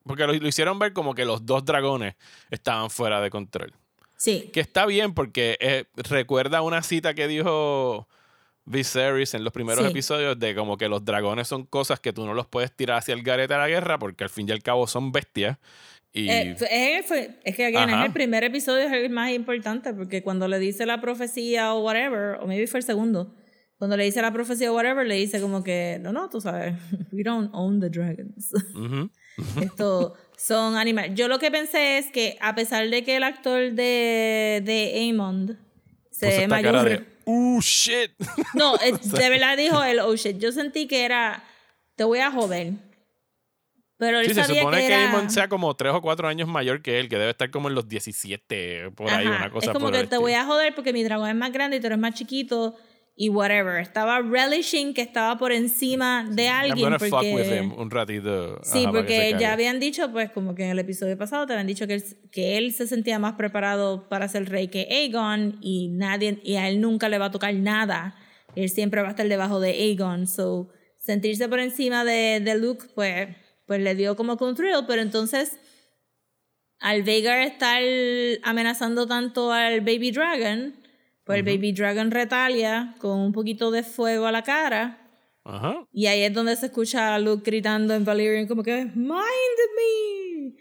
Porque 0.05 0.27
lo, 0.27 0.33
lo 0.35 0.49
hicieron 0.49 0.79
ver 0.79 0.92
como 0.92 1.14
que 1.14 1.25
los 1.25 1.47
dos 1.47 1.64
dragones 1.64 2.14
estaban 2.51 2.90
fuera 2.90 3.21
de 3.21 3.31
control. 3.31 3.73
Sí. 4.16 4.50
Que 4.52 4.61
está 4.61 4.87
bien 4.87 5.14
porque 5.14 5.57
eh, 5.61 5.85
recuerda 5.96 6.62
una 6.62 6.83
cita 6.83 7.14
que 7.14 7.29
dijo 7.29 8.09
Viserys 8.64 9.35
en 9.35 9.44
los 9.44 9.52
primeros 9.52 9.85
Sí. 9.85 9.90
episodios 9.90 10.38
de 10.38 10.55
como 10.55 10.76
que 10.76 10.88
los 10.88 11.05
dragones 11.05 11.46
son 11.48 11.64
cosas 11.66 12.00
que 12.00 12.12
tú 12.12 12.26
no 12.26 12.35
los 12.35 12.46
puedes 12.46 12.72
tirar 12.74 12.98
hacia 12.98 13.14
el 13.14 13.22
garete 13.22 13.55
a 13.55 13.59
la 13.59 13.68
guerra 13.68 13.98
porque 13.98 14.24
al 14.24 14.31
fin 14.31 14.48
y 14.48 14.52
al 14.52 14.62
cabo 14.62 14.87
son 14.87 15.12
bestias. 15.12 15.59
Y 16.12 16.31
Eh, 16.31 16.55
fue- 16.57 17.38
es, 17.44 17.55
que 17.57 17.66
again, 17.66 17.90
es 17.90 18.07
el 18.07 18.12
primer 18.12 18.42
episodio 18.42 18.85
es 18.87 18.92
el 18.92 19.11
más 19.11 19.31
importante 19.33 19.92
porque 19.92 20.22
cuando 20.22 20.48
le 20.48 20.59
dice 20.59 20.87
la 20.87 21.00
profecía 21.00 21.74
o 21.74 21.81
whatever, 21.81 22.38
o 22.40 22.46
maybe 22.46 22.66
fue 22.66 22.81
el 22.81 22.85
segundo, 22.87 23.35
cuando 23.79 23.98
le 23.98 24.05
dice 24.05 24.22
la 24.22 24.33
profecía 24.33 24.72
o 24.72 24.74
whatever, 24.74 25.07
le 25.07 25.16
dice 25.16 25.40
como 25.42 25.62
que, 25.62 25.98
no, 26.00 26.12
no, 26.12 26.31
tú 26.31 26.40
sabes, 26.40 26.74
we 27.12 27.22
don't 27.22 27.50
own 27.52 27.81
the 27.81 27.90
dragons. 27.90 28.50
Ujú. 28.74 29.11
Esto 29.62 30.14
son 30.37 30.77
animales. 30.77 31.12
Yo 31.14 31.29
lo 31.29 31.38
que 31.38 31.51
pensé 31.51 31.99
es 31.99 32.11
que 32.11 32.37
a 32.40 32.55
pesar 32.55 32.88
de 32.88 33.03
que 33.03 33.16
el 33.16 33.25
actor 33.25 33.72
de, 33.72 34.62
de 34.64 35.11
Amond 35.11 35.57
se 36.11 36.27
ve 36.29 36.49
mayor... 36.49 36.85
de, 36.88 37.05
uh, 37.25 37.61
shit. 37.61 38.12
No, 38.55 38.77
de 39.03 39.31
verdad 39.31 39.57
dijo 39.57 39.83
el 39.83 39.99
oh 40.01 40.14
shit. 40.14 40.38
Yo 40.38 40.53
sentí 40.53 40.87
que 40.87 41.05
era, 41.05 41.42
te 41.96 42.05
voy 42.05 42.20
a 42.20 42.31
joder. 42.31 42.75
Pero 43.99 44.20
él 44.20 44.27
Sí, 44.27 44.35
se 44.35 44.44
sabía 44.44 44.61
supone 44.61 44.77
que 44.83 44.88
que, 44.88 44.94
era... 44.94 45.11
Aemon 45.11 45.31
sea 45.31 45.49
como 45.49 45.75
3 45.75 45.94
o 45.94 46.03
4 46.03 46.29
años 46.29 46.49
mayor 46.49 46.83
que 46.83 47.01
él, 47.01 47.09
que 47.09 47.16
debe 47.16 47.31
estar 47.31 47.51
como 47.51 47.68
en 47.68 47.75
los 47.75 47.88
17, 47.88 48.90
por 48.90 49.09
ahí, 49.09 49.27
Ajá, 49.27 49.37
una 49.37 49.51
cosa 49.51 49.66
Es 49.68 49.72
como 49.72 49.87
por 49.87 49.94
que 49.94 50.07
te 50.07 50.18
voy 50.18 50.35
a 50.35 50.44
joder 50.44 50.75
porque 50.75 50.92
mi 50.92 51.03
dragón 51.03 51.31
es 51.31 51.35
más 51.35 51.51
grande 51.51 51.79
y 51.79 51.81
tú 51.81 51.87
eres 51.87 51.99
más 51.99 52.12
chiquito 52.12 52.77
y 53.18 53.31
whatever. 53.31 53.81
Estaba 53.81 54.20
relishing 54.20 54.92
que 54.92 55.00
estaba 55.00 55.38
por 55.38 55.50
encima 55.50 56.29
de 56.31 56.44
I'm 56.44 56.55
alguien 56.55 56.85
gonna 56.85 56.98
fuck 56.98 57.22
with 57.22 57.33
porque... 57.33 57.57
him 57.57 57.72
un 57.79 57.90
ratito. 57.90 58.61
Sí, 58.62 58.85
ajá, 58.85 58.92
porque 58.92 59.35
ya 59.40 59.55
habían 59.55 59.81
dicho, 59.81 60.12
pues, 60.12 60.31
como 60.31 60.55
que 60.55 60.64
en 60.64 60.70
el 60.70 60.79
episodio 60.79 61.16
pasado 61.16 61.46
te 61.46 61.55
habían 61.55 61.66
dicho 61.66 61.87
que 61.87 61.94
él, 61.94 62.05
que 62.31 62.59
él 62.59 62.74
se 62.74 62.87
sentía 62.87 63.18
más 63.18 63.33
preparado 63.35 64.07
para 64.09 64.29
ser 64.29 64.48
rey 64.50 64.68
que 64.68 64.87
Aegon 64.90 65.59
y 65.62 65.88
nadie, 65.88 66.38
y 66.44 66.57
a 66.57 66.68
él 66.68 66.81
nunca 66.81 67.09
le 67.09 67.16
va 67.16 67.26
a 67.26 67.31
tocar 67.31 67.55
nada. 67.55 68.14
Él 68.55 68.68
siempre 68.68 69.00
va 69.00 69.09
a 69.09 69.11
estar 69.11 69.26
debajo 69.26 69.61
de 69.61 69.70
Aegon. 69.70 70.26
So, 70.26 70.68
sentirse 70.98 71.48
por 71.48 71.61
encima 71.61 72.05
de, 72.05 72.40
de 72.40 72.59
Luke, 72.59 72.87
pues, 72.94 73.29
pues 73.66 73.81
le 73.81 73.94
dio 73.94 74.14
como 74.14 74.37
que 74.37 74.44
un 74.44 74.55
thrill, 74.55 74.85
pero 74.87 75.00
entonces 75.00 75.59
al 76.79 77.02
Vhagar 77.02 77.40
estar 77.40 77.83
amenazando 78.42 79.07
tanto 79.07 79.52
al 79.52 79.81
Baby 79.81 80.11
Dragon, 80.11 80.74
pues 81.27 81.41
el 81.41 81.45
Baby 81.45 81.73
Dragon 81.73 82.12
retalia 82.12 82.95
con 82.99 83.19
un 83.19 83.33
poquito 83.33 83.73
de 83.73 83.83
fuego 83.83 84.27
a 84.27 84.33
la 84.33 84.43
cara. 84.43 85.11
Ajá. 85.45 85.85
Y 85.93 86.07
ahí 86.07 86.23
es 86.23 86.33
donde 86.33 86.55
se 86.55 86.67
escucha 86.67 87.17
a 87.17 87.19
Luke 87.19 87.43
gritando 87.45 87.95
en 87.95 88.05
Valyrian 88.05 88.47
como 88.47 88.62
que 88.62 88.85
Mind 88.85 89.21
me. 89.77 89.97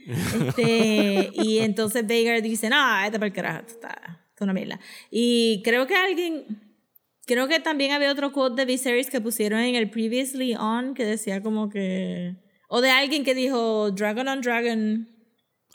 Este, 0.47 1.29
y 1.33 1.59
entonces 1.59 2.05
Vhagar 2.07 2.41
dice, 2.41 2.69
no, 2.69 3.03
este 3.03 3.19
para 3.19 3.27
el 3.27 3.33
carajo, 3.33 3.65
está, 3.67 4.27
una 4.39 4.53
mierda. 4.53 4.79
Y 5.11 5.61
creo 5.63 5.85
que 5.85 5.95
alguien, 5.95 6.45
creo 7.27 7.47
que 7.47 7.59
también 7.59 7.91
había 7.91 8.11
otro 8.11 8.31
quote 8.31 8.55
de 8.55 8.65
Viserys 8.65 9.11
que 9.11 9.21
pusieron 9.21 9.59
en 9.59 9.75
el 9.75 9.89
Previously 9.91 10.55
On 10.55 10.95
que 10.95 11.05
decía 11.05 11.41
como 11.43 11.69
que, 11.69 12.35
o 12.69 12.81
de 12.81 12.89
alguien 12.89 13.23
que 13.23 13.35
dijo, 13.35 13.91
Dragon 13.91 14.27
on 14.27 14.41
Dragon 14.41 15.14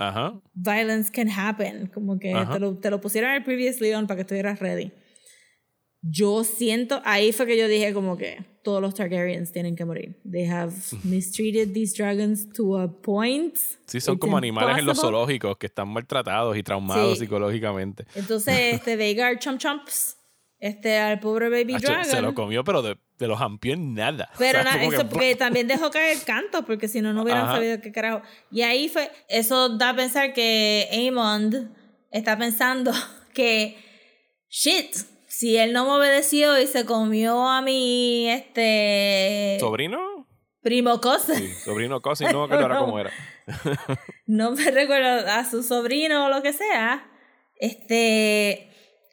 Ajá. 0.01 0.41
violence 0.55 1.11
can 1.13 1.29
happen. 1.29 1.87
Como 1.89 2.19
que 2.19 2.35
te 2.53 2.59
lo, 2.59 2.77
te 2.79 2.91
lo 2.91 3.01
pusieron 3.01 3.31
el 3.33 3.45
Previously 3.45 3.93
On 3.95 4.07
para 4.07 4.17
que 4.17 4.23
estuvieras 4.23 4.59
ready. 4.59 4.91
Yo 6.03 6.45
siento, 6.45 7.03
ahí 7.05 7.31
fue 7.33 7.45
que 7.47 7.59
yo 7.59 7.69
dije 7.69 7.93
como 7.93 8.17
que 8.17 8.43
todos 8.65 8.81
los 8.81 8.95
Targaryens 8.95 9.53
tienen 9.53 9.77
que 9.77 9.85
morir. 9.85 10.19
They 10.31 10.47
have 10.47 10.73
mistreated 11.05 11.75
these 11.75 11.95
dragons 11.95 12.51
to 12.55 12.79
a 12.79 12.89
point. 13.03 13.57
Sí, 13.87 14.01
son 14.01 14.15
It's 14.15 14.21
como 14.21 14.39
animales 14.39 14.79
en 14.79 14.87
los 14.87 14.99
zoológicos 14.99 15.59
que 15.59 15.67
están 15.67 15.89
maltratados 15.89 16.57
y 16.57 16.63
traumados 16.63 17.19
Sí. 17.19 17.25
psicológicamente. 17.27 18.07
Entonces, 18.15 18.55
este 18.75 18.97
Vhagar 18.97 19.39
chomp 19.39 19.59
chomps 19.59 20.17
este 20.61 20.99
al 20.99 21.19
pobre 21.21 21.49
Baby 21.49 21.75
Hacho, 21.75 21.89
Dragon. 21.89 22.05
se 22.05 22.21
lo 22.23 22.35
comió, 22.35 22.63
pero 22.65 22.83
de, 22.83 22.97
de 23.19 23.27
los 23.27 23.41
ampió 23.41 23.73
en 23.75 23.95
nada. 23.95 24.31
Pero 24.39 24.61
O 24.61 24.63
sea, 24.63 24.83
eso 24.85 24.99
que- 24.99 25.05
porque 25.07 25.35
también 25.37 25.67
dejó 25.67 25.91
caer 25.91 26.19
cantos, 26.25 26.65
porque 26.67 26.87
si 26.87 27.01
no, 27.01 27.13
no 27.13 27.23
hubieran 27.23 27.45
Ajá. 27.45 27.55
sabido 27.57 27.81
qué 27.81 27.91
carajo. 27.93 28.23
Y 28.51 28.63
ahí 28.63 28.89
fue, 28.89 29.11
eso 29.29 29.71
da 29.71 29.91
a 29.91 29.97
pensar 29.97 30.33
que 30.35 30.89
Amond 31.09 31.71
está 32.11 32.37
pensando 32.39 32.93
que, 33.35 33.77
shit, 34.49 34.95
si 35.27 35.57
él 35.57 35.73
no 35.73 35.85
me 35.87 35.93
obedeció 35.93 36.61
y 36.61 36.67
se 36.67 36.85
comió 36.85 37.49
a 37.49 37.63
mi, 37.63 38.29
este, 38.29 39.57
¿Sobrino? 39.61 40.27
primo 40.61 41.01
cosa, 41.01 41.35
Sí, 41.37 41.49
sobrino 41.65 42.03
Cosi, 42.03 42.25
no 42.33 42.47
me 42.47 42.55
acuerdo 42.55 42.81
cómo 42.85 42.99
era. 43.01 43.11
no 44.27 44.51
me 44.51 44.71
recuerdo, 44.71 45.27
a 45.31 45.49
su 45.49 45.63
sobrino 45.63 46.27
o 46.27 46.29
lo 46.29 46.43
que 46.43 46.53
sea, 46.53 47.07
este, 47.59 48.70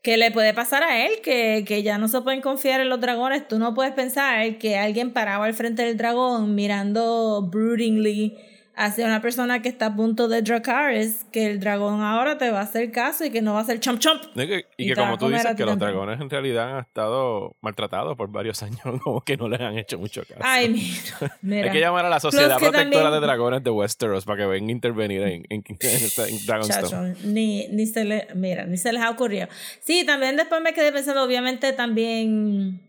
que 0.08 0.16
le 0.16 0.32
puede 0.32 0.54
pasar 0.54 0.84
a 0.84 1.06
él, 1.06 1.16
que, 1.22 1.66
que 1.68 1.84
ya 1.84 1.98
no 1.98 2.08
se 2.08 2.22
pueden 2.22 2.40
confiar 2.40 2.80
en 2.80 2.88
los 2.88 3.02
dragones. 3.02 3.46
Tú 3.46 3.60
no 3.60 3.74
puedes 3.74 3.92
pensar 3.92 4.58
que 4.58 4.78
alguien 4.78 5.12
parado 5.12 5.44
al 5.44 5.54
frente 5.54 5.84
del 5.84 5.98
dragón 5.98 6.56
mirando 6.56 7.46
broodingly 7.52 8.38
hacia 8.78 9.08
una 9.08 9.22
persona 9.24 9.62
que 9.64 9.70
está 9.70 9.88
a 9.88 9.96
punto 9.96 10.28
de 10.28 10.44
Dracarys, 10.44 11.26
que 11.32 11.48
el 11.48 11.60
dragón 11.60 12.02
ahora 12.02 12.38
te 12.38 12.52
va 12.52 12.60
a 12.60 12.62
hacer 12.64 12.92
caso 12.92 13.26
y 13.26 13.32
que 13.32 13.42
no 13.42 13.54
va 13.54 13.60
a 13.60 13.62
hacer 13.64 13.80
chomp 13.80 14.00
chomp. 14.00 14.22
Y 14.36 14.48
que, 14.48 14.66
y 14.78 14.84
Y 14.84 14.88
que 14.90 14.94
te 14.94 15.02
va 15.02 15.08
como 15.08 15.18
tú 15.18 15.30
dices, 15.30 15.56
que 15.56 15.66
los 15.66 15.80
dragones 15.80 16.22
en 16.22 16.30
realidad 16.30 16.78
han 16.78 16.86
estado 16.86 17.56
maltratados 17.62 18.16
por 18.16 18.32
varios 18.32 18.62
años, 18.64 18.80
como 19.04 19.22
que 19.22 19.36
no 19.36 19.50
les 19.50 19.60
han 19.60 19.78
hecho 19.80 19.98
mucho 19.98 20.22
caso. 20.22 20.40
Ay, 20.44 20.70
mira, 20.70 21.38
mira. 21.42 21.66
Hay 21.66 21.72
que 21.72 21.80
llamar 21.80 22.06
a 22.06 22.10
la 22.10 22.20
Sociedad 22.20 22.60
Protectora 22.60 22.84
también- 23.06 23.12
de 23.14 23.20
Dragones 23.20 23.64
de 23.64 23.72
Westeros 23.72 24.26
para 24.26 24.44
que 24.44 24.46
vengan 24.46 24.70
a 24.70 24.72
intervenir 24.74 25.22
en, 25.24 25.44
en, 25.50 25.64
en, 25.68 26.46
Dragonstone. 26.46 27.14
Chacho, 27.16 27.28
ni, 27.28 27.68
ni 27.70 27.88
se 27.88 28.06
le, 28.06 28.28
mira, 28.36 28.66
ni 28.68 28.78
se 28.78 28.94
les 28.94 29.02
ha 29.02 29.10
ocurrido. 29.10 29.48
Sí, 29.82 30.06
también 30.06 30.38
después 30.38 30.62
me 30.62 30.74
quedé 30.74 30.92
pensando, 30.92 31.24
obviamente 31.24 31.74
también, 31.74 32.80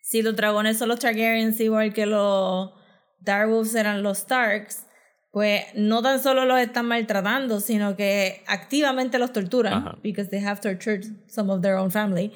si 0.00 0.22
los 0.22 0.34
dragones 0.34 0.78
son 0.78 0.88
los 0.88 0.98
Targaryens 0.98 1.60
igual 1.60 1.92
que 1.92 2.06
los 2.06 2.70
Darwolves 3.20 3.74
eran 3.74 4.02
los 4.02 4.18
Starks, 4.18 4.86
pues 5.30 5.64
no 5.74 6.02
tan 6.02 6.22
solo 6.22 6.44
los 6.44 6.58
están 6.58 6.86
maltratando, 6.86 7.60
sino 7.60 7.96
que 7.96 8.42
activamente 8.46 9.18
los 9.18 9.32
torturan, 9.32 9.74
Ajá. 9.74 9.98
because 10.02 10.30
they 10.30 10.42
have 10.42 10.60
tortured 10.60 11.04
some 11.28 11.52
of 11.52 11.60
their 11.60 11.74
own 11.74 11.90
family. 11.90 12.32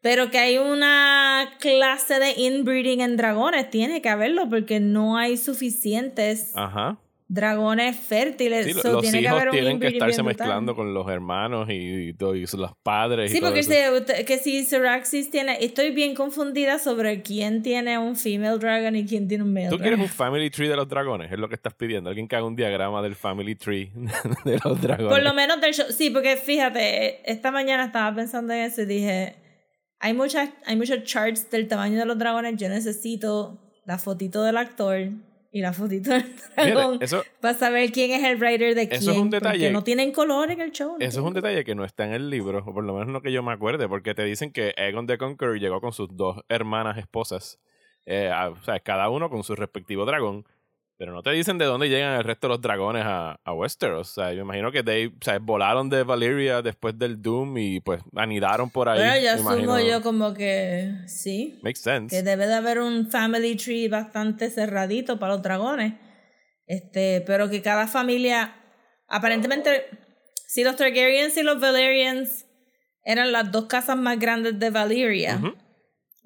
Pero 0.00 0.30
que 0.30 0.38
hay 0.38 0.58
una 0.58 1.50
clase 1.58 2.20
de 2.20 2.34
inbreeding 2.36 3.00
en 3.00 3.16
dragones, 3.16 3.70
tiene 3.70 4.00
que 4.02 4.08
haberlo, 4.08 4.48
porque 4.48 4.78
no 4.78 5.16
hay 5.16 5.36
suficientes 5.36 6.52
Ajá. 6.54 6.98
Dragones 7.28 7.96
fértiles. 7.96 8.66
Sí, 8.66 8.72
so 8.74 8.92
los 8.92 9.02
tiene 9.02 9.18
que 9.18 9.24
hijos 9.24 9.36
haber 9.36 9.48
un 9.48 9.54
tienen 9.54 9.80
que 9.80 9.88
estarse 9.88 10.22
brutal. 10.22 10.46
mezclando 10.46 10.76
con 10.76 10.94
los 10.94 11.08
hermanos 11.08 11.68
y, 11.68 12.08
y, 12.08 12.12
todo, 12.12 12.36
y 12.36 12.46
los 12.46 12.76
padres. 12.82 13.32
Sí, 13.32 13.38
y 13.38 13.40
porque 13.40 13.62
si, 13.62 14.24
que 14.24 14.64
Syraxis 14.64 15.30
tiene... 15.30 15.58
Estoy 15.60 15.90
bien 15.90 16.14
confundida 16.14 16.78
sobre 16.78 17.22
quién 17.22 17.62
tiene 17.62 17.98
un 17.98 18.16
female 18.16 18.58
dragon 18.58 18.94
y 18.94 19.04
quién 19.06 19.26
tiene 19.26 19.44
un 19.44 19.52
male 19.52 19.68
¿Tú 19.68 19.78
quieres 19.78 19.98
un 19.98 20.08
family 20.08 20.50
tree 20.50 20.68
de 20.68 20.76
los 20.76 20.88
dragones? 20.88 21.32
Es 21.32 21.38
lo 21.38 21.48
que 21.48 21.56
estás 21.56 21.74
pidiendo. 21.74 22.10
Alguien 22.10 22.28
que 22.28 22.36
haga 22.36 22.46
un 22.46 22.56
diagrama 22.56 23.02
del 23.02 23.16
family 23.16 23.56
tree 23.56 23.90
de 24.44 24.60
los 24.64 24.80
dragones. 24.80 25.12
Por 25.12 25.22
lo 25.22 25.34
menos 25.34 25.60
del 25.60 25.74
show. 25.74 25.86
Sí, 25.90 26.10
porque 26.10 26.36
fíjate, 26.36 27.30
esta 27.30 27.50
mañana 27.50 27.86
estaba 27.86 28.14
pensando 28.14 28.52
en 28.52 28.60
eso 28.60 28.82
y 28.82 28.86
dije... 28.86 29.36
Hay, 29.98 30.12
muchas, 30.12 30.50
hay 30.66 30.76
muchos 30.76 31.04
charts 31.04 31.50
del 31.50 31.68
tamaño 31.68 31.98
de 31.98 32.04
los 32.04 32.18
dragones. 32.18 32.56
Yo 32.58 32.68
necesito 32.68 33.58
la 33.86 33.96
fotito 33.96 34.42
del 34.42 34.58
actor 34.58 35.10
y 35.56 35.60
la 35.62 35.72
fotito 35.72 36.10
del 36.10 36.24
dragón 36.54 36.98
para 37.40 37.54
saber 37.58 37.90
quién 37.90 38.10
es 38.10 38.22
el 38.24 38.36
writer 38.38 38.74
de 38.74 38.88
quién. 38.88 39.00
Eso 39.00 39.12
es 39.12 39.16
un 39.16 39.30
porque 39.30 39.44
detalle. 39.46 39.70
no 39.70 39.82
tienen 39.82 40.12
color 40.12 40.50
en 40.50 40.60
el 40.60 40.70
show. 40.70 40.96
Eso 41.00 41.20
es 41.20 41.26
un 41.26 41.32
detalle 41.32 41.64
que 41.64 41.74
no 41.74 41.84
está 41.84 42.04
en 42.04 42.12
el 42.12 42.28
libro, 42.28 42.58
o 42.66 42.74
por 42.74 42.84
lo 42.84 42.92
menos 42.92 43.08
no 43.08 43.22
que 43.22 43.32
yo 43.32 43.42
me 43.42 43.52
acuerde, 43.52 43.88
porque 43.88 44.14
te 44.14 44.22
dicen 44.24 44.52
que 44.52 44.74
Aegon 44.76 45.06
the 45.06 45.16
Conqueror 45.16 45.58
llegó 45.58 45.80
con 45.80 45.92
sus 45.92 46.14
dos 46.14 46.42
hermanas 46.50 46.98
esposas, 46.98 47.58
eh, 48.04 48.28
a- 48.30 48.50
o 48.50 48.62
sea, 48.64 48.80
cada 48.80 49.08
uno 49.08 49.30
con 49.30 49.42
su 49.44 49.54
respectivo 49.56 50.04
dragón, 50.04 50.44
pero 50.98 51.12
no 51.12 51.22
te 51.22 51.30
dicen 51.30 51.58
de 51.58 51.64
dónde 51.66 51.88
llegan 51.88 52.14
el 52.18 52.24
resto 52.24 52.46
de 52.46 52.54
los 52.54 52.60
dragones 52.62 53.02
a, 53.04 53.38
a 53.44 53.52
Westeros. 53.52 54.10
O 54.10 54.14
sea, 54.14 54.32
yo 54.32 54.42
imagino 54.42 54.72
que 54.72 54.82
they, 54.82 55.06
o 55.08 55.12
sea, 55.20 55.38
volaron 55.38 55.90
de 55.90 56.02
Valyria 56.04 56.62
después 56.62 56.98
del 56.98 57.20
Doom 57.20 57.58
y 57.58 57.80
pues 57.80 58.02
anidaron 58.14 58.70
por 58.70 58.88
ahí. 58.88 58.98
Bueno, 58.98 59.16
yo 59.16 59.42
me 59.44 59.50
asumo 59.50 59.78
yo 59.80 60.02
como 60.02 60.32
que 60.34 60.92
sí. 61.06 61.58
Makes 61.62 61.80
sense. 61.80 62.16
que 62.16 62.22
debe 62.22 62.46
de 62.46 62.54
haber 62.54 62.78
un 62.78 63.10
family 63.10 63.56
tree 63.56 63.88
bastante 63.88 64.50
cerradito 64.50 65.18
para 65.18 65.34
los 65.34 65.42
dragones. 65.42 65.94
Este, 66.66 67.22
pero 67.26 67.48
que 67.50 67.62
cada 67.62 67.86
familia, 67.86 68.56
aparentemente, 69.08 69.84
si 70.48 70.64
los 70.64 70.76
Targaryens 70.76 71.36
y 71.36 71.42
los 71.42 71.60
Valerians 71.60 72.46
eran 73.04 73.30
las 73.32 73.52
dos 73.52 73.66
casas 73.66 73.96
más 73.96 74.18
grandes 74.18 74.58
de 74.58 74.70
Valyria, 74.70 75.36
Ujú. 75.36 75.48
y 75.48 75.65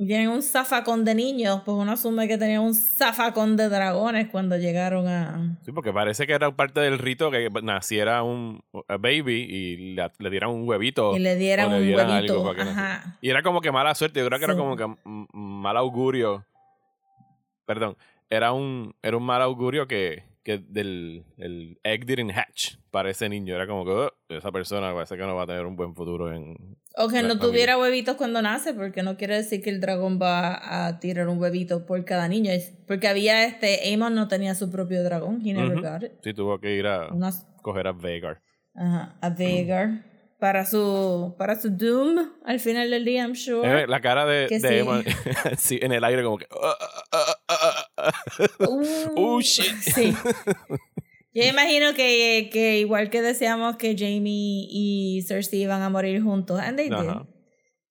tienen 0.07 0.29
un 0.29 0.43
zafacón 0.43 1.05
de 1.05 1.15
niños, 1.15 1.63
pues 1.65 1.77
uno 1.77 1.93
asume 1.93 2.27
que 2.29 2.39
tenían 2.39 2.63
un 2.63 2.75
zafacón 2.75 3.57
de 3.57 3.69
dragones 3.69 4.29
cuando 4.31 4.57
llegaron 4.57 5.07
a... 5.09 5.57
Sí, 5.65 5.73
porque 5.73 5.93
parece 5.93 6.27
que 6.27 6.33
era 6.33 6.51
parte 6.55 6.81
del 6.81 6.99
rito 6.99 7.31
que 7.31 7.51
naciera 7.63 8.23
un 8.23 8.63
baby 8.89 9.47
y 9.49 9.77
le, 9.95 10.11
le 10.19 10.31
dieran 10.31 10.51
un 10.51 10.69
huevito. 10.69 11.15
Y 11.17 11.19
le 11.19 11.37
dieran 11.37 11.73
un 11.73 11.83
dieran 11.83 12.11
huevito, 12.11 12.51
que 12.55 12.65
naciera. 12.65 12.95
ajá. 12.97 13.19
Y 13.21 13.31
era 13.31 13.43
como 13.43 13.61
que 13.61 13.71
mala 13.73 13.95
suerte. 13.95 14.21
Yo 14.21 14.27
creo 14.27 14.39
que 14.39 14.45
era 14.47 14.55
Sí. 14.55 14.59
como 14.61 14.77
que 14.77 14.87
mal 15.33 15.77
augurio. 15.77 16.45
Perdón. 17.67 17.97
Era 18.29 18.53
un, 18.53 18.95
era 19.03 19.17
un 19.17 19.25
mal 19.25 19.43
augurio 19.43 19.87
que, 19.87 20.25
que 20.43 20.59
que 20.59 20.65
del 20.69 21.25
el 21.37 21.79
egg 21.85 22.07
didn't 22.07 22.31
hatch 22.35 22.77
para 22.91 23.11
ese 23.11 23.29
niño. 23.29 23.55
Era 23.55 23.67
como 23.67 23.85
que 23.85 23.91
"Oh, 23.91 24.11
esa 24.31 24.51
persona 24.51 24.93
parece 24.95 25.17
que 25.17 25.23
no 25.23 25.35
va 25.37 25.43
a 25.43 25.47
tener 25.47 25.67
un 25.67 25.77
buen 25.77 25.95
futuro 25.95 26.33
en. 26.33 26.57
O 26.97 27.09
que 27.09 27.17
La 27.17 27.23
no 27.23 27.29
familia. 27.31 27.41
tuviera 27.49 27.79
huevitos 27.79 28.17
cuando 28.17 28.43
nace, 28.43 28.75
porque 28.75 29.03
no 29.03 29.17
quiere 29.17 29.37
decir 29.37 29.63
que 29.63 29.71
el 29.71 29.81
dragón 29.81 30.19
va 30.21 30.87
a 30.87 30.99
tirar 31.01 31.29
un 31.29 31.39
huevito 31.39 31.87
por 31.87 32.05
cada 32.05 32.27
niño. 32.29 32.51
Porque 32.87 33.07
había 33.09 33.45
este, 33.45 33.81
Aemon 33.89 34.15
no 34.15 34.27
tenía 34.29 34.55
su 34.55 34.71
propio 34.71 35.03
dragón, 35.05 35.41
he 35.47 35.53
never 35.55 35.81
got 35.81 36.03
it. 36.03 36.13
Sí, 36.23 36.35
tuvo 36.35 36.59
que 36.59 36.75
ir 36.77 36.87
a 36.87 37.09
coger 37.63 37.87
a 37.87 37.93
Vagar. 37.93 38.41
ajá, 38.75 39.17
a 39.21 39.31
Vhagar. 39.31 40.11
Para 40.41 40.65
su, 40.65 41.35
para 41.37 41.61
su 41.61 41.69
doom 41.69 42.17
al 42.47 42.61
final 42.61 42.89
del 42.91 43.05
día, 43.05 43.25
I'm 43.25 43.35
sure. 43.35 43.87
La 43.87 44.01
cara 44.01 44.25
de, 44.25 44.49
de 44.49 44.59
sí. 44.59 44.67
Emma 44.71 45.03
sí, 45.59 45.79
en 45.83 45.93
el 45.93 46.03
aire, 46.03 46.23
como 46.23 46.39
que. 46.39 46.47
"Ah, 46.51 46.77
ah, 47.13 47.37
ah, 47.49 47.57
ah, 47.59 47.87
ah". 47.99 48.13
Uh, 48.67 48.83
Oh, 49.17 49.41
shit. 49.43 49.77
Sí. 49.83 50.15
Yo 51.33 51.45
imagino 51.45 51.95
que, 51.95 52.51
que 52.53 52.79
igual 52.81 53.09
que 53.11 53.23
deseamos 53.23 53.77
que 53.77 53.97
Jamie 53.97 54.67
y 54.71 55.23
Cersei 55.27 55.63
iban 55.63 55.83
a 55.83 55.89
morir 55.89 56.21
juntos, 56.23 56.59
and 56.61 56.77
they 56.77 56.89
did. 56.89 56.95
Ajá. 56.95 57.27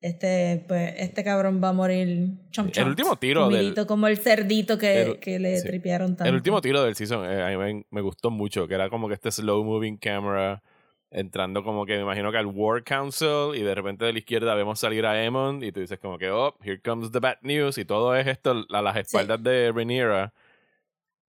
Este, 0.01 0.63
pues, 0.67 0.93
este 0.97 1.25
cabrón 1.25 1.61
va 1.61 1.69
a 1.69 1.73
morir 1.73 2.29
chomp, 2.51 2.67
El 2.69 2.73
chomp, 2.73 2.87
último 2.87 3.15
tiro 3.17 3.49
del- 3.49 3.75
como 3.85 4.07
el 4.07 4.17
cerdito 4.17 4.77
que, 4.77 5.01
El- 5.01 5.19
que 5.19 5.39
le 5.39 5.57
sí. 5.57 5.67
tripearon 5.67 6.15
tanto. 6.15 6.29
El 6.29 6.35
último 6.35 6.61
tiro 6.61 6.81
del 6.83 6.95
season 6.95 7.25
eh, 7.29 7.41
a 7.43 7.57
mí 7.57 7.83
me, 7.89 8.01
gustó 8.01 8.31
mucho, 8.31 8.65
que 8.67 8.75
era 8.75 8.89
como 8.89 9.09
que 9.09 9.15
este 9.15 9.29
slow 9.29 9.61
moving 9.63 9.97
camera 9.97 10.63
entrando 11.11 11.63
como 11.63 11.85
que 11.85 11.95
me 11.97 12.03
imagino 12.03 12.31
que 12.31 12.37
al 12.37 12.45
War 12.45 12.83
Council 12.83 13.55
y 13.55 13.61
de 13.61 13.75
repente 13.75 14.05
de 14.05 14.13
la 14.13 14.19
izquierda 14.19 14.55
vemos 14.55 14.79
salir 14.79 15.05
a 15.05 15.11
Aemon 15.11 15.63
y 15.63 15.71
tú 15.73 15.81
dices 15.81 15.99
como 15.99 16.17
que, 16.17 16.29
oh, 16.29 16.55
here 16.63 16.79
comes 16.81 17.11
the 17.11 17.19
bad 17.19 17.37
news 17.41 17.77
y 17.77 17.83
todo 17.83 18.15
es 18.15 18.25
esto 18.27 18.63
a 18.69 18.81
las 18.81 18.95
espaldas 18.95 19.41
de 19.43 19.71
Rhaenyra 19.73 20.31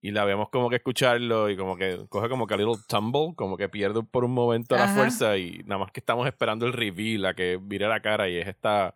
y 0.02 0.12
la 0.12 0.24
vemos 0.26 0.50
como 0.50 0.70
que 0.70 0.78
escucharlo 0.78 1.50
y 1.50 1.58
como 1.58 1.76
que 1.76 2.06
coge 2.10 2.30
como 2.30 2.48
que 2.48 2.54
a 2.54 2.58
little 2.58 2.76
tumble, 2.88 3.34
como 3.36 3.58
que 3.58 3.68
pierde 3.68 4.02
por 4.04 4.24
un 4.24 4.32
momento 4.32 4.76
la 4.76 4.86
Ajá. 4.86 4.96
fuerza 4.96 5.38
y 5.38 5.62
nada 5.66 5.80
más 5.80 5.92
que 5.92 6.00
estamos 6.00 6.26
esperando 6.28 6.66
el 6.66 6.74
reveal 6.74 7.26
a 7.26 7.34
que 7.34 7.60
vire 7.62 7.88
la 7.88 8.02
cara 8.02 8.30
y 8.30 8.38
es 8.38 8.48
esta... 8.48 8.96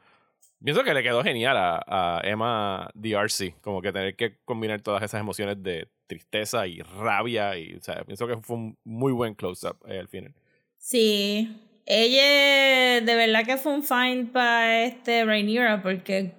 Pienso 0.64 0.86
que 0.86 0.94
le 0.94 1.04
quedó 1.04 1.22
genial 1.24 1.58
a, 1.58 1.84
a 1.88 2.22
Emma 2.24 2.90
DRC, 2.94 3.60
como 3.60 3.82
que 3.82 3.92
tener 3.92 4.16
que 4.16 4.38
combinar 4.46 4.82
todas 4.82 5.04
esas 5.04 5.20
emociones 5.20 5.62
de 5.62 5.90
tristeza 6.08 6.68
y 6.68 6.82
rabia 6.82 7.58
y, 7.58 7.76
o 7.76 7.82
sea, 7.82 8.06
pienso 8.06 8.28
que 8.28 8.38
fue 8.38 8.56
un 8.56 8.78
muy 8.86 9.12
buen 9.12 9.36
close-up 9.36 9.78
eh, 9.88 10.00
al 10.00 10.08
final. 10.08 10.34
Sí. 10.78 11.82
Ella 11.86 13.02
de 13.02 13.16
verdad 13.16 13.46
que 13.46 13.58
fue 13.58 13.74
un 13.74 13.84
find 13.84 14.32
para 14.32 14.86
este 14.86 15.26
Rhaenyra 15.26 15.84
porque 15.84 16.32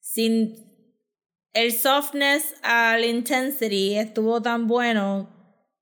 sin 0.00 0.67
el 1.52 1.72
softness 1.72 2.54
al 2.62 3.04
intensity 3.04 3.96
estuvo 3.96 4.42
tan 4.42 4.66
bueno 4.66 5.28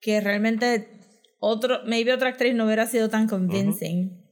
que 0.01 0.21
realmente 0.21 0.89
otro 1.39 1.81
maybe 1.85 2.13
otra 2.13 2.31
actriz 2.31 2.55
no 2.55 2.67
hubiera 2.67 2.87
sido 2.87 3.09
tan 3.09 3.29
convincing. 3.29 4.25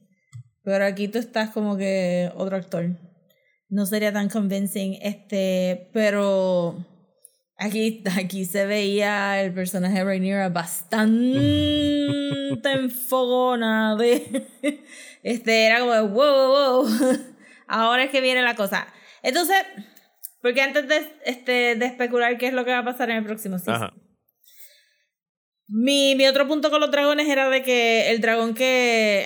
Pero 0.63 0.85
aquí 0.85 1.07
tú 1.07 1.19
estás 1.19 1.51
como 1.51 1.77
que 1.77 2.31
otro 2.35 2.57
actor. 2.57 2.97
No 3.69 3.85
sería 3.85 4.11
tan 4.11 4.29
convincing 4.29 4.97
este, 5.01 5.89
pero 5.93 6.85
Aquí, 7.57 8.03
aquí 8.17 8.43
se 8.43 8.65
veía 8.65 9.41
el 9.41 9.53
personaje 9.53 9.99
de 9.99 10.03
Rhaenyra 10.03 10.49
bastante 10.49 11.39
enfogona 12.73 13.95
de 13.95 14.45
este 15.23 15.65
era 15.65 15.79
como 15.79 15.93
de, 15.93 16.01
wow, 16.01 16.11
wow, 16.11 16.83
wow. 16.83 17.17
Ahora 17.67 18.03
es 18.03 18.11
que 18.11 18.19
viene 18.19 18.41
la 18.41 18.55
cosa. 18.55 18.87
Entonces, 19.23 19.57
porque 20.45 20.61
antes 20.61 20.87
de, 20.87 21.01
este, 21.25 21.73
de 21.75 21.85
especular 21.87 22.37
qué 22.37 22.45
es 22.49 22.53
lo 22.53 22.63
que 22.65 22.69
va 22.69 22.77
a 22.79 22.85
pasar 22.85 23.09
en 23.09 23.17
el 23.17 23.23
próximo 23.23 23.57
season. 23.57 23.73
Ajá. 23.85 23.93
Mi, 25.67 26.13
mi 26.13 26.27
otro 26.27 26.47
punto 26.47 26.69
con 26.69 26.79
los 26.81 26.91
dragones 26.91 27.27
era 27.27 27.49
de 27.49 27.63
que 27.63 28.11
el 28.11 28.21
dragón 28.21 28.53
que, 28.53 29.25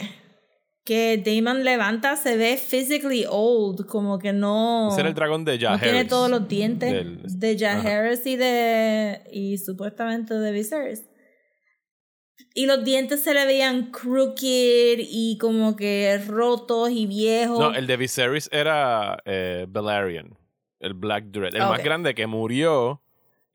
que 0.85 1.21
Damon 1.21 1.65
levanta 1.65 2.15
se 2.15 2.37
ve 2.37 2.55
physically 2.55 3.25
old, 3.29 3.85
como 3.85 4.17
que 4.17 4.31
no. 4.31 4.87
Ese 4.93 5.01
era 5.01 5.09
el 5.09 5.15
dragón 5.15 5.43
de 5.43 5.57
No 5.57 5.59
Jaehaerys. 5.59 5.81
tiene 5.91 6.05
todos 6.05 6.29
los 6.29 6.47
dientes 6.47 6.93
Del- 6.93 7.21
de. 7.25 7.57
Jaehaerys 7.57 8.25
y 8.25 8.37
de 8.37 9.21
y 9.33 9.57
supuestamente 9.57 10.35
de 10.35 10.51
Viserys. 10.53 11.03
Y 12.53 12.65
los 12.65 12.85
dientes 12.85 13.21
se 13.21 13.33
le 13.33 13.45
veían 13.45 13.91
crooked 13.91 14.99
y 14.99 15.37
como 15.41 15.75
que 15.75 16.17
rotos 16.25 16.89
y 16.91 17.05
viejos. 17.05 17.59
No, 17.59 17.75
el 17.75 17.85
de 17.85 17.97
Viserys 17.97 18.49
era 18.53 19.17
eh, 19.25 19.65
Balerion, 19.67 20.37
el 20.79 20.93
Black 20.93 21.25
Dread, 21.25 21.53
el 21.55 21.61
más 21.61 21.79
Ok. 21.79 21.85
grande 21.85 22.15
que 22.15 22.27
murió. 22.27 23.01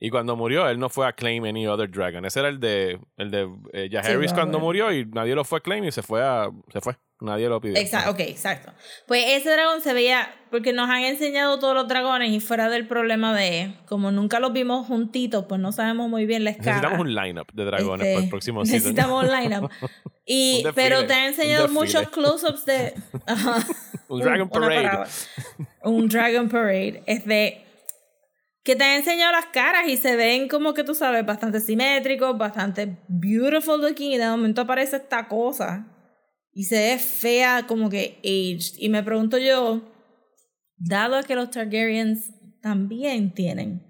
Y 0.05 0.11
cuando 0.11 0.35
murió, 0.35 0.69
él 0.69 0.77
no 0.77 0.87
fue 0.87 1.07
a 1.07 1.13
claim 1.13 1.45
any 1.45 1.65
other 1.65 1.89
dragon. 1.89 2.25
Ese 2.25 2.39
era 2.39 2.49
el 2.49 2.59
de, 2.59 2.99
el 3.17 3.31
de 3.31 3.49
eh, 3.73 3.89
Jaehaerys 3.91 4.29
Sí, 4.29 4.35
cuando 4.35 4.59
murió 4.59 4.93
y 4.93 5.03
nadie 5.03 5.33
lo 5.33 5.43
fue 5.43 5.57
a 5.57 5.61
claim 5.61 5.83
y 5.83 5.91
se 5.91 6.03
fue 6.03 6.23
a. 6.23 6.51
Se 6.71 6.79
fue. 6.79 6.93
Nadie 7.21 7.49
lo 7.49 7.59
pidió. 7.59 7.75
Exacto, 7.75 8.11
ok, 8.11 8.19
exacto. 8.19 8.71
Pues 9.07 9.25
ese 9.29 9.49
dragón 9.49 9.81
se 9.81 9.95
veía, 9.95 10.35
porque 10.51 10.73
nos 10.73 10.91
han 10.91 11.05
enseñado 11.05 11.57
todos 11.57 11.73
los 11.73 11.87
dragones 11.87 12.29
y 12.29 12.39
fuera 12.39 12.69
del 12.69 12.87
problema 12.87 13.33
de, 13.33 13.73
como 13.87 14.11
nunca 14.11 14.39
los 14.39 14.53
vimos 14.53 14.85
juntitos, 14.85 15.45
pues 15.49 15.59
no 15.59 15.71
sabemos 15.71 16.07
muy 16.07 16.27
bien 16.27 16.43
la 16.43 16.51
escala. 16.51 16.75
Necesitamos 16.75 16.99
un 16.99 17.15
lineup 17.15 17.51
de 17.51 17.65
dragones 17.65 18.05
Este, 18.05 18.13
para 18.13 18.23
el 18.25 18.29
próximo 18.29 18.65
season. 18.65 18.93
Necesitamos 18.93 19.23
un 19.23 19.31
lineup. 19.31 19.71
Y, 20.27 20.57
Un 20.57 20.63
desfile, 20.63 20.73
pero 20.73 21.05
te 21.05 21.13
han 21.13 21.25
enseñado 21.25 21.67
muchos 21.67 22.09
close-ups 22.09 22.65
de... 22.65 22.95
Un 24.07 24.21
Dragon 24.21 24.49
Parade. 24.49 25.07
Un 25.83 26.07
Dragon 26.07 26.49
Parade. 26.49 27.03
Este, 27.05 27.64
que 28.65 28.75
te 28.75 28.83
han 28.83 28.97
enseñado 28.97 29.31
las 29.31 29.45
caras 29.45 29.87
y 29.87 29.95
se 29.95 30.15
ven 30.15 30.47
como 30.47 30.73
que 30.73 30.83
tú 30.83 30.95
sabes, 30.95 31.23
bastante 31.23 31.59
simétricos, 31.59 32.35
bastante 32.35 32.97
beautiful 33.07 33.79
looking 33.79 34.11
y 34.11 34.17
de 34.17 34.27
momento 34.27 34.61
aparece 34.61 34.95
esta 34.97 35.27
cosa 35.27 35.87
y 36.51 36.63
se 36.63 36.75
ve 36.75 36.97
fea 36.97 37.65
como 37.67 37.91
que 37.91 38.17
aged. 38.23 38.73
Y 38.79 38.89
me 38.89 39.03
pregunto 39.03 39.37
yo, 39.37 39.83
dado 40.77 41.21
que 41.23 41.35
los 41.35 41.51
Targaryens 41.51 42.31
también 42.59 43.35
tienen 43.35 43.85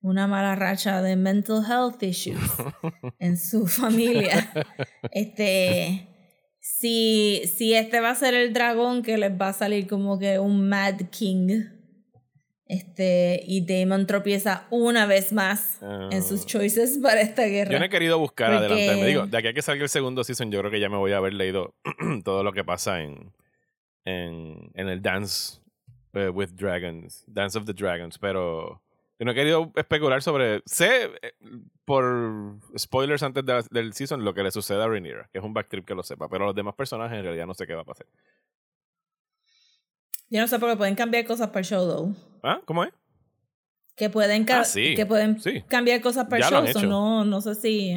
una 0.00 0.28
mala 0.28 0.54
racha 0.54 1.02
de 1.02 1.16
mental 1.16 1.64
health 1.68 2.00
issues 2.04 2.38
en 3.18 3.36
su 3.36 3.66
familia, 3.66 4.52
este, 5.10 6.06
si, 6.60 7.42
si 7.52 7.74
este 7.74 7.98
va 7.98 8.10
a 8.10 8.14
ser 8.14 8.34
el 8.34 8.52
dragón 8.52 9.02
que 9.02 9.18
les 9.18 9.32
va 9.32 9.48
a 9.48 9.54
salir 9.54 9.88
como 9.88 10.20
que 10.20 10.38
un 10.38 10.68
Mad 10.68 11.00
King, 11.10 11.79
este, 12.70 13.42
y 13.46 13.66
Damon 13.66 14.06
tropieza 14.06 14.66
una 14.70 15.04
vez 15.06 15.32
más 15.32 15.78
en 16.10 16.22
sus 16.22 16.46
choices 16.46 16.98
para 17.02 17.20
esta 17.20 17.44
guerra. 17.44 17.72
Yo 17.72 17.78
no 17.78 17.84
he 17.84 17.90
querido 17.90 18.18
buscar 18.18 18.52
Porque- 18.52 18.66
adelantarme. 18.72 19.06
Digo, 19.06 19.26
de 19.26 19.36
aquí 19.38 19.48
a 19.48 19.52
que 19.52 19.62
salga 19.62 19.82
el 19.82 19.88
segundo 19.88 20.22
season, 20.24 20.50
yo 20.50 20.60
creo 20.60 20.70
que 20.70 20.80
ya 20.80 20.88
me 20.88 20.96
voy 20.96 21.12
a 21.12 21.16
haber 21.18 21.34
leído 21.34 21.74
todo 22.24 22.42
lo 22.44 22.52
que 22.52 22.64
pasa 22.64 23.02
en, 23.02 23.32
en, 24.04 24.70
en 24.74 24.88
el 24.88 25.02
Dance 25.02 25.60
eh, 26.14 26.28
with 26.28 26.50
Dragons, 26.54 27.24
Dance 27.26 27.58
of 27.58 27.64
the 27.66 27.72
Dragons, 27.74 28.18
pero 28.18 28.80
yo 29.18 29.24
no 29.26 29.32
he 29.32 29.34
querido 29.34 29.70
especular 29.76 30.22
sobre. 30.22 30.62
Sé 30.64 31.10
eh, 31.22 31.32
por 31.84 32.56
spoilers 32.78 33.22
antes 33.22 33.44
de- 33.44 33.64
del 33.70 33.92
season 33.92 34.24
lo 34.24 34.32
que 34.32 34.42
le 34.42 34.50
sucede 34.50 34.82
a 34.82 34.86
Rhaenyra, 34.88 35.28
que 35.32 35.38
es 35.38 35.44
un 35.44 35.52
backtrip 35.52 35.84
que 35.84 35.94
lo 35.94 36.02
sepa, 36.02 36.28
pero 36.28 36.46
los 36.46 36.54
demás 36.54 36.74
personajes 36.74 37.18
en 37.18 37.24
realidad 37.24 37.46
no 37.46 37.54
sé 37.54 37.66
qué 37.66 37.74
va 37.74 37.82
a 37.82 37.84
pasar. 37.84 38.06
Yo 40.30 40.40
no 40.40 40.46
sé 40.48 40.58
por 40.58 40.70
qué 40.70 40.76
pueden 40.76 40.94
cambiar 40.94 41.24
cosas 41.26 41.48
para 41.48 41.60
el 41.60 41.66
show, 41.66 41.86
though. 41.86 42.14
¿Ah? 42.42 42.60
¿Cómo 42.64 42.84
es? 42.84 42.90
Que 43.96 44.08
pueden, 44.08 44.44
ca- 44.44 44.60
Ah, 44.60 44.64
sí, 44.64 44.94
que 44.94 45.04
pueden 45.04 45.40
sí. 45.40 45.62
cambiar 45.68 46.00
cosas 46.00 46.26
para 46.26 46.48
Ya 46.48 46.58
el 46.58 46.64
lo 46.66 46.70
show. 46.72 46.80
so 46.82 46.86
no, 46.86 47.24
no 47.24 47.40
sé 47.40 47.54
si. 47.54 47.94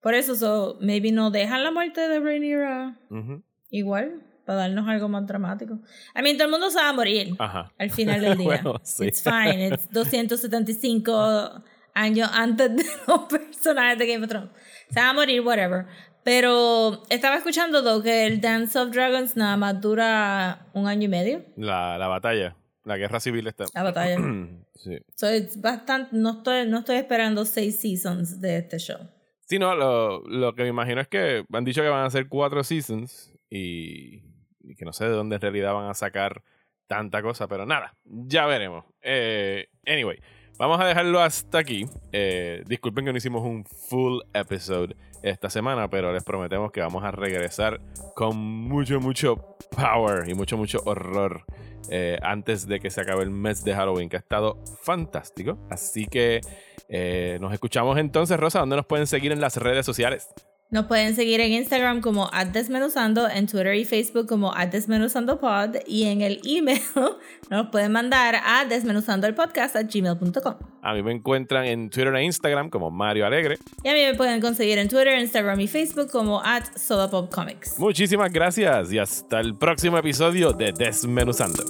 Por 0.00 0.14
eso, 0.14 0.34
so, 0.34 0.76
maybe 0.80 1.12
no 1.12 1.30
dejan 1.30 1.62
la 1.62 1.70
muerte 1.70 2.08
de 2.08 2.18
Rhaenyra 2.20 2.98
Ujú. 3.10 3.42
igual, 3.70 4.22
para 4.44 4.58
darnos 4.60 4.88
algo 4.88 5.08
más 5.08 5.26
dramático. 5.26 5.78
A 6.14 6.20
mí, 6.22 6.34
todo 6.34 6.46
el 6.46 6.50
mundo 6.50 6.70
se 6.70 6.78
va 6.78 6.88
a 6.88 6.92
morir 6.92 7.34
Ajá. 7.38 7.72
al 7.78 7.90
final 7.90 8.20
del 8.20 8.36
día. 8.38 8.46
Bueno, 8.62 8.80
sí. 8.82 9.06
It's 9.06 9.22
fine. 9.22 9.68
It's 9.68 9.88
275 9.92 11.62
años 11.94 12.28
antes 12.32 12.74
de 12.76 12.84
los 13.06 13.20
personajes 13.30 13.98
de 13.98 14.06
Game 14.06 14.24
of 14.24 14.30
Thrones. 14.30 14.50
Se 14.90 14.98
van 15.00 15.10
a 15.10 15.12
morir, 15.12 15.40
whatever. 15.42 15.86
Pero 16.24 17.02
estaba 17.10 17.36
escuchando, 17.36 17.82
though, 17.82 18.02
que 18.02 18.26
el 18.26 18.40
Dance 18.40 18.78
of 18.78 18.90
Dragons 18.90 19.36
nada 19.36 19.56
más 19.56 19.80
dura 19.80 20.66
un 20.72 20.86
año 20.86 21.04
y 21.04 21.08
medio. 21.08 21.44
La, 21.56 21.98
la 21.98 22.08
batalla, 22.08 22.56
la 22.84 22.96
guerra 22.96 23.20
civil 23.20 23.46
está. 23.46 23.66
La 23.74 23.82
batalla. 23.82 24.16
sí. 24.74 24.98
So 25.14 25.32
it's 25.32 25.60
bastante, 25.60 26.16
no 26.16 26.38
estoy, 26.38 26.66
no 26.66 26.78
estoy 26.78 26.96
esperando 26.96 27.44
seis 27.44 27.78
seasons 27.78 28.40
de 28.40 28.56
este 28.56 28.78
show. 28.78 28.98
Sí, 29.46 29.58
no, 29.58 29.74
lo, 29.74 30.22
lo 30.26 30.54
que 30.54 30.62
me 30.62 30.70
imagino 30.70 31.02
es 31.02 31.08
que 31.08 31.44
han 31.52 31.64
dicho 31.64 31.82
que 31.82 31.88
van 31.88 32.06
a 32.06 32.10
ser 32.10 32.28
cuatro 32.28 32.64
seasons 32.64 33.30
y, 33.50 34.22
y 34.60 34.74
que 34.76 34.86
no 34.86 34.94
sé 34.94 35.04
de 35.04 35.10
dónde 35.10 35.36
en 35.36 35.42
realidad 35.42 35.74
van 35.74 35.90
a 35.90 35.94
sacar 35.94 36.42
tanta 36.86 37.22
cosa, 37.22 37.48
pero 37.48 37.66
nada, 37.66 37.94
ya 38.04 38.46
veremos. 38.46 38.84
Eh, 39.02 39.68
anyway, 39.86 40.18
vamos 40.58 40.80
a 40.80 40.84
dejarlo 40.84 41.20
hasta 41.20 41.58
aquí. 41.58 41.86
Eh, 42.12 42.62
disculpen 42.66 43.04
que 43.04 43.12
no 43.12 43.18
hicimos 43.18 43.42
un 43.42 43.64
full 43.64 44.20
episode 44.32 44.96
esta 45.22 45.50
semana, 45.50 45.88
pero 45.88 46.12
les 46.12 46.22
prometemos 46.22 46.70
que 46.70 46.80
vamos 46.80 47.02
a 47.04 47.10
regresar 47.10 47.80
con 48.14 48.36
mucho, 48.36 49.00
mucho 49.00 49.56
power 49.70 50.28
y 50.28 50.34
mucho, 50.34 50.56
mucho 50.56 50.80
horror 50.84 51.44
eh, 51.90 52.18
antes 52.22 52.66
de 52.66 52.80
que 52.80 52.90
se 52.90 53.00
acabe 53.00 53.22
el 53.22 53.30
mes 53.30 53.64
de 53.64 53.74
Halloween, 53.74 54.08
que 54.08 54.16
ha 54.16 54.20
estado 54.20 54.58
fantástico. 54.82 55.58
Así 55.70 56.06
que 56.06 56.40
eh, 56.88 57.38
nos 57.40 57.52
escuchamos 57.52 57.98
entonces, 57.98 58.38
Rosa. 58.38 58.60
¿Dónde 58.60 58.76
nos 58.76 58.86
pueden 58.86 59.06
seguir 59.06 59.32
en 59.32 59.40
las 59.40 59.56
redes 59.56 59.86
sociales? 59.86 60.28
Nos 60.70 60.86
pueden 60.86 61.14
seguir 61.14 61.40
en 61.40 61.52
Instagram 61.52 62.00
como 62.00 62.30
Desmenuzando, 62.52 63.28
en 63.28 63.46
Twitter 63.46 63.74
y 63.74 63.84
Facebook 63.84 64.26
como 64.26 64.52
@desmenuzandopod 64.52 65.76
y 65.86 66.04
en 66.04 66.20
el 66.20 66.40
email 66.44 66.80
nos 67.50 67.68
pueden 67.68 67.92
mandar 67.92 68.36
a 68.44 68.64
desmenuzandoelpodcast@gmail.com. 68.64 70.54
A 70.82 70.94
mí 70.94 71.02
me 71.02 71.12
encuentran 71.12 71.64
en 71.66 71.90
Twitter 71.90 72.14
e 72.14 72.24
Instagram 72.24 72.70
como 72.70 72.90
Mario 72.90 73.24
Alegre. 73.26 73.58
Y 73.82 73.88
a 73.88 73.92
mí 73.92 74.00
me 74.00 74.14
pueden 74.14 74.40
conseguir 74.40 74.78
en 74.78 74.88
Twitter, 74.88 75.18
Instagram 75.18 75.60
y 75.60 75.68
Facebook 75.68 76.10
como 76.10 76.42
at 76.42 76.64
Sodapopcomics. 76.76 77.78
Muchísimas 77.78 78.32
gracias 78.32 78.92
y 78.92 78.98
hasta 78.98 79.40
el 79.40 79.56
próximo 79.56 79.98
episodio 79.98 80.52
de 80.52 80.72
Desmenuzando. 80.72 81.64